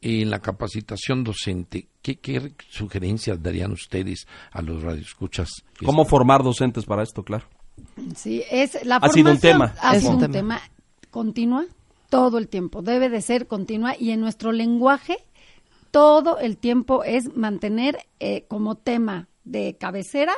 en 0.00 0.30
la 0.30 0.40
capacitación 0.40 1.24
docente, 1.24 1.88
¿qué, 2.02 2.52
sugerencias 2.70 3.42
darían 3.42 3.72
ustedes 3.72 4.26
a 4.52 4.62
los 4.62 4.82
radioescuchas? 4.82 5.48
¿Cómo 5.84 6.04
formar 6.04 6.42
docentes 6.42 6.84
para 6.84 7.02
esto, 7.02 7.24
claro? 7.24 7.46
Sí, 8.16 8.42
es 8.50 8.84
la 8.84 8.96
ha 8.96 9.08
sido 9.08 9.30
un 9.32 9.38
tema. 9.38 9.74
Ha 9.80 9.98
sido 9.98 10.16
un 10.16 10.30
tema 10.30 10.60
continua 11.10 11.66
todo 12.08 12.38
el 12.38 12.48
tiempo, 12.48 12.82
debe 12.82 13.08
de 13.08 13.20
ser 13.20 13.46
continua 13.46 13.94
y 13.98 14.10
en 14.12 14.20
nuestro 14.20 14.52
lenguaje 14.52 15.18
todo 15.90 16.38
el 16.38 16.56
tiempo 16.56 17.04
es 17.04 17.36
mantener 17.36 17.98
eh, 18.20 18.44
como 18.48 18.76
tema 18.76 19.28
de 19.44 19.76
cabecera 19.78 20.34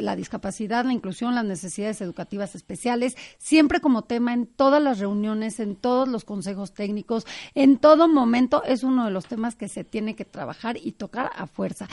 la 0.00 0.16
discapacidad, 0.16 0.84
la 0.84 0.92
inclusión, 0.92 1.34
las 1.34 1.44
necesidades 1.44 2.00
educativas 2.00 2.54
especiales, 2.54 3.16
siempre 3.38 3.80
como 3.80 4.02
tema 4.02 4.32
en 4.32 4.46
todas 4.46 4.82
las 4.82 4.98
reuniones, 4.98 5.60
en 5.60 5.76
todos 5.76 6.08
los 6.08 6.24
consejos 6.24 6.72
técnicos, 6.72 7.26
en 7.54 7.78
todo 7.78 8.08
momento 8.08 8.62
es 8.64 8.82
uno 8.82 9.04
de 9.04 9.10
los 9.10 9.26
temas 9.26 9.56
que 9.56 9.68
se 9.68 9.84
tiene 9.84 10.14
que 10.14 10.24
trabajar 10.24 10.76
y 10.76 10.92
tocar 10.92 11.30
a 11.36 11.46
fuerza. 11.46 11.88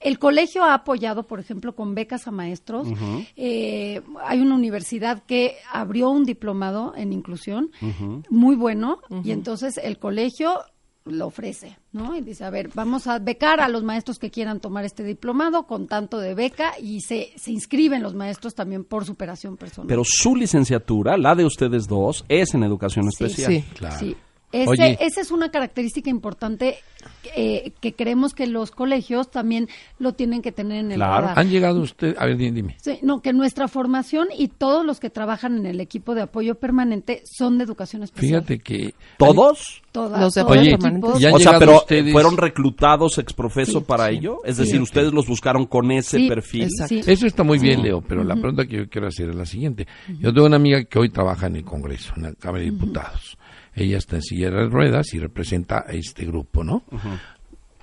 El 0.00 0.18
colegio 0.18 0.64
ha 0.64 0.72
apoyado, 0.72 1.26
por 1.26 1.40
ejemplo, 1.40 1.74
con 1.74 1.94
becas 1.94 2.26
a 2.26 2.30
maestros. 2.30 2.88
Eh, 3.36 4.00
hay 4.24 4.40
una 4.40 4.54
universidad 4.54 5.22
que 5.24 5.56
abrió 5.70 6.08
un 6.08 6.24
diplomado 6.24 6.94
en 6.96 7.12
inclusión 7.12 7.70
muy 8.30 8.56
bueno 8.56 9.00
y 9.22 9.32
entonces 9.32 9.78
el 9.78 9.98
colegio 9.98 10.58
lo 11.04 11.26
ofrece, 11.26 11.78
¿no? 11.92 12.16
Y 12.16 12.20
dice, 12.20 12.44
a 12.44 12.50
ver, 12.50 12.70
vamos 12.74 13.06
a 13.06 13.18
becar 13.18 13.60
a 13.60 13.68
los 13.68 13.82
maestros 13.82 14.18
que 14.18 14.30
quieran 14.30 14.60
tomar 14.60 14.84
este 14.84 15.02
diplomado 15.02 15.66
con 15.66 15.86
tanto 15.86 16.18
de 16.18 16.34
beca 16.34 16.72
y 16.80 17.00
se, 17.00 17.32
se 17.36 17.50
inscriben 17.52 18.02
los 18.02 18.14
maestros 18.14 18.54
también 18.54 18.84
por 18.84 19.04
superación 19.04 19.56
personal. 19.56 19.88
Pero 19.88 20.02
su 20.04 20.36
licenciatura, 20.36 21.16
la 21.16 21.34
de 21.34 21.44
ustedes 21.44 21.86
dos, 21.86 22.24
es 22.28 22.54
en 22.54 22.64
educación 22.64 23.08
especial. 23.08 23.52
Sí, 23.52 23.64
claro. 23.74 23.98
Sí. 23.98 24.16
Esa 24.52 25.20
es 25.20 25.30
una 25.30 25.50
característica 25.50 26.10
importante 26.10 26.78
eh, 27.36 27.72
que 27.80 27.94
creemos 27.94 28.34
que 28.34 28.46
los 28.46 28.70
colegios 28.70 29.30
también 29.30 29.68
lo 29.98 30.12
tienen 30.12 30.42
que 30.42 30.52
tener 30.52 30.78
en 30.78 30.92
el 30.92 30.96
claro. 30.96 31.30
Han 31.36 31.48
llegado 31.48 31.80
usted, 31.80 32.16
a 32.18 32.26
ver, 32.26 32.36
dime. 32.36 32.76
Sí, 32.80 32.98
no, 33.02 33.20
que 33.20 33.32
nuestra 33.32 33.68
formación 33.68 34.28
y 34.36 34.48
todos 34.48 34.84
los 34.84 35.00
que 35.00 35.10
trabajan 35.10 35.56
en 35.56 35.66
el 35.66 35.80
equipo 35.80 36.14
de 36.14 36.22
apoyo 36.22 36.56
permanente 36.56 37.22
son 37.24 37.58
de 37.58 37.64
educación 37.64 38.02
especial. 38.02 38.42
Fíjate 38.42 38.58
que 38.58 38.94
todos 39.18 39.82
Todas, 39.92 40.20
los 40.20 40.34
de 40.34 40.42
Oye, 40.42 40.78
o 41.32 41.38
sea, 41.40 41.58
pero 41.58 41.84
fueron 42.12 42.36
reclutados 42.36 43.18
exprofeso 43.18 43.82
para 43.82 44.08
ello, 44.10 44.38
es 44.44 44.56
decir, 44.56 44.80
ustedes 44.80 45.12
los 45.12 45.26
buscaron 45.26 45.66
con 45.66 45.90
ese 45.90 46.28
perfil. 46.28 46.68
Eso 46.88 47.26
está 47.26 47.42
muy 47.42 47.58
bien, 47.58 47.82
Leo, 47.82 48.00
pero 48.00 48.24
la 48.24 48.34
pregunta 48.34 48.66
que 48.66 48.76
yo 48.76 48.88
quiero 48.88 49.08
hacer 49.08 49.30
es 49.30 49.36
la 49.36 49.46
siguiente. 49.46 49.86
Yo 50.18 50.32
tengo 50.32 50.46
una 50.46 50.56
amiga 50.56 50.84
que 50.84 50.98
hoy 50.98 51.10
trabaja 51.10 51.48
en 51.48 51.56
el 51.56 51.64
Congreso, 51.64 52.12
en 52.16 52.22
la 52.22 52.32
Cámara 52.34 52.64
de 52.64 52.70
Diputados. 52.70 53.36
Ella 53.82 53.98
está 53.98 54.16
en 54.16 54.22
silla 54.22 54.50
de 54.50 54.68
ruedas 54.68 55.14
y 55.14 55.18
representa 55.18 55.84
a 55.86 55.92
este 55.92 56.24
grupo, 56.26 56.62
¿no? 56.62 56.84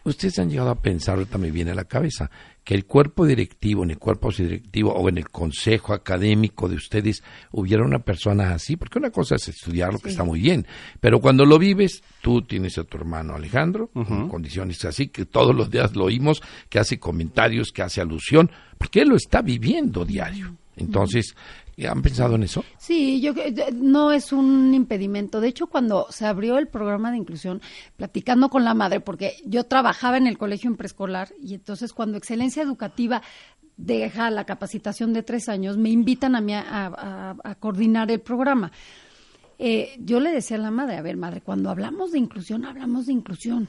Ustedes 0.03 0.39
han 0.39 0.49
llegado 0.49 0.69
a 0.69 0.81
pensar, 0.81 1.15
ahorita 1.15 1.37
me 1.37 1.51
viene 1.51 1.71
a 1.71 1.75
la 1.75 1.83
cabeza, 1.83 2.31
que 2.63 2.75
el 2.75 2.85
cuerpo 2.85 3.25
directivo, 3.25 3.83
en 3.83 3.91
el 3.91 3.97
cuerpo 3.97 4.31
directivo 4.31 4.93
o 4.93 5.09
en 5.09 5.17
el 5.17 5.27
consejo 5.29 5.93
académico 5.93 6.69
de 6.69 6.75
ustedes 6.75 7.23
hubiera 7.51 7.83
una 7.83 7.99
persona 7.99 8.53
así, 8.53 8.77
porque 8.77 8.99
una 8.99 9.09
cosa 9.09 9.35
es 9.35 9.49
estudiar 9.49 9.91
lo 9.91 9.99
que 9.99 10.07
está 10.09 10.23
muy 10.23 10.39
bien, 10.39 10.65
pero 11.01 11.19
cuando 11.19 11.45
lo 11.45 11.59
vives, 11.59 12.03
tú 12.21 12.41
tienes 12.41 12.77
a 12.77 12.85
tu 12.85 12.95
hermano 12.95 13.35
Alejandro, 13.35 13.89
en 13.95 14.29
condiciones 14.29 14.85
así, 14.85 15.09
que 15.09 15.25
todos 15.25 15.53
los 15.53 15.69
días 15.69 15.93
lo 15.95 16.05
oímos, 16.05 16.41
que 16.69 16.79
hace 16.79 16.99
comentarios, 16.99 17.71
que 17.73 17.81
hace 17.81 17.99
alusión, 17.99 18.49
porque 18.77 19.01
él 19.01 19.09
lo 19.09 19.17
está 19.17 19.41
viviendo 19.41 20.05
diario. 20.05 20.55
Entonces, 20.77 21.35
¿Han 21.85 22.01
pensado 22.01 22.35
en 22.35 22.43
eso? 22.43 22.65
Sí, 22.79 23.21
yo 23.21 23.33
no 23.73 24.11
es 24.11 24.33
un 24.33 24.73
impedimento. 24.73 25.39
De 25.39 25.49
hecho, 25.49 25.67
cuando 25.67 26.07
se 26.09 26.25
abrió 26.25 26.57
el 26.57 26.67
programa 26.67 27.11
de 27.11 27.17
inclusión, 27.17 27.61
platicando 27.95 28.49
con 28.49 28.63
la 28.63 28.73
madre, 28.73 28.99
porque 28.99 29.35
yo 29.45 29.63
trabajaba 29.65 30.17
en 30.17 30.25
el 30.25 30.39
colegio 30.39 30.71
en 30.71 30.75
preescolar 30.75 31.29
y 31.39 31.53
entonces 31.53 31.93
cuando 31.93 32.17
Excelencia 32.17 32.63
Educativa 32.63 33.21
deja 33.77 34.31
la 34.31 34.45
capacitación 34.45 35.13
de 35.13 35.21
tres 35.21 35.49
años, 35.49 35.77
me 35.77 35.89
invitan 35.89 36.35
a 36.35 36.41
mí 36.41 36.53
a, 36.55 37.55
coordinar 37.59 38.09
el 38.09 38.21
programa. 38.21 38.71
Eh, 39.59 39.95
yo 39.99 40.19
le 40.19 40.31
decía 40.31 40.57
a 40.57 40.59
la 40.59 40.71
madre, 40.71 40.97
a 40.97 41.01
ver, 41.03 41.15
madre, 41.15 41.41
cuando 41.41 41.69
hablamos 41.69 42.11
de 42.11 42.19
inclusión, 42.19 42.65
hablamos 42.65 43.05
de 43.05 43.13
inclusión. 43.13 43.67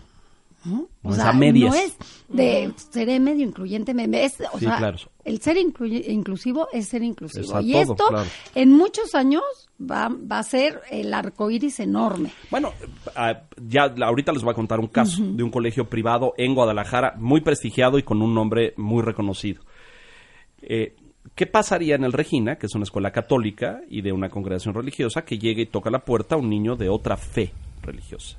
O, 1.02 1.12
sea, 1.12 1.32
medias. 1.32 1.72
no 1.72 1.80
es 1.80 1.96
de 2.28 2.72
seré 2.90 3.20
medio 3.20 3.44
incluyente, 3.44 3.94
es, 4.24 4.42
o 4.52 4.58
sea, 4.58 4.94
el 5.24 5.40
ser 5.40 5.56
inclusivo 5.56 6.68
es 6.72 6.88
ser 6.88 7.02
inclusivo. 7.02 7.60
y 7.60 7.76
esto 7.76 8.04
en 8.54 8.72
muchos 8.72 9.14
años 9.14 9.42
va, 9.80 10.08
va 10.10 10.40
a 10.40 10.42
ser 10.42 10.80
el 10.90 11.14
arco 11.14 11.50
iris 11.50 11.80
enorme. 11.80 12.32
Bueno, 12.50 12.72
ah, 13.14 13.42
ya 13.56 13.94
ahorita 14.02 14.32
les 14.32 14.42
voy 14.42 14.50
a 14.50 14.54
contar 14.54 14.80
un 14.80 14.88
caso 14.88 15.22
de 15.22 15.42
un 15.42 15.50
colegio 15.50 15.88
privado 15.88 16.34
en 16.36 16.54
Guadalajara, 16.54 17.14
muy 17.18 17.40
prestigiado 17.40 17.98
y 17.98 18.02
con 18.02 18.20
un 18.20 18.34
nombre 18.34 18.74
muy 18.76 19.02
reconocido. 19.02 19.62
Eh, 20.62 20.96
¿Qué 21.34 21.46
pasaría 21.46 21.94
en 21.94 22.04
el 22.04 22.12
Regina, 22.12 22.56
que 22.56 22.66
es 22.66 22.74
una 22.74 22.84
escuela 22.84 23.12
católica 23.12 23.80
y 23.88 24.02
de 24.02 24.12
una 24.12 24.28
congregación 24.28 24.74
religiosa, 24.74 25.24
que 25.24 25.38
llegue 25.38 25.62
y 25.62 25.66
toca 25.66 25.90
la 25.90 26.04
puerta 26.04 26.34
a 26.34 26.38
un 26.38 26.50
niño 26.50 26.74
de 26.74 26.88
otra 26.88 27.16
fe 27.16 27.52
religiosa? 27.82 28.38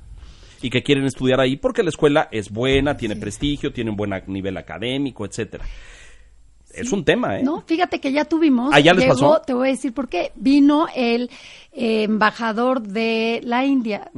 Y 0.62 0.70
que 0.70 0.82
quieren 0.82 1.04
estudiar 1.04 1.40
ahí 1.40 1.56
porque 1.56 1.82
la 1.82 1.90
escuela 1.90 2.28
es 2.30 2.50
buena, 2.50 2.96
tiene 2.96 3.16
prestigio, 3.16 3.72
tiene 3.72 3.90
un 3.90 3.96
buen 3.96 4.10
nivel 4.26 4.56
académico, 4.56 5.24
etcétera. 5.24 5.64
Es 6.72 6.92
un 6.92 7.04
tema, 7.04 7.38
¿eh? 7.38 7.42
No, 7.42 7.62
fíjate 7.62 8.00
que 8.00 8.12
ya 8.12 8.24
tuvimos. 8.24 8.70
¿Ah, 8.72 8.78
ya 8.78 8.94
les 8.94 9.06
pasó? 9.06 9.42
Te 9.44 9.54
voy 9.54 9.68
a 9.68 9.70
decir 9.72 9.92
por 9.92 10.08
qué. 10.08 10.30
Vino 10.36 10.86
el 10.94 11.30
eh, 11.72 12.04
embajador 12.04 12.80
de 12.80 13.40
la 13.42 13.64
India, 13.64 14.10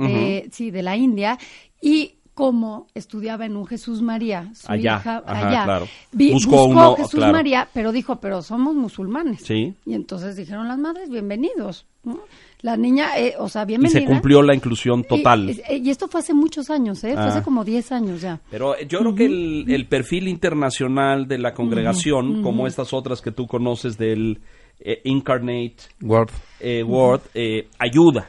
sí, 0.50 0.70
de 0.70 0.82
la 0.82 0.96
India, 0.96 1.38
y 1.80 2.16
como 2.34 2.86
estudiaba 2.94 3.44
en 3.44 3.56
un 3.56 3.66
Jesús 3.66 4.00
María, 4.00 4.50
su 4.54 4.70
allá, 4.70 4.98
hija 5.00 5.22
allá, 5.26 5.64
claro. 5.64 5.88
buscó, 6.12 6.96
Jesús 6.96 7.20
María, 7.20 7.68
pero 7.72 7.92
dijo, 7.92 8.16
pero 8.16 8.40
somos 8.42 8.74
musulmanes. 8.74 9.42
Sí. 9.42 9.74
Y 9.84 9.94
entonces 9.94 10.36
dijeron 10.36 10.66
las 10.68 10.78
madres, 10.78 11.10
bienvenidos. 11.10 11.86
¿no? 12.04 12.20
La 12.62 12.76
niña, 12.76 13.18
eh, 13.18 13.34
o 13.38 13.48
sea, 13.48 13.64
bienvenida. 13.64 13.98
Y 13.98 14.02
se 14.02 14.08
cumplió 14.08 14.40
la 14.40 14.54
inclusión 14.54 15.04
total. 15.04 15.50
Y, 15.68 15.90
esto 15.90 16.08
fue 16.08 16.20
hace 16.20 16.32
muchos 16.32 16.70
años, 16.70 17.02
¿eh? 17.04 17.12
Fue 17.14 17.22
hace 17.22 17.38
ah. 17.38 17.42
como 17.42 17.64
10 17.64 17.92
años 17.92 18.20
ya. 18.20 18.40
Pero 18.50 18.80
yo 18.80 19.00
creo 19.00 19.14
que 19.14 19.26
el, 19.26 19.86
perfil 19.88 20.28
internacional 20.28 21.26
de 21.26 21.38
la 21.38 21.54
congregación, 21.54 22.42
como 22.42 22.66
estas 22.66 22.92
otras 22.92 23.20
que 23.20 23.32
tú 23.32 23.46
conoces 23.46 23.98
del 23.98 24.40
eh, 24.84 25.00
Incarnate 25.04 25.76
World, 26.00 26.30
eh, 26.58 26.84
eh 27.34 27.68
ayuda, 27.78 28.28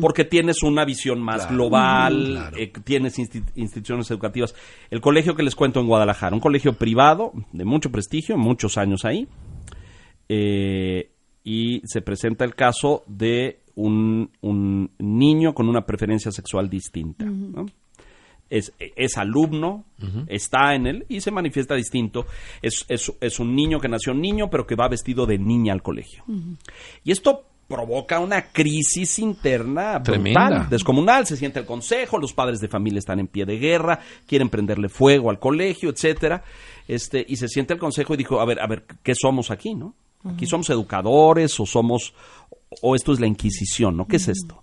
porque 0.00 0.24
tienes 0.24 0.62
una 0.62 0.84
visión 0.84 1.20
más 1.20 1.48
global, 1.48 2.50
tienes 2.84 3.18
instituciones 3.18 4.10
educativas. 4.10 4.54
El 4.90 5.00
colegio 5.00 5.36
que 5.36 5.42
les 5.42 5.54
cuento 5.54 5.78
en 5.80 5.86
Guadalajara, 5.86 6.34
un 6.34 6.40
colegio 6.40 6.72
privado 6.72 7.32
de 7.52 7.64
mucho 7.64 7.90
prestigio, 7.90 8.38
muchos 8.38 8.78
años 8.78 9.04
ahí. 9.04 9.28
y 11.42 11.82
se 11.84 12.00
presenta 12.02 12.44
el 12.44 12.54
caso 12.54 13.02
de 13.06 13.60
un, 13.74 14.90
niño 14.98 15.54
con 15.54 15.68
una 15.68 15.84
preferencia 15.84 16.30
sexual 16.30 16.68
distinta. 16.68 17.26
Es, 18.50 18.72
es, 18.78 19.16
alumno, 19.16 19.84
está 20.26 20.74
en 20.74 20.86
él 20.86 21.06
y 21.08 21.20
se 21.20 21.30
manifiesta 21.30 21.74
distinto. 21.74 22.26
Es, 22.60 22.84
es, 22.88 23.40
un 23.40 23.54
niño 23.54 23.78
que 23.80 23.88
nació 23.88 24.12
niño, 24.12 24.50
pero 24.50 24.66
que 24.66 24.74
va 24.74 24.88
vestido 24.88 25.24
de 25.24 25.38
niña 25.38 25.72
al 25.72 25.82
colegio. 25.82 26.24
Y 27.04 27.12
esto 27.12 27.44
provoca 27.70 28.18
una 28.18 28.50
crisis 28.50 29.20
interna 29.20 30.02
Tremenda. 30.02 30.66
descomunal. 30.68 31.24
Se 31.26 31.36
siente 31.36 31.60
el 31.60 31.66
consejo, 31.66 32.18
los 32.18 32.32
padres 32.32 32.60
de 32.60 32.66
familia 32.66 32.98
están 32.98 33.20
en 33.20 33.28
pie 33.28 33.46
de 33.46 33.58
guerra, 33.58 34.00
quieren 34.26 34.48
prenderle 34.48 34.88
fuego 34.88 35.30
al 35.30 35.38
colegio, 35.38 35.88
etcétera. 35.88 36.42
Este, 36.88 37.24
y 37.26 37.36
se 37.36 37.46
siente 37.46 37.72
el 37.72 37.78
consejo 37.78 38.14
y 38.14 38.16
dijo, 38.16 38.40
a 38.40 38.44
ver, 38.44 38.60
a 38.60 38.66
ver, 38.66 38.84
¿qué 39.04 39.14
somos 39.14 39.52
aquí, 39.52 39.76
no? 39.76 39.94
Aquí 40.24 40.46
somos 40.46 40.68
educadores 40.68 41.58
o 41.60 41.64
somos, 41.64 42.12
o 42.82 42.94
esto 42.94 43.12
es 43.12 43.20
la 43.20 43.26
Inquisición, 43.26 43.96
¿no? 43.96 44.06
¿Qué 44.06 44.16
es 44.16 44.28
esto? 44.28 44.62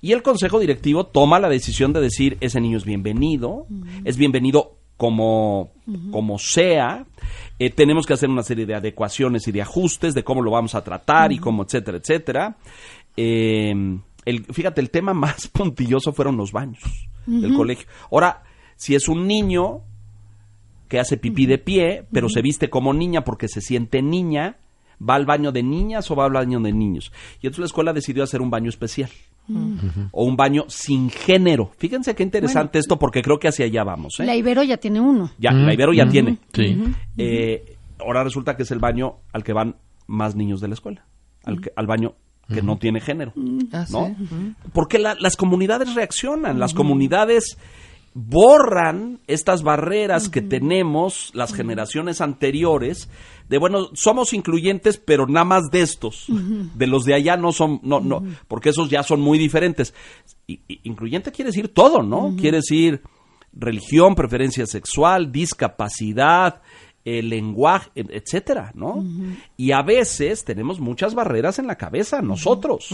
Y 0.00 0.12
el 0.12 0.22
consejo 0.22 0.60
directivo 0.60 1.06
toma 1.06 1.40
la 1.40 1.48
decisión 1.48 1.92
de 1.92 2.00
decir, 2.00 2.36
ese 2.40 2.60
niño 2.60 2.78
es 2.78 2.84
bienvenido, 2.84 3.66
es 4.04 4.16
bienvenido 4.16 4.76
como, 4.96 5.72
como 6.10 6.38
sea, 6.38 7.06
eh, 7.58 7.70
tenemos 7.70 8.06
que 8.06 8.14
hacer 8.14 8.28
una 8.28 8.42
serie 8.42 8.66
de 8.66 8.74
adecuaciones 8.74 9.46
y 9.48 9.52
de 9.52 9.62
ajustes 9.62 10.14
de 10.14 10.24
cómo 10.24 10.42
lo 10.42 10.50
vamos 10.50 10.74
a 10.74 10.82
tratar 10.82 11.32
y 11.32 11.38
cómo, 11.38 11.62
etcétera, 11.64 11.98
etcétera. 11.98 12.56
Eh, 13.16 13.72
el, 14.24 14.44
fíjate, 14.44 14.80
el 14.80 14.90
tema 14.90 15.14
más 15.14 15.48
puntilloso 15.48 16.12
fueron 16.12 16.36
los 16.36 16.52
baños 16.52 16.82
del 17.26 17.54
colegio. 17.54 17.86
Ahora, 18.10 18.42
si 18.76 18.94
es 18.94 19.06
un 19.08 19.26
niño 19.26 19.82
que 20.88 20.98
hace 20.98 21.16
pipí 21.16 21.46
de 21.46 21.58
pie, 21.58 22.06
pero 22.10 22.28
se 22.28 22.40
viste 22.40 22.70
como 22.70 22.94
niña 22.94 23.22
porque 23.22 23.48
se 23.48 23.60
siente 23.60 24.02
niña, 24.02 24.56
¿va 24.98 25.14
al 25.14 25.26
baño 25.26 25.52
de 25.52 25.62
niñas 25.62 26.10
o 26.10 26.16
va 26.16 26.24
al 26.24 26.32
baño 26.32 26.58
de 26.60 26.72
niños? 26.72 27.12
Y 27.40 27.46
entonces 27.46 27.58
la 27.60 27.66
escuela 27.66 27.92
decidió 27.92 28.24
hacer 28.24 28.40
un 28.40 28.50
baño 28.50 28.68
especial. 28.70 29.10
O 30.10 30.24
un 30.24 30.36
baño 30.36 30.64
sin 30.68 31.10
género. 31.10 31.70
Fíjense 31.78 32.14
qué 32.14 32.22
interesante 32.22 32.78
esto 32.78 32.98
porque 32.98 33.22
creo 33.22 33.38
que 33.38 33.48
hacia 33.48 33.64
allá 33.66 33.84
vamos. 33.84 34.20
¿eh? 34.20 34.24
La 34.26 34.36
Ibero 34.36 34.62
ya 34.62 34.76
tiene 34.76 35.00
uno. 35.00 35.30
Ya, 35.38 35.52
la 35.52 35.72
Ibero 35.72 35.92
ya 35.92 36.08
tiene. 36.08 36.38
Sí. 36.52 36.82
Eh, 37.16 37.76
ahora 37.98 38.22
resulta 38.24 38.56
que 38.56 38.62
es 38.64 38.70
el 38.70 38.78
baño 38.78 39.16
al 39.32 39.42
que 39.44 39.52
van 39.52 39.76
más 40.06 40.34
niños 40.36 40.60
de 40.60 40.68
la 40.68 40.74
escuela. 40.74 41.04
Al, 41.44 41.60
que- 41.60 41.72
al 41.76 41.86
baño 41.86 42.14
que 42.52 42.62
no 42.62 42.78
tiene 42.78 43.00
género. 43.00 43.32
Ah, 43.72 43.84
¿no? 43.90 44.06
sí. 44.18 44.54
Porque 44.72 44.98
la- 44.98 45.16
las 45.20 45.36
comunidades 45.36 45.94
reaccionan, 45.94 46.58
las 46.58 46.72
comunidades 46.74 47.58
borran 48.20 49.20
estas 49.28 49.62
barreras 49.62 50.28
que 50.28 50.42
tenemos 50.42 51.30
las 51.34 51.54
generaciones 51.54 52.20
anteriores 52.20 53.08
de 53.48 53.58
bueno 53.58 53.90
somos 53.94 54.32
incluyentes 54.32 54.98
pero 54.98 55.26
nada 55.28 55.44
más 55.44 55.70
de 55.70 55.82
estos. 55.82 56.26
De 56.74 56.86
los 56.88 57.04
de 57.04 57.14
allá 57.14 57.36
no 57.36 57.52
son 57.52 57.78
no 57.84 58.00
no 58.00 58.22
porque 58.48 58.70
esos 58.70 58.90
ya 58.90 59.02
son 59.04 59.20
muy 59.20 59.38
diferentes. 59.38 59.94
Y- 60.48 60.60
y- 60.66 60.80
incluyente 60.82 61.30
quiere 61.30 61.50
decir 61.50 61.68
todo 61.72 62.02
no 62.02 62.34
quiere 62.36 62.56
decir 62.58 63.02
religión 63.52 64.14
preferencia 64.16 64.66
sexual 64.66 65.30
discapacidad 65.30 66.60
el 67.04 67.28
lenguaje, 67.30 67.88
e- 67.94 68.04
etcétera, 68.10 68.72
¿no? 68.74 69.02
Y 69.56 69.70
a 69.72 69.80
veces 69.82 70.44
tenemos 70.44 70.80
muchas 70.80 71.14
barreras 71.14 71.58
en 71.58 71.66
la 71.68 71.76
cabeza, 71.76 72.20
nosotros. 72.20 72.90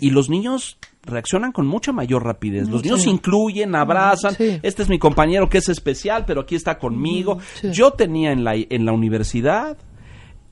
Y 0.00 0.10
los 0.10 0.30
niños 0.30 0.78
reaccionan 1.02 1.52
con 1.52 1.66
mucha 1.66 1.92
mayor 1.92 2.24
rapidez. 2.24 2.68
Los 2.68 2.82
niños 2.84 3.06
incluyen, 3.06 3.74
abrazan. 3.74 4.34
Sí. 4.34 4.60
Este 4.62 4.82
es 4.82 4.88
mi 4.88 4.98
compañero 4.98 5.48
que 5.48 5.58
es 5.58 5.68
especial, 5.68 6.24
pero 6.26 6.42
aquí 6.42 6.54
está 6.56 6.78
conmigo. 6.78 7.38
Yo 7.72 7.92
tenía 7.92 8.32
en 8.32 8.44
la, 8.44 8.54
en 8.54 8.84
la 8.84 8.92
universidad 8.92 9.78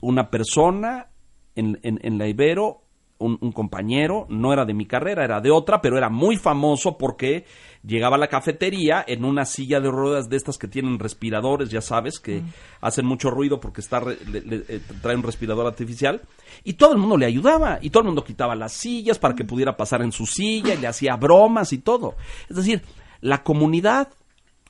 una 0.01 0.29
persona 0.29 1.07
en, 1.55 1.79
en- 1.83 1.99
en 2.03 2.17
la 2.17 2.27
Ibero, 2.27 2.83
un, 3.19 3.37
un 3.41 3.51
compañero, 3.51 4.25
no 4.29 4.51
era 4.51 4.65
de 4.65 4.73
mi 4.73 4.85
carrera, 4.85 5.23
era 5.23 5.39
de 5.41 5.51
otra, 5.51 5.81
pero 5.81 5.97
era 5.97 6.09
muy 6.09 6.35
famoso 6.37 6.97
porque 6.97 7.45
llegaba 7.85 8.15
a 8.15 8.19
la 8.19 8.27
cafetería 8.27 9.03
en 9.07 9.23
una 9.23 9.45
silla 9.45 9.79
de 9.79 9.89
ruedas 9.91 10.29
de 10.29 10.37
estas 10.37 10.57
que 10.57 10.67
tienen 10.67 10.99
respiradores, 10.99 11.69
ya 11.69 11.81
sabes, 11.81 12.19
que 12.19 12.41
hacen 12.81 13.05
mucho 13.05 13.29
ruido 13.29 13.59
porque 13.59 13.81
está 13.81 13.99
re- 13.99 14.17
le- 14.25 14.41
le- 14.41 14.63
eh, 14.67 14.81
trae 15.01 15.15
un 15.15 15.23
respirador 15.23 15.67
artificial, 15.67 16.21
y 16.63 16.73
todo 16.73 16.93
el 16.93 16.97
mundo 16.97 17.15
le 17.17 17.25
ayudaba, 17.25 17.79
y 17.81 17.89
todo 17.89 18.01
el 18.01 18.07
mundo 18.07 18.23
quitaba 18.23 18.55
las 18.55 18.73
sillas 18.73 19.19
para 19.19 19.35
que 19.35 19.45
pudiera 19.45 19.77
pasar 19.77 20.01
en 20.01 20.11
su 20.11 20.25
silla, 20.25 20.73
y 20.73 20.77
le 20.77 20.87
hacía 20.87 21.15
bromas 21.15 21.71
y 21.73 21.77
todo. 21.77 22.15
Es 22.49 22.55
decir, 22.57 22.81
la 23.21 23.43
comunidad 23.43 24.09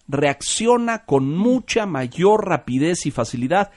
reacciona 0.08 1.06
con 1.06 1.36
mucha 1.36 1.86
mayor 1.86 2.48
rapidez 2.48 3.06
y 3.06 3.12
facilidad 3.12 3.72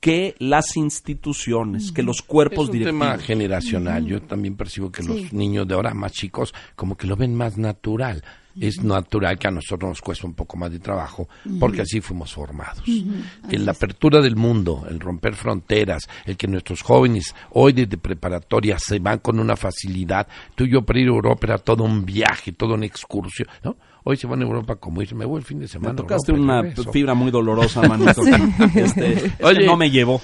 que 0.00 0.34
las 0.38 0.76
instituciones, 0.76 1.90
que 1.92 2.02
los 2.02 2.22
cuerpos 2.22 2.64
Es 2.64 2.68
un 2.68 2.72
directivos. 2.78 3.08
tema 3.08 3.18
generacional. 3.18 4.06
Yo 4.06 4.22
también 4.22 4.56
percibo 4.56 4.92
que 4.92 5.02
los 5.02 5.32
niños 5.32 5.66
de 5.66 5.74
ahora 5.74 5.94
más 5.94 6.12
chicos 6.12 6.54
como 6.74 6.96
que 6.96 7.06
lo 7.06 7.16
ven 7.16 7.34
más 7.34 7.56
natural. 7.58 8.22
Es 8.60 8.82
natural 8.82 9.38
que 9.38 9.48
a 9.48 9.50
nosotros 9.50 9.88
nos 9.88 10.00
cuesta 10.00 10.26
un 10.26 10.34
poco 10.34 10.56
más 10.56 10.70
de 10.70 10.78
trabajo 10.78 11.28
porque 11.60 11.82
así 11.82 12.00
fuimos 12.00 12.32
formados. 12.32 12.82
En 12.86 13.64
la 13.66 13.72
apertura 13.72 14.20
del 14.20 14.36
mundo, 14.36 14.86
el 14.88 15.00
romper 15.00 15.34
fronteras, 15.34 16.08
el 16.24 16.36
que 16.36 16.46
nuestros 16.46 16.82
jóvenes 16.82 17.34
hoy 17.50 17.72
desde 17.72 17.98
preparatoria 17.98 18.78
se 18.78 18.98
van 18.98 19.18
con 19.18 19.38
una 19.38 19.56
facilidad. 19.56 20.26
Tú 20.54 20.64
y 20.64 20.70
yo 20.72 20.82
para 20.82 21.00
ir 21.00 21.06
a 21.06 21.10
Europa 21.10 21.46
era 21.46 21.58
todo 21.58 21.84
un 21.84 22.04
viaje, 22.04 22.52
toda 22.52 22.74
una 22.74 22.86
excursión, 22.86 23.48
¿no? 23.62 23.76
Hoy 24.08 24.16
se 24.16 24.28
van 24.28 24.40
a 24.40 24.44
Europa 24.44 24.76
como 24.76 25.02
ir, 25.02 25.12
me 25.16 25.24
voy 25.24 25.38
el 25.38 25.44
fin 25.44 25.58
de 25.58 25.66
semana. 25.66 25.92
Me 25.92 25.96
tocaste 25.96 26.30
Europa 26.30 26.60
una 26.60 26.92
fibra 26.92 27.14
muy 27.14 27.32
dolorosa, 27.32 27.82
manito. 27.82 28.22
Este, 28.76 29.12
es 29.14 29.32
que 29.32 29.32
Oye. 29.44 29.66
no 29.66 29.76
me 29.76 29.90
llevó. 29.90 30.20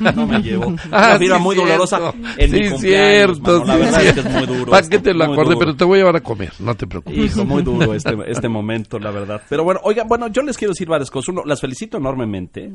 No 0.00 0.26
me 0.26 0.40
llevó. 0.40 0.74
Ah, 0.90 1.08
Una 1.10 1.18
fibra 1.18 1.36
sí, 1.36 1.42
muy 1.42 1.54
cierto. 1.54 1.70
dolorosa 1.72 2.14
en 2.38 2.50
mi 2.50 2.64
sí, 2.64 2.70
cumpleaños, 2.70 2.80
cierto. 2.80 3.64
mano. 3.64 3.66
La 3.66 3.74
sí, 3.74 3.80
verdad 3.82 4.02
es 4.06 4.12
que 4.14 4.20
es 4.20 4.30
muy 4.30 4.46
duro. 4.46 4.70
¿Para 4.70 4.88
qué 4.88 4.98
te 5.00 5.12
lo 5.12 5.26
duro. 5.26 5.58
Pero 5.58 5.76
te 5.76 5.84
voy 5.84 5.96
a 5.96 6.00
llevar 6.00 6.16
a 6.16 6.20
comer, 6.22 6.52
no 6.60 6.74
te 6.74 6.86
preocupes. 6.86 7.18
Hijo, 7.24 7.44
muy 7.44 7.62
duro 7.62 7.75
este, 7.94 8.14
este 8.26 8.48
momento, 8.48 8.98
la 8.98 9.10
verdad. 9.10 9.42
Pero 9.48 9.64
bueno, 9.64 9.80
oiga, 9.84 10.04
bueno, 10.04 10.28
yo 10.28 10.42
les 10.42 10.56
quiero 10.56 10.72
decir 10.72 10.88
varias 10.88 11.10
cosas. 11.10 11.28
Uno, 11.30 11.42
las 11.44 11.60
felicito 11.60 11.96
enormemente 11.98 12.72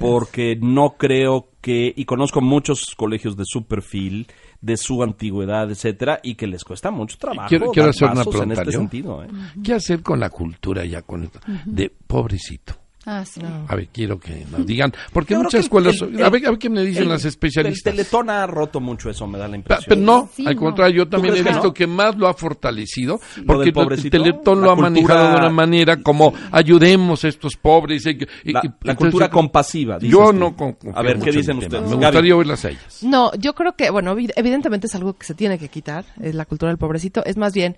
porque 0.00 0.56
no 0.60 0.94
creo 0.98 1.48
que, 1.60 1.92
y 1.96 2.04
conozco 2.04 2.40
muchos 2.40 2.94
colegios 2.96 3.36
de 3.36 3.44
su 3.46 3.64
perfil, 3.66 4.26
de 4.60 4.76
su 4.76 5.02
antigüedad, 5.02 5.70
etcétera, 5.70 6.20
y 6.22 6.34
que 6.34 6.46
les 6.46 6.64
cuesta 6.64 6.90
mucho 6.90 7.16
trabajo 7.18 7.48
Quiero- 7.48 7.70
quiero 7.72 7.86
dar 7.86 7.90
hacer 7.90 8.04
una 8.08 8.14
pasos 8.24 8.34
en 8.34 8.40
pregunta, 8.48 8.62
este. 8.62 9.22
¿eh? 9.24 9.28
¿Qué 9.64 9.74
hacer 9.74 10.02
con 10.02 10.20
la 10.20 10.30
cultura 10.30 10.84
ya 10.84 11.02
con 11.02 11.24
esto? 11.24 11.40
De 11.64 11.90
pobrecito. 11.90 12.74
Ah, 13.04 13.24
sí. 13.24 13.40
A 13.68 13.74
ver, 13.74 13.88
quiero 13.92 14.18
que 14.20 14.46
nos 14.50 14.64
digan. 14.64 14.92
Porque 15.12 15.34
Yo 15.34 15.38
muchas 15.40 15.52
que 15.60 15.64
escuelas. 15.64 16.00
el- 16.02 16.14
el- 16.20 16.24
a, 16.24 16.30
ver, 16.30 16.46
a 16.46 16.50
ver 16.50 16.58
qué 16.58 16.70
me 16.70 16.82
dicen 16.84 17.02
El- 17.04 17.08
las 17.08 17.24
especialistas. 17.24 17.92
El 17.92 17.96
Teletón 17.98 18.30
ha 18.30 18.46
roto 18.46 18.80
mucho 18.80 19.10
eso, 19.10 19.26
me 19.26 19.38
da 19.38 19.48
la 19.48 19.56
impresión. 19.56 19.86
Pero 19.88 20.00
no, 20.00 20.28
Sí, 20.32 20.46
al 20.46 20.54
contrario, 20.56 20.96
yo 21.04 21.08
también 21.08 21.34
he 21.34 21.38
crees 21.38 21.46
que 21.48 21.52
visto 21.54 21.68
no? 21.68 21.74
que 21.74 21.86
más 21.88 22.16
lo 22.16 22.28
ha 22.28 22.34
fortalecido, 22.34 23.20
¿Lo 23.38 23.44
porque 23.46 23.72
del 23.72 23.72
el? 23.74 24.10
Teletón 24.10 24.60
lo 24.60 24.70
ha 24.70 24.76
cultura- 24.76 24.90
manejado 24.90 25.28
de 25.30 25.36
una 25.36 25.50
manera 25.50 25.96
como 25.96 26.32
ayudemos 26.52 27.24
a 27.24 27.28
estos 27.28 27.56
pobres. 27.56 28.06
y- 28.06 28.10
y- 28.44 28.52
La, 28.52 28.60
y- 28.62 28.68
la 28.68 28.92
entonces, 28.92 28.96
cultura 28.96 29.28
compasiva. 29.30 29.98
Yo 30.00 30.32
no 30.32 30.54
con- 30.56 30.74
confío 30.74 30.96
A 30.96 31.02
ver, 31.02 31.18
¿qué 31.18 31.30
en 31.30 31.36
dicen 31.36 31.58
ustedes? 31.58 31.82
Me 31.82 31.88
Gaby. 31.96 32.04
gustaría 32.04 32.36
oírlas 32.36 32.64
a 32.64 32.70
ellas. 32.70 32.98
No, 33.02 33.32
yo 33.34 33.54
creo 33.54 33.74
que, 33.74 33.90
bueno, 33.90 34.14
evi- 34.16 34.32
evidentemente 34.36 34.86
es 34.86 34.94
algo 34.94 35.14
que 35.14 35.26
se 35.26 35.34
tiene 35.34 35.58
que 35.58 35.68
quitar, 35.68 36.04
es 36.20 36.34
la 36.34 36.44
cultura 36.44 36.70
del 36.70 36.78
pobrecito. 36.78 37.24
Es 37.24 37.36
más 37.36 37.52
bien, 37.52 37.76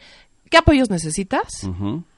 ¿qué 0.55 0.59
apoyos 0.59 0.89
necesitas? 0.89 1.65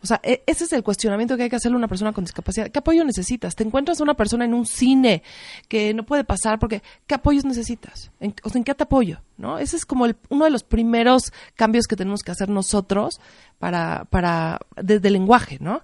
O 0.02 0.06
sea, 0.06 0.20
e- 0.22 0.42
ese 0.46 0.64
es 0.64 0.72
el 0.74 0.82
cuestionamiento 0.82 1.38
que 1.38 1.44
hay 1.44 1.48
que 1.48 1.56
hacerle 1.56 1.76
a 1.76 1.78
una 1.78 1.88
persona 1.88 2.12
con 2.12 2.22
discapacidad. 2.22 2.70
¿Qué 2.70 2.78
apoyo 2.80 3.02
necesitas? 3.02 3.56
Te 3.56 3.64
encuentras 3.64 3.98
a 3.98 4.02
una 4.02 4.12
persona 4.12 4.44
en 4.44 4.52
un 4.52 4.66
cine 4.66 5.22
que 5.68 5.94
no 5.94 6.04
puede 6.04 6.22
pasar 6.22 6.58
porque 6.58 6.82
¿qué 7.06 7.14
apoyos 7.14 7.46
necesitas? 7.46 8.10
¿En, 8.20 8.34
o 8.42 8.50
sea, 8.50 8.58
¿en 8.58 8.64
qué 8.64 8.74
te 8.74 8.82
apoyo? 8.82 9.22
¿No? 9.38 9.58
Ese 9.58 9.76
es 9.76 9.86
como 9.86 10.04
el- 10.04 10.16
uno 10.28 10.44
de 10.44 10.50
los 10.50 10.64
primeros 10.64 11.32
cambios 11.54 11.86
que 11.86 11.96
tenemos 11.96 12.20
que 12.22 12.30
hacer 12.30 12.50
nosotros 12.50 13.20
para, 13.58 14.04
para 14.10 14.58
desde 14.76 15.08
el 15.08 15.14
lenguaje, 15.14 15.56
¿no? 15.58 15.80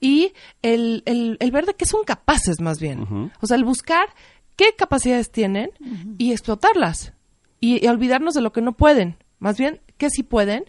Y 0.00 0.32
el, 0.62 1.04
el, 1.06 1.36
el 1.38 1.50
ver 1.52 1.66
de 1.66 1.74
qué 1.74 1.86
son 1.86 2.02
capaces 2.04 2.60
más 2.60 2.80
bien. 2.80 3.30
O 3.40 3.46
sea, 3.46 3.56
el 3.56 3.64
buscar 3.64 4.06
qué 4.56 4.74
capacidades 4.76 5.30
tienen 5.30 5.70
y 6.18 6.32
explotarlas. 6.32 7.12
Y, 7.60 7.84
y 7.84 7.88
olvidarnos 7.88 8.34
de 8.34 8.40
lo 8.40 8.52
que 8.52 8.60
no 8.60 8.72
pueden. 8.72 9.14
Más 9.38 9.56
bien, 9.56 9.80
qué 9.98 10.10
sí 10.10 10.24
pueden 10.24 10.64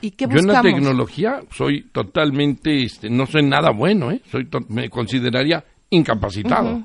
y 0.00 0.10
qué 0.12 0.26
Yo 0.28 0.38
en 0.38 0.46
la 0.46 0.60
tecnología 0.62 1.40
soy 1.50 1.82
totalmente, 1.92 2.82
este, 2.84 3.10
no 3.10 3.26
soy 3.26 3.42
nada 3.42 3.70
bueno, 3.70 4.10
¿eh? 4.10 4.20
Soy 4.30 4.46
to- 4.46 4.64
me 4.68 4.88
consideraría 4.90 5.64
incapacitado, 5.90 6.82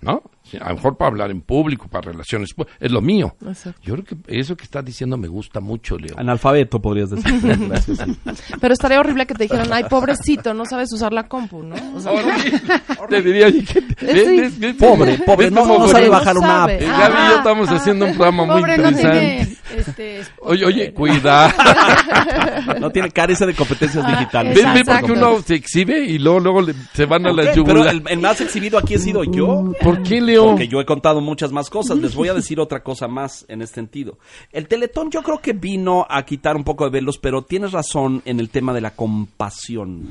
¿no? 0.00 0.22
A 0.60 0.68
lo 0.70 0.74
mejor 0.76 0.96
para 0.96 1.08
hablar 1.08 1.30
en 1.30 1.40
público, 1.40 1.88
para 1.88 2.12
relaciones, 2.12 2.56
pu- 2.56 2.66
es 2.80 2.90
lo 2.90 3.00
mío. 3.00 3.34
Exacto. 3.46 3.80
Yo 3.82 3.94
creo 3.94 4.04
que 4.04 4.16
eso 4.38 4.56
que 4.56 4.64
estás 4.64 4.84
diciendo 4.84 5.16
me 5.16 5.28
gusta 5.28 5.60
mucho, 5.60 5.98
Leo. 5.98 6.14
Analfabeto, 6.18 6.80
podrías 6.80 7.10
decir. 7.10 7.40
Gracias. 7.68 7.98
sí. 7.98 8.54
Pero 8.60 8.72
estaría 8.72 9.00
horrible 9.00 9.26
que 9.26 9.34
te 9.34 9.44
dijeran, 9.44 9.72
ay, 9.72 9.84
pobrecito, 9.84 10.54
no 10.54 10.64
sabes 10.64 10.92
usar 10.92 11.12
la 11.12 11.26
compu, 11.28 11.62
¿no? 11.62 11.74
O 11.94 12.00
sea, 12.00 12.12
Te 13.08 13.22
diría, 13.22 13.46
oye, 13.46 13.64
¿qué 13.64 13.82
te- 13.82 13.96
Sí. 14.24 14.36
ves- 14.36 14.58
ves- 14.58 14.74
Pobre, 14.76 15.18
pobre, 15.18 15.50
no, 15.50 15.66
no 15.66 15.88
sabe 15.88 16.08
bajar 16.08 16.36
una 16.38 16.64
app. 16.64 16.70
Eh, 16.70 16.78
Gaby 16.86 17.14
y 17.14 17.28
yo 17.30 17.36
estamos 17.36 17.68
haciendo 17.70 18.04
un 18.06 18.14
programa 18.14 18.44
muy 18.44 18.62
no 18.62 18.68
interesante. 18.68 19.00
tiene, 19.10 19.56
este, 19.76 20.20
Oye, 20.40 20.64
oye, 20.64 20.92
cuidado. 20.92 21.52
No 22.80 22.90
tiene 22.90 23.10
carece 23.10 23.46
de 23.46 23.54
competencias 23.54 24.04
Ah, 24.06 24.10
digitales. 24.18 24.54
Ven, 24.54 24.84
porque 24.86 25.12
uno 25.12 25.40
se 25.42 25.54
exhibe 25.54 25.98
y 26.04 26.18
luego, 26.18 26.40
luego 26.40 26.62
le- 26.62 26.74
se 26.94 27.04
van 27.06 27.26
a 27.26 27.30
la 27.32 27.42
Pero 27.42 27.54
yugular. 27.54 27.88
el, 27.88 28.02
el 28.08 28.18
más 28.18 28.40
exhibido 28.40 28.78
aquí 28.78 28.94
he 28.94 28.98
sido 28.98 29.24
yo. 29.24 29.72
¿Por 29.82 30.02
qué, 30.02 30.20
Leo? 30.20 30.35
Porque 30.44 30.68
yo 30.68 30.80
he 30.80 30.84
contado 30.84 31.20
muchas 31.20 31.52
más 31.52 31.70
cosas. 31.70 31.98
Les 31.98 32.14
voy 32.14 32.28
a 32.28 32.34
decir 32.40 32.60
otra 32.60 32.82
cosa 32.82 33.08
más 33.08 33.44
en 33.48 33.62
este 33.62 33.76
sentido. 33.76 34.18
El 34.52 34.68
Teletón 34.68 35.10
yo 35.10 35.22
creo 35.22 35.40
que 35.40 35.52
vino 35.52 36.06
a 36.08 36.24
quitar 36.24 36.56
un 36.56 36.64
poco 36.64 36.84
de 36.84 36.90
velos, 36.90 37.18
pero 37.18 37.42
tienes 37.42 37.72
razón 37.72 38.22
en 38.24 38.40
el 38.40 38.50
tema 38.50 38.72
de 38.72 38.80
la 38.80 38.90
compasión. 38.92 40.08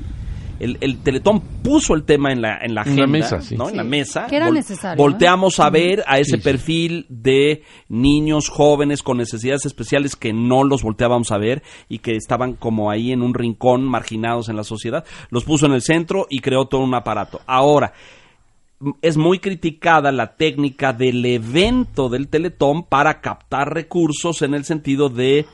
el, 0.58 0.78
el 0.80 0.98
Teletón 1.02 1.40
puso 1.62 1.94
el 1.94 2.04
tema 2.04 2.32
en 2.32 2.40
la, 2.40 2.58
en 2.62 2.74
la 2.74 2.82
En 2.82 2.96
la 2.96 3.06
mesa, 3.06 3.40
sí. 3.42 3.56
¿no? 3.56 3.68
En 3.68 3.76
la 3.76 3.84
mesa. 3.84 4.26
Que 4.26 4.36
era 4.36 4.50
necesario, 4.50 5.02
Volteamos 5.02 5.60
a 5.60 5.68
ver 5.70 6.02
a 6.06 6.18
ese 6.18 6.32
Sí, 6.32 6.36
sí. 6.38 6.42
perfil 6.42 7.06
de 7.08 7.62
niños 7.88 8.48
jóvenes 8.48 9.02
con 9.02 9.18
necesidades 9.18 9.66
especiales 9.66 10.16
que 10.16 10.32
no 10.32 10.64
los 10.64 10.82
volteábamos 10.82 11.30
a 11.30 11.38
ver 11.38 11.62
y 11.88 11.98
que 11.98 12.16
estaban 12.16 12.54
como 12.54 12.90
ahí 12.90 13.12
en 13.12 13.22
un 13.22 13.34
rincón, 13.34 13.84
marginados 13.84 14.48
en 14.48 14.56
la 14.56 14.64
sociedad. 14.64 15.04
Los 15.30 15.44
puso 15.44 15.66
en 15.66 15.72
el 15.72 15.82
centro 15.82 16.26
y 16.30 16.38
creó 16.40 16.66
todo 16.66 16.80
un 16.80 16.94
aparato. 16.94 17.40
Ahora, 17.46 17.92
es 19.00 19.16
muy 19.16 19.38
criticada 19.38 20.12
la 20.12 20.36
técnica 20.36 20.92
del 20.92 21.24
evento 21.24 22.08
del 22.08 22.28
Teletón 22.28 22.84
para 22.84 23.20
captar 23.20 23.72
recursos 23.72 24.42
en 24.42 24.54
el 24.54 24.64
sentido 24.64 25.08
de 25.08 25.46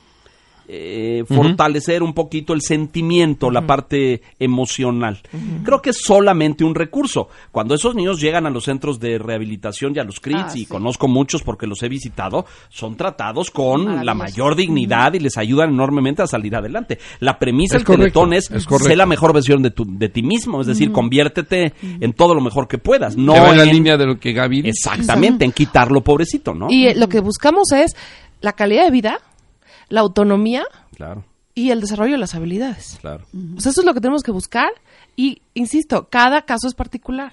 eh, 0.68 1.24
fortalecer 1.26 2.02
un 2.02 2.14
poquito 2.14 2.52
el 2.52 2.62
sentimiento, 2.62 3.50
la 3.50 3.66
parte 3.66 4.22
emocional. 4.38 5.20
Creo 5.64 5.82
que 5.82 5.90
es 5.90 5.98
solamente 6.02 6.64
un 6.64 6.74
recurso. 6.74 7.28
Cuando 7.50 7.74
esos 7.74 7.94
niños 7.94 8.20
llegan 8.20 8.46
a 8.46 8.50
los 8.50 8.64
centros 8.64 8.98
de 9.00 9.18
rehabilitación 9.18 9.92
y 9.94 9.98
a 9.98 10.04
los 10.04 10.20
CRITs, 10.20 10.32
Ah, 10.42 10.50
y 10.54 10.60
sí. 10.60 10.66
conozco 10.66 11.08
muchos 11.08 11.42
porque 11.42 11.66
los 11.66 11.82
he 11.82 11.88
visitado, 11.88 12.46
son 12.68 12.96
tratados 12.96 13.50
con 13.50 14.04
la 14.04 14.14
mayor 14.14 14.56
dignidad 14.56 15.12
y 15.14 15.18
les 15.20 15.36
ayudan 15.36 15.70
enormemente 15.70 16.22
a 16.22 16.26
salir 16.26 16.56
adelante. 16.56 16.98
La 17.20 17.38
premisa 17.38 17.76
Es 17.76 17.84
del 17.84 17.96
Teletón 17.98 18.32
es, 18.32 18.50
es 18.50 18.64
correcto. 18.66 18.88
sé 18.88 18.96
la 18.96 19.06
mejor 19.06 19.32
versión 19.32 19.62
de, 19.62 19.70
tu, 19.70 19.84
de 19.86 20.08
ti 20.08 20.22
mismo, 20.22 20.60
es 20.60 20.66
decir, 20.66 20.90
conviértete 20.92 21.74
en 22.00 22.12
todo 22.12 22.34
lo 22.34 22.40
mejor 22.40 22.66
que 22.68 22.78
puedas. 22.78 23.16
No 23.16 23.34
en 23.50 23.58
la 23.58 23.64
línea 23.64 23.96
de 23.96 24.06
lo 24.06 24.18
que 24.18 24.32
Gaby 24.32 24.62
dice. 24.62 24.68
Exactamente, 24.70 25.44
en 25.44 25.52
quitarlo 25.52 26.02
pobrecito, 26.02 26.54
¿no? 26.54 26.68
Y 26.70 26.86
eh, 26.86 26.94
lo 26.96 27.08
que 27.08 27.20
buscamos 27.20 27.72
es 27.72 27.94
la 28.40 28.52
calidad 28.52 28.84
de 28.84 28.90
vida, 28.90 29.20
la 29.92 30.00
autonomía 30.00 30.64
Claro, 30.96 31.24
y 31.54 31.70
el 31.70 31.80
desarrollo 31.80 32.12
de 32.12 32.18
las 32.18 32.34
habilidades. 32.34 32.98
claro. 33.00 33.24
O 33.56 33.60
sea, 33.60 33.70
eso 33.70 33.80
es 33.82 33.86
lo 33.86 33.92
que 33.94 34.00
tenemos 34.00 34.22
que 34.22 34.30
buscar 34.30 34.70
y, 35.16 35.42
insisto, 35.54 36.08
cada 36.10 36.42
caso 36.42 36.66
es 36.66 36.74
particular. 36.74 37.32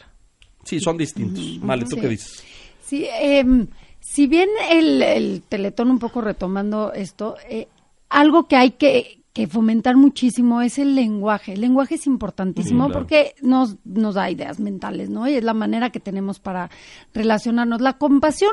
Sí, 0.65 0.79
son 0.79 0.97
distintos. 0.97 1.59
Vale, 1.61 1.85
¿tú 1.85 1.95
Sí. 1.95 2.01
qué 2.01 2.07
dices? 2.09 2.43
Sí, 2.83 3.05
em, 3.19 3.67
si 4.01 4.27
bien 4.27 4.49
el, 4.69 5.01
el 5.01 5.41
Teletón, 5.47 5.89
un 5.89 5.99
poco 5.99 6.19
retomando 6.21 6.91
esto, 6.93 7.35
eh, 7.49 7.67
algo 8.09 8.47
que 8.47 8.55
hay 8.57 8.71
que, 8.71 9.21
que 9.31 9.47
fomentar 9.47 9.95
muchísimo 9.95 10.61
es 10.61 10.79
el 10.79 10.95
lenguaje. 10.95 11.53
El 11.53 11.61
lenguaje 11.61 11.95
es 11.95 12.05
importantísimo 12.07 12.85
Sí, 12.85 12.89
claro. 12.91 12.99
porque 13.05 13.35
nos, 13.41 13.77
nos 13.85 14.15
da 14.15 14.29
ideas 14.29 14.59
mentales, 14.59 15.09
¿no? 15.09 15.27
Y 15.29 15.35
es 15.35 15.43
la 15.43 15.53
manera 15.53 15.91
que 15.91 15.99
tenemos 16.01 16.39
para 16.39 16.69
relacionarnos. 17.13 17.79
La 17.81 17.93
compasión 17.97 18.51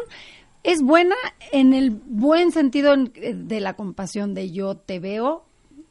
es 0.66 0.82
buena 0.82 1.14
en 1.52 1.72
el 1.74 1.90
buen 1.90 2.52
sentido 2.52 2.92
en- 2.94 3.12
de 3.48 3.60
la 3.60 3.74
compasión, 3.74 4.34
de 4.34 4.50
yo 4.50 4.76
te 4.76 4.98
veo 5.00 5.44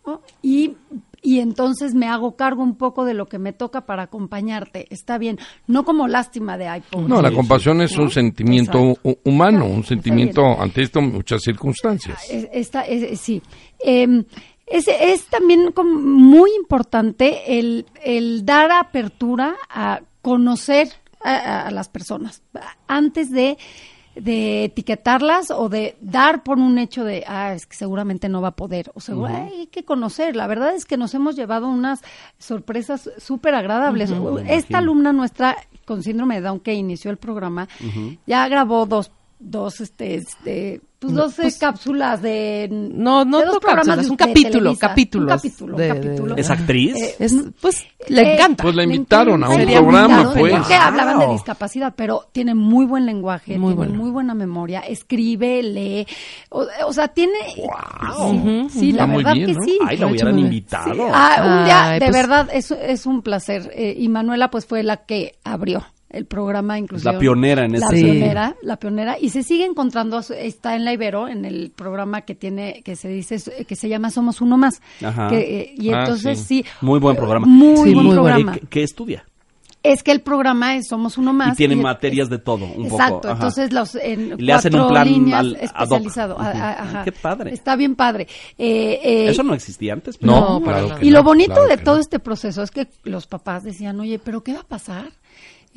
¿no? 0.06 0.22
y, 0.42 0.74
y 1.22 1.40
entonces 1.40 1.96
me 1.96 2.08
hago 2.08 2.36
cargo 2.36 2.62
un 2.62 2.76
poco 2.76 3.06
de 3.06 3.14
lo 3.16 3.26
que 3.26 3.40
me 3.40 3.54
toca 3.54 3.86
para 3.88 4.04
acompañarte. 4.04 4.86
Está 4.92 5.18
bien, 5.18 5.40
no 5.66 5.84
como 5.86 6.08
lástima 6.08 6.58
de 6.58 6.68
ay, 6.68 6.84
pobre. 6.92 7.08
No, 7.08 7.22
la 7.22 7.32
compasión 7.32 7.82
es 7.82 7.98
un 7.98 8.12
sentimiento 8.12 8.78
Exacto. 8.92 9.18
humano, 9.24 9.66
un 9.66 9.84
sentimiento 9.84 10.44
ante 10.62 10.84
esto 10.84 11.02
muchas 11.02 11.42
circunstancias. 11.42 12.20
Esta, 12.30 12.82
es- 12.84 13.20
sí. 13.20 13.42
Eh, 13.84 14.24
es, 14.68 14.88
es 14.88 15.26
también 15.26 15.74
muy 15.86 16.50
importante 16.56 17.60
el, 17.60 17.86
el 18.04 18.46
dar 18.46 18.72
apertura 18.72 19.56
a 19.70 20.02
conocer 20.22 20.90
a- 21.24 21.68
a 21.68 21.72
las 21.72 21.88
personas 21.90 22.42
antes 22.88 23.32
de, 23.32 23.58
de 24.16 24.66
etiquetarlas 24.66 25.52
o 25.52 25.70
de 25.70 25.98
dar 26.02 26.44
por 26.44 26.58
un 26.58 26.78
hecho 26.78 27.04
de, 27.04 27.24
ah, 27.28 27.54
es 27.54 27.66
que 27.66 27.76
seguramente 27.76 28.30
no 28.30 28.42
va 28.42 28.50
a 28.50 28.56
poder, 28.56 28.92
o 28.94 29.00
seguro, 29.02 29.28
"Ay, 29.34 29.60
hay 29.62 29.68
que 29.68 29.84
conocer. 29.84 30.36
La 30.36 30.48
verdad 30.48 30.74
es 30.74 30.86
que 30.86 30.98
nos 30.98 31.14
hemos 31.14 31.36
llevado 31.36 31.68
unas 31.68 32.02
sorpresas 32.40 33.10
súper 33.18 33.56
agradables. 33.56 34.12
Esta 34.48 34.78
alumna 34.80 35.14
nuestra 35.14 35.58
con 35.86 36.02
síndrome 36.02 36.36
de 36.36 36.42
Down 36.42 36.60
que 36.62 36.74
inició 36.74 37.12
el 37.12 37.18
programa, 37.18 37.68
ya 38.26 38.48
grabó 38.48 38.86
dos, 38.86 39.12
dos, 39.40 39.82
este, 39.82 40.16
este, 40.16 40.82
pues 40.98 41.14
No, 41.14 41.24
dos 41.24 41.34
eh, 41.34 41.42
pues, 41.44 41.58
cápsulas 41.60 42.22
de 42.22 42.68
No, 42.72 43.26
no, 43.26 43.40
de 43.40 43.46
dos 43.46 43.56
no 43.56 43.60
programas 43.60 43.86
cápsulas, 43.88 44.06
de- 44.06 44.12
un 44.12 44.18
capítulo, 44.18 44.76
capítulos 44.78 45.32
un 45.32 45.38
capítulo, 45.38 45.78
de- 45.78 45.92
un 45.92 45.96
capítulo. 45.98 46.36
de- 46.36 46.42
¿Es 46.42 46.50
actriz? 46.50 46.96
Eh, 46.96 47.16
Es, 47.20 47.36
pues, 47.62 47.82
Eh, 47.82 48.06
le 48.10 48.34
encanta. 48.36 48.64
Pues 48.64 48.76
la 48.76 48.84
invitaron 48.84 49.44
a 49.44 49.50
un 49.50 49.56
Sería 49.56 49.80
programa, 49.82 50.34
pues. 50.34 50.68
Que 50.68 50.74
hablaban 50.76 51.20
de 51.20 51.28
discapacidad, 51.28 51.94
pero 51.96 52.28
tiene 52.32 52.56
muy 52.56 52.86
buen 52.86 53.06
lenguaje, 53.06 53.58
Muy 53.58 53.74
tiene 53.74 53.88
bueno. 53.90 54.04
muy 54.04 54.10
buena 54.12 54.34
memoria, 54.34 54.80
escribe, 54.82 55.62
lee, 55.64 56.08
o, 56.50 56.66
o 56.88 56.94
sea, 56.94 57.08
tiene... 57.10 57.38
Wow. 57.58 58.68
Sí, 58.72 58.80
sí, 58.80 58.92
la 58.94 59.04
Está 59.04 59.08
muy 59.08 59.18
verdad 59.24 59.34
bien, 59.34 59.48
que 59.48 59.54
¿no? 59.54 59.64
sí. 59.64 59.80
Ay, 59.86 59.98
la 59.98 60.08
hubieran 60.08 60.40
invitado. 60.40 61.08
Ah, 61.14 61.36
un 61.60 61.66
día, 61.66 61.84
Ay, 61.90 62.00
de 62.00 62.06
pues- 62.08 62.16
verdad, 62.18 62.50
es, 62.54 62.72
es 62.72 63.06
un 63.06 63.22
placer. 63.22 63.72
Eh, 63.76 63.96
y 63.98 64.08
Manuela, 64.10 64.50
pues, 64.50 64.66
fue 64.66 64.82
la 64.82 64.98
que 65.06 65.36
abrió 65.44 65.86
el 66.10 66.26
programa 66.26 66.78
inclusive. 66.80 67.12
La 67.12 67.20
pionera 67.20 67.66
en 67.66 67.72
La 67.74 67.78
este 67.80 67.98
Sí. 67.98 68.04
pionera, 68.04 68.56
la 68.62 68.78
pionera. 68.78 69.18
Y 69.20 69.30
se 69.30 69.44
sigue 69.44 69.66
encontrando, 69.66 70.20
está 70.20 70.76
en 70.76 70.86
la 70.86 70.94
Ibero, 70.94 71.28
en 71.28 71.46
el 71.46 71.72
programa 71.76 72.22
que 72.22 72.36
tiene, 72.36 72.82
que 72.84 72.96
se 72.96 73.10
dice, 73.10 73.66
que 73.66 73.76
se 73.76 73.90
llama 73.90 74.10
Somos 74.12 74.40
Uno 74.42 74.58
Más. 74.58 74.82
Ajá. 75.04 75.28
Que, 75.30 75.40
eh, 75.62 75.74
y 75.78 75.90
Ah, 75.92 76.02
entonces 76.02 76.40
sí. 76.40 76.64
sí. 76.64 76.66
Muy 76.82 77.00
buen 77.00 77.16
programa. 77.16 77.46
Muy 77.46 77.76
Sí, 77.78 77.94
buen 77.94 77.96
muy 77.96 78.16
bueno. 78.16 78.22
programa. 78.24 78.56
Eh, 78.56 78.60
¿qué, 78.62 78.68
qué 78.68 78.84
estudia? 78.84 79.26
Es 79.84 80.02
que 80.02 80.12
el 80.12 80.22
programa 80.22 80.76
es 80.78 80.88
Somos 80.88 81.16
Uno 81.20 81.32
Más. 81.32 81.54
y 81.54 81.58
tiene 81.58 81.76
y- 81.76 81.78
materias 81.78 82.28
de 82.28 82.40
todo, 82.40 82.66
un 82.66 82.86
Exacto, 82.86 83.16
poco. 83.18 83.28
ajá. 83.28 83.34
entonces 83.36 83.72
los 83.72 83.94
en 83.96 84.34
Y 84.40 84.42
le 84.42 84.54
hacen 84.54 84.74
un 84.80 84.88
plan 84.88 85.08
líneas 85.08 85.40
al- 85.42 85.56
ad 85.56 85.60
hoc. 85.60 85.72
especializado. 85.74 86.36
Ujú. 86.38 86.44
ah, 86.44 86.76
ajá. 86.80 87.04
Qué 87.04 87.12
padre. 87.12 87.54
Está 87.54 87.76
bien 87.76 87.96
padre. 87.96 88.28
Eh, 88.58 89.00
eh, 89.04 89.30
Eso 89.30 89.44
no 89.44 89.54
existía 89.54 89.94
antes. 89.94 90.20
No, 90.24 90.60
No, 90.60 90.66
para 90.66 90.80
claro 90.86 91.00
que 91.00 91.06
y 91.06 91.10
no, 91.12 91.18
lo 91.18 91.24
bonito 91.24 91.54
claro 91.54 91.68
de 91.68 91.78
todo 91.78 91.96
no. 91.96 92.02
este 92.02 92.18
proceso 92.18 92.64
es 92.64 92.72
que 92.72 92.88
los 93.04 93.28
papás 93.28 93.64
decían, 93.64 94.00
oye, 94.00 94.18
pero 94.18 94.42
¿qué 94.44 94.54
va 94.54 94.62
a 94.62 94.68
pasar? 94.68 95.10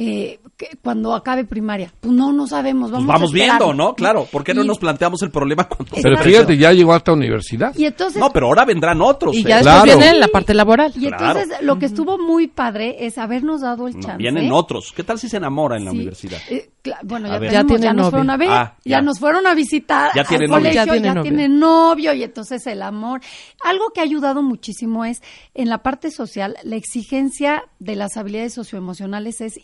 Eh, 0.01 0.39
que 0.57 0.69
cuando 0.81 1.13
acabe 1.13 1.45
primaria, 1.45 1.93
pues 1.99 2.13
no, 2.15 2.33
no 2.33 2.47
sabemos. 2.47 2.93
Pues 2.93 3.05
Vamos, 3.05 3.33
viendo, 3.33 3.75
¿no? 3.75 3.95
Claro. 3.95 4.27
¿Por 4.31 4.45
qué 4.45 4.55
no 4.55 4.63
Y- 4.63 4.67
nos 4.69 4.79
planteamos 4.79 5.21
el 5.23 5.33
problema 5.33 5.65
cuando 5.69 5.97
Pero 6.01 6.17
fíjate, 6.19 6.57
ya 6.57 6.73
llegó 6.73 6.93
hasta 6.95 7.13
universidad. 7.13 7.75
Y 7.77 7.85
entonces, 7.87 8.21
No, 8.21 8.31
pero 8.31 8.47
ahora 8.47 8.65
vendrán 8.65 9.03
otros. 9.03 9.35
Y 9.35 9.41
¿eh? 9.41 9.43
ya 9.43 9.57
después 9.57 9.83
Claro. 9.83 9.99
viene 9.99 10.19
la 10.19 10.29
parte 10.29 10.55
laboral. 10.55 10.93
y 10.95 11.09
Claro. 11.09 11.41
entonces 11.41 11.63
lo 11.63 11.79
que 11.81 11.87
estuvo 11.87 12.17
muy 12.17 12.47
padre 12.47 13.07
es 13.07 13.19
habernos 13.19 13.61
dado 13.63 13.89
el 13.89 13.95
No, 13.95 14.01
chance. 14.01 14.19
vienen 14.19 14.53
otros. 14.53 14.93
¿Qué 14.95 15.03
tal 15.03 15.19
si 15.19 15.29
se 15.29 15.37
enamora 15.39 15.77
en 15.77 15.85
la 15.85 15.91
Sí. 15.91 15.97
universidad? 15.97 16.39
Eh, 16.49 16.71
bueno, 17.03 17.27
A 17.27 17.33
ya, 17.33 17.39
ver. 17.41 17.51
tenemos, 17.51 17.53
Ya 17.53 17.61
ya, 17.61 17.67
tiene 17.67 17.87
nos 17.89 17.97
novio. 17.97 18.11
fueron 18.11 18.31
a 18.31 18.37
ver, 18.37 18.49
Ah, 18.51 18.75
ya. 18.85 18.97
ya. 18.99 19.03
nos 19.03 19.19
fueron 19.19 19.47
a 19.49 19.55
visitar 19.55 20.11
Ya 20.15 20.21
al 20.23 20.27
tiene 20.29 20.47
novio. 20.47 20.59
colegio, 20.59 20.85
Ya 20.87 20.93
tiene 20.93 21.09
novio. 21.09 21.23
tiene 21.23 21.49
novio 21.49 22.15
y 22.15 22.23
entonces 22.23 22.67
el 22.69 22.83
amor. 22.83 23.21
Algo 23.65 23.91
que 23.93 24.01
ha 24.01 24.05
ayudado 24.05 24.43
muchísimo 24.43 25.05
es 25.05 25.21
en 25.55 25.69
la 25.69 25.79
parte 25.83 26.11
social, 26.13 26.57
la 26.63 26.77
exigencia 26.77 27.65
de 27.81 27.97
las 27.97 28.17
habilidades 28.17 28.55
socioemocionales 28.55 29.41
es 29.41 29.55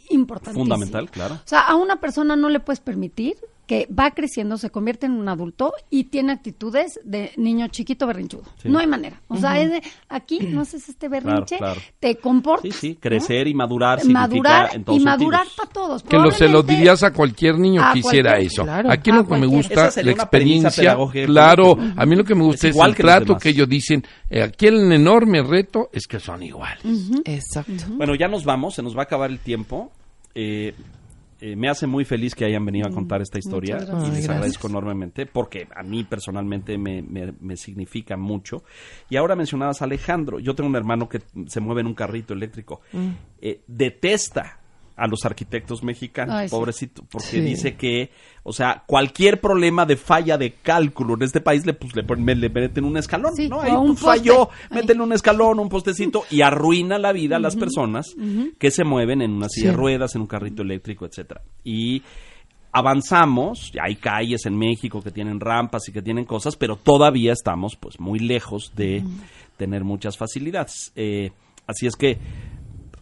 Fundamental, 0.53 1.11
claro. 1.11 1.35
O 1.35 1.49
sea, 1.49 1.61
a 1.61 1.75
una 1.75 1.97
persona 2.01 2.37
no 2.37 2.49
le 2.49 2.61
puedes 2.61 2.81
permitir 2.81 3.37
que 3.66 3.89
va 3.89 4.11
creciendo, 4.11 4.59
se 4.59 4.70
convierte 4.70 5.07
en 5.07 5.12
un 5.12 5.29
adulto 5.29 5.72
y 5.89 6.05
tiene 6.05 6.33
actitudes 6.33 7.01
de 7.03 7.33
niño 7.37 7.68
chiquito 7.68 8.07
berrinchudo. 8.07 8.43
Sí. 8.59 8.68
No 8.68 8.79
hay 8.79 8.87
manera. 8.87 9.20
O 9.29 9.37
sea, 9.37 9.59
es 9.59 9.70
de, 9.70 9.83
aquí 10.09 10.41
no 10.41 10.61
haces 10.62 10.89
este 10.89 11.09
berrinche, 11.09 11.57
claro. 11.57 11.81
te 11.99 12.16
comportas. 12.16 12.75
Sí, 12.75 12.79
sí, 12.79 12.95
¿no? 12.95 13.01
crecer 13.01 13.49
y 13.49 13.55
madurar 13.55 14.05
madurar 14.05 14.75
en 14.75 14.85
todos 14.85 15.01
y 15.01 15.05
madurar 15.05 15.47
para 15.57 15.70
todos. 15.70 16.03
Que 16.03 16.18
lo, 16.18 16.31
se 16.31 16.49
lo 16.49 16.62
dirías 16.62 17.03
a 17.03 17.12
cualquier 17.12 17.59
niño 17.59 17.83
A 17.83 17.93
que 17.95 18.01
hiciera 18.01 18.33
cualquier- 18.33 18.53
eso. 18.53 18.62
claro. 18.64 18.91
Aquí 18.91 19.11
A 19.11 19.14
lo 19.14 19.27
que 19.27 19.37
me 19.37 19.47
gusta, 19.47 19.91
la 20.03 20.11
experiencia, 20.11 20.97
claro, 21.27 21.77
a 21.97 22.05
mí 22.07 22.16
lo 22.16 22.25
que 22.25 22.35
me 22.35 22.43
gusta 22.45 22.66
Es 22.66 22.70
es, 22.70 22.77
igual 22.77 22.91
el 22.91 22.97
trato 22.97 23.37
que 23.37 23.49
ellos 23.49 23.68
dicen, 23.68 24.05
eh, 24.29 24.43
aquí 24.43 24.66
el 24.66 24.93
enorme 24.93 25.43
reto 25.43 25.89
es 25.93 26.07
que 26.07 26.20
son 26.20 26.43
iguales. 26.43 26.85
Exacto. 27.25 27.85
Bueno, 27.89 28.14
ya 28.14 28.29
nos 28.29 28.45
vamos, 28.45 28.75
se 28.75 28.83
nos 28.83 28.95
va 28.95 29.01
a 29.01 29.05
acabar 29.05 29.31
el 29.31 29.39
tiempo. 29.39 29.91
Eh, 30.35 30.74
eh, 31.41 31.57
me 31.57 31.68
hace 31.68 31.87
muy 31.87 32.05
feliz 32.05 32.35
que 32.35 32.45
hayan 32.45 32.64
venido 32.64 32.87
a 32.89 32.91
contar 32.93 33.20
esta 33.20 33.39
historia 33.39 33.76
y 34.07 34.11
les 34.11 34.24
agradezco 34.35 34.68
enormemente 34.68 35.26
porque 35.26 35.66
a 35.74 35.82
mí 35.82 36.05
personalmente 36.05 36.78
me, 36.78 37.03
me- 37.03 37.35
me 37.41 37.57
significa 37.57 38.16
mucho. 38.16 38.62
Y 39.11 39.16
ahora 39.16 39.37
mencionabas 39.37 39.82
a 39.82 39.85
Alejandro, 39.85 40.39
yo 40.39 40.55
tengo 40.55 40.70
un 40.70 40.76
hermano 40.76 41.09
que 41.09 41.20
se 41.47 41.61
mueve 41.61 41.82
en 41.82 41.89
un 41.89 41.95
carrito 41.95 42.32
eléctrico. 42.35 42.80
Eh, 43.43 43.61
detesta 43.66 44.61
a 44.97 45.09
los 45.09 45.24
arquitectos 45.24 45.82
mexicanos, 45.82 46.34
Ay, 46.34 46.49
pobrecito, 46.49 47.05
porque 47.11 47.26
Sí. 47.26 47.40
dice 47.40 47.74
que, 47.74 48.11
o 48.45 48.53
sea, 48.53 48.84
cualquier 48.86 49.40
problema 49.40 49.84
de 49.84 49.97
falla 49.97 50.38
de 50.38 50.53
cálculo 50.53 51.14
en 51.14 51.22
este 51.22 51.40
país 51.40 51.66
le, 51.66 51.74
pues, 51.74 51.95
le, 51.97 52.49
meten 52.49 52.84
un 52.84 52.97
escalón, 52.97 53.34
Sí, 53.34 53.49
¿no? 53.49 53.61
Ahí 53.61 53.72
un 53.72 53.88
pues, 53.97 54.01
falló, 54.01 54.51
métele 54.70 55.03
un 55.03 55.12
escalón, 55.12 55.59
un 55.59 55.68
postecito 55.68 56.24
y 56.30 56.42
arruina 56.42 56.99
la 56.99 57.12
vida 57.12 57.36
a 57.36 57.40
las 57.40 57.57
personas 57.57 58.14
que 58.59 58.70
se 58.70 58.84
mueven 58.84 59.20
en 59.22 59.32
una 59.32 59.49
silla 59.49 59.70
de 59.70 59.76
ruedas, 59.76 60.14
en 60.14 60.20
un 60.20 60.26
carrito 60.28 60.62
eléctrico, 60.62 61.07
etcétera. 61.07 61.42
Y 61.64 62.03
avanzamos, 62.72 63.70
ya 63.72 63.82
hay 63.84 63.97
calles 63.97 64.47
en 64.47 64.57
México 64.57 65.01
que 65.03 65.11
tienen 65.11 65.40
rampas 65.40 65.88
y 65.88 65.92
que 65.92 66.03
tienen 66.03 66.24
cosas, 66.24 66.57
pero 66.57 66.76
todavía 66.76 67.32
estamos 67.32 67.76
pues 67.76 68.01
muy 68.01 68.18
lejos 68.18 68.72
de 68.74 69.03
tener 69.57 69.84
muchas 69.84 70.16
facilidades. 70.16 70.92
Eh, 70.97 71.30
así 71.66 71.86
es 71.86 71.95
que 71.97 72.18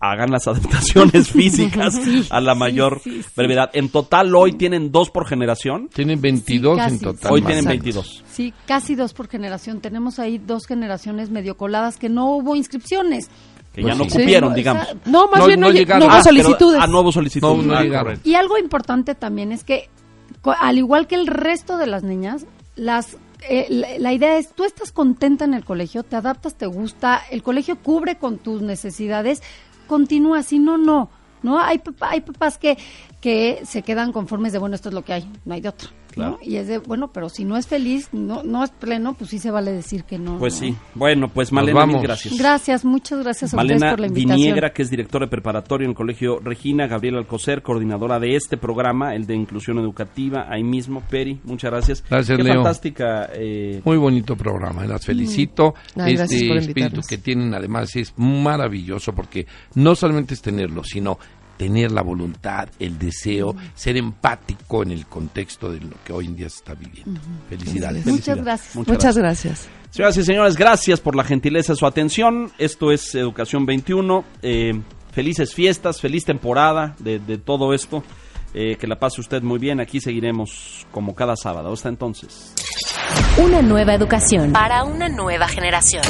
hagan 0.03 0.31
las 0.33 0.49
adaptaciones 0.49 1.29
físicas 1.33 1.95
Sí, 1.95 2.27
a 2.31 2.41
la 2.41 2.55
mayor 2.57 3.01
sí, 3.05 3.23
sí. 3.23 3.29
brevedad. 3.37 3.71
En 3.73 3.89
total 3.89 4.35
hoy 4.35 4.53
tienen 4.55 4.91
dos 4.91 5.11
por 5.11 5.27
generación. 5.29 5.89
Tienen 5.95 6.21
22 6.21 6.77
casi, 6.77 6.93
en 6.95 6.99
sí. 6.99 7.05
total. 7.05 7.33
Hoy 7.33 7.41
más. 7.41 7.47
tienen 7.47 7.65
Exacto. 7.65 7.83
22. 7.85 8.25
Sí, 8.33 8.53
casi 8.67 8.95
dos 8.97 9.15
por 9.15 9.29
generación. 9.29 9.81
Tenemos 9.81 10.19
ahí 10.19 10.39
dos 10.39 10.67
generaciones 10.67 11.31
medio 11.31 11.57
coladas 11.57 11.97
que 11.99 12.09
no 12.09 12.31
hubo 12.37 12.57
inscripciones. 12.57 13.29
que 13.73 13.81
Pues 13.83 13.95
ya 13.95 13.99
no 13.99 14.11
sí. 14.11 14.19
cupieron, 14.19 14.51
Sí, 14.51 14.57
digamos. 14.57 14.83
esa- 14.83 14.97
No, 15.07 15.29
más 15.29 15.41
No- 15.41 15.47
bien 15.47 15.61
no 15.61 15.67
no, 15.69 15.73
lle- 15.73 15.77
llegaron. 15.79 16.01
no 16.01 16.13
hubo 16.13 16.21
Ah, 16.21 16.23
solicitudes. 16.25 16.81
a 16.83 16.87
nuevos 16.89 17.15
solicitudes. 17.15 17.65
No, 17.67 17.81
no 17.83 17.97
Ah. 17.99 18.15
Y 18.25 18.35
algo 18.35 18.59
importante 18.59 19.15
también 19.15 19.51
es 19.53 19.65
que, 19.65 19.89
co- 20.43 20.55
al 20.61 20.77
igual 20.79 21.07
que 21.07 21.15
el 21.15 21.27
resto 21.27 21.79
de 21.79 21.87
las 21.87 22.03
niñas, 22.03 22.45
las 22.77 23.17
eh, 23.49 23.67
la, 23.71 23.89
la 23.99 24.13
idea 24.13 24.37
es, 24.39 24.53
tú 24.55 24.63
estás 24.65 24.93
contenta 24.93 25.45
en 25.45 25.53
el 25.55 25.65
colegio, 25.65 26.05
te 26.05 26.15
adaptas, 26.15 26.55
te 26.57 26.67
gusta, 26.67 27.21
el 27.31 27.43
colegio 27.43 27.77
cubre 27.77 28.17
con 28.17 28.39
tus 28.39 28.63
necesidades, 28.63 29.43
continúa, 29.87 30.43
si 30.43 30.59
no, 30.59 30.79
no. 30.79 31.11
¿no? 31.43 31.59
Hay, 31.59 31.81
hay 32.01 32.21
papás 32.21 32.59
que, 32.59 32.79
que 33.21 33.63
se 33.65 33.83
quedan 33.83 34.13
conformes 34.13 34.53
de, 34.53 34.59
bueno, 34.59 34.75
esto 34.75 34.89
es 34.89 34.95
lo 34.95 35.05
que 35.05 35.13
hay, 35.13 35.31
no 35.45 35.55
hay 35.55 35.61
de 35.61 35.69
otro. 35.69 35.91
¿No? 36.17 36.39
Y 36.43 36.57
es 36.57 36.67
de, 36.69 36.79
bueno, 36.79 37.09
pero 37.13 37.29
si 37.29 37.45
no 37.45 37.57
es 37.57 37.67
feliz, 37.67 38.09
no, 38.13 38.43
no 38.43 38.65
es 38.65 38.71
pleno, 38.71 39.15
pues 39.15 39.31
sí 39.31 39.39
se 39.39 39.51
vale 39.51 39.73
decir 39.73 40.05
que 40.05 40.19
no. 40.19 40.39
Pues 40.39 40.55
¿no? 40.55 40.61
sí. 40.69 40.77
Bueno, 40.95 41.29
pues 41.29 41.53
Malena, 41.53 41.87
mil 41.87 41.95
vamos. 41.95 42.03
gracias. 42.03 42.37
Gracias, 42.39 42.85
muchas 42.85 43.21
gracias 43.23 43.55
a 43.55 43.57
ustedes 43.57 43.81
Malena 43.81 43.91
por 43.93 44.01
la 44.01 44.07
invitación. 44.09 44.37
Viniegra, 44.37 44.73
que 44.73 44.83
es 44.83 44.91
directora 44.91 45.27
de 45.27 45.31
preparatorio 45.31 45.85
en 45.87 45.91
el 45.91 45.97
Colegio 45.97 46.39
Regina, 46.41 46.87
Gabriela 46.87 47.19
Alcocer, 47.19 47.63
coordinadora 47.63 48.19
de 48.19 48.37
este 48.37 48.57
programa, 48.57 49.15
el 49.15 49.27
de 49.27 49.35
inclusión 49.35 49.79
educativa, 49.79 50.47
ahí 50.49 50.63
mismo, 50.65 51.03
Peri, 51.09 51.41
muchas 51.45 51.71
gracias. 51.71 52.05
Gracias, 52.09 52.37
Qué 52.37 52.43
Leo. 52.45 52.55
fantástica. 52.55 53.31
eh, 53.35 53.81
Muy 53.85 53.97
bonito 53.97 54.37
programa, 54.37 54.85
las 54.87 55.05
felicito. 55.05 55.75
Ay, 55.97 56.15
gracias 56.17 56.43
este 56.43 56.57
espíritu 56.59 57.01
que 57.09 57.19
tienen 57.19 57.55
además 57.55 57.95
es 57.97 58.13
maravilloso 58.17 59.13
porque 59.15 59.47
no 59.75 59.95
solamente 59.95 60.35
es 60.35 60.43
tenerlo, 60.43 60.83
sino 60.85 61.19
tener 61.63 61.93
la 61.93 62.03
voluntad, 62.03 62.69
el 62.81 62.99
deseo, 62.99 63.55
ser 63.77 63.97
empático 63.97 64.83
en 64.83 64.91
el 64.91 65.07
contexto 65.07 65.71
de 65.71 65.79
lo 65.79 65.95
que 66.05 66.13
hoy 66.13 66.27
en 66.27 66.35
día 66.35 66.49
se 66.49 66.57
está 66.57 66.75
viviendo. 66.75 67.21
Felicidades. 67.49 68.05
Muchas 68.05 68.43
gracias. 68.43 68.75
Muchas 68.75 69.17
gracias. 69.17 69.69
Señoras 69.91 70.17
y 70.17 70.25
señores, 70.25 70.57
gracias 70.57 70.99
por 70.99 71.15
la 71.15 71.23
gentileza 71.23 71.75
de 71.75 71.77
su 71.77 71.87
atención. 71.87 72.51
Esto 72.59 72.91
es 72.91 73.15
Educación 73.15 73.65
21. 73.65 74.25
Eh, 74.43 74.73
felices 75.13 75.55
fiestas, 75.55 76.01
feliz 76.01 76.25
temporada 76.25 76.97
de, 76.99 77.21
de 77.21 77.39
todo 77.39 77.75
esto. 77.75 78.03
Eh, 78.55 78.77
que 78.77 78.89
la 78.89 78.99
pase 78.99 79.21
usted 79.21 79.41
muy 79.41 79.61
bien. 79.61 79.81
Aquí 79.81 80.01
seguiremos 80.01 80.85
como 80.91 81.15
cada 81.15 81.37
sábado. 81.37 81.73
Hasta 81.73 81.91
entonces. 81.91 82.53
Una 83.39 83.63
nueva 83.63 83.95
educación 83.95 84.53
para 84.53 84.83
una 84.83 85.09
nueva 85.09 85.47
generación. 85.47 86.03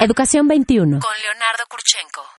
Educación 0.00 0.48
21. 0.48 0.98
Con 0.98 1.12
Leonardo 1.22 1.64
Kurchenko. 1.68 2.24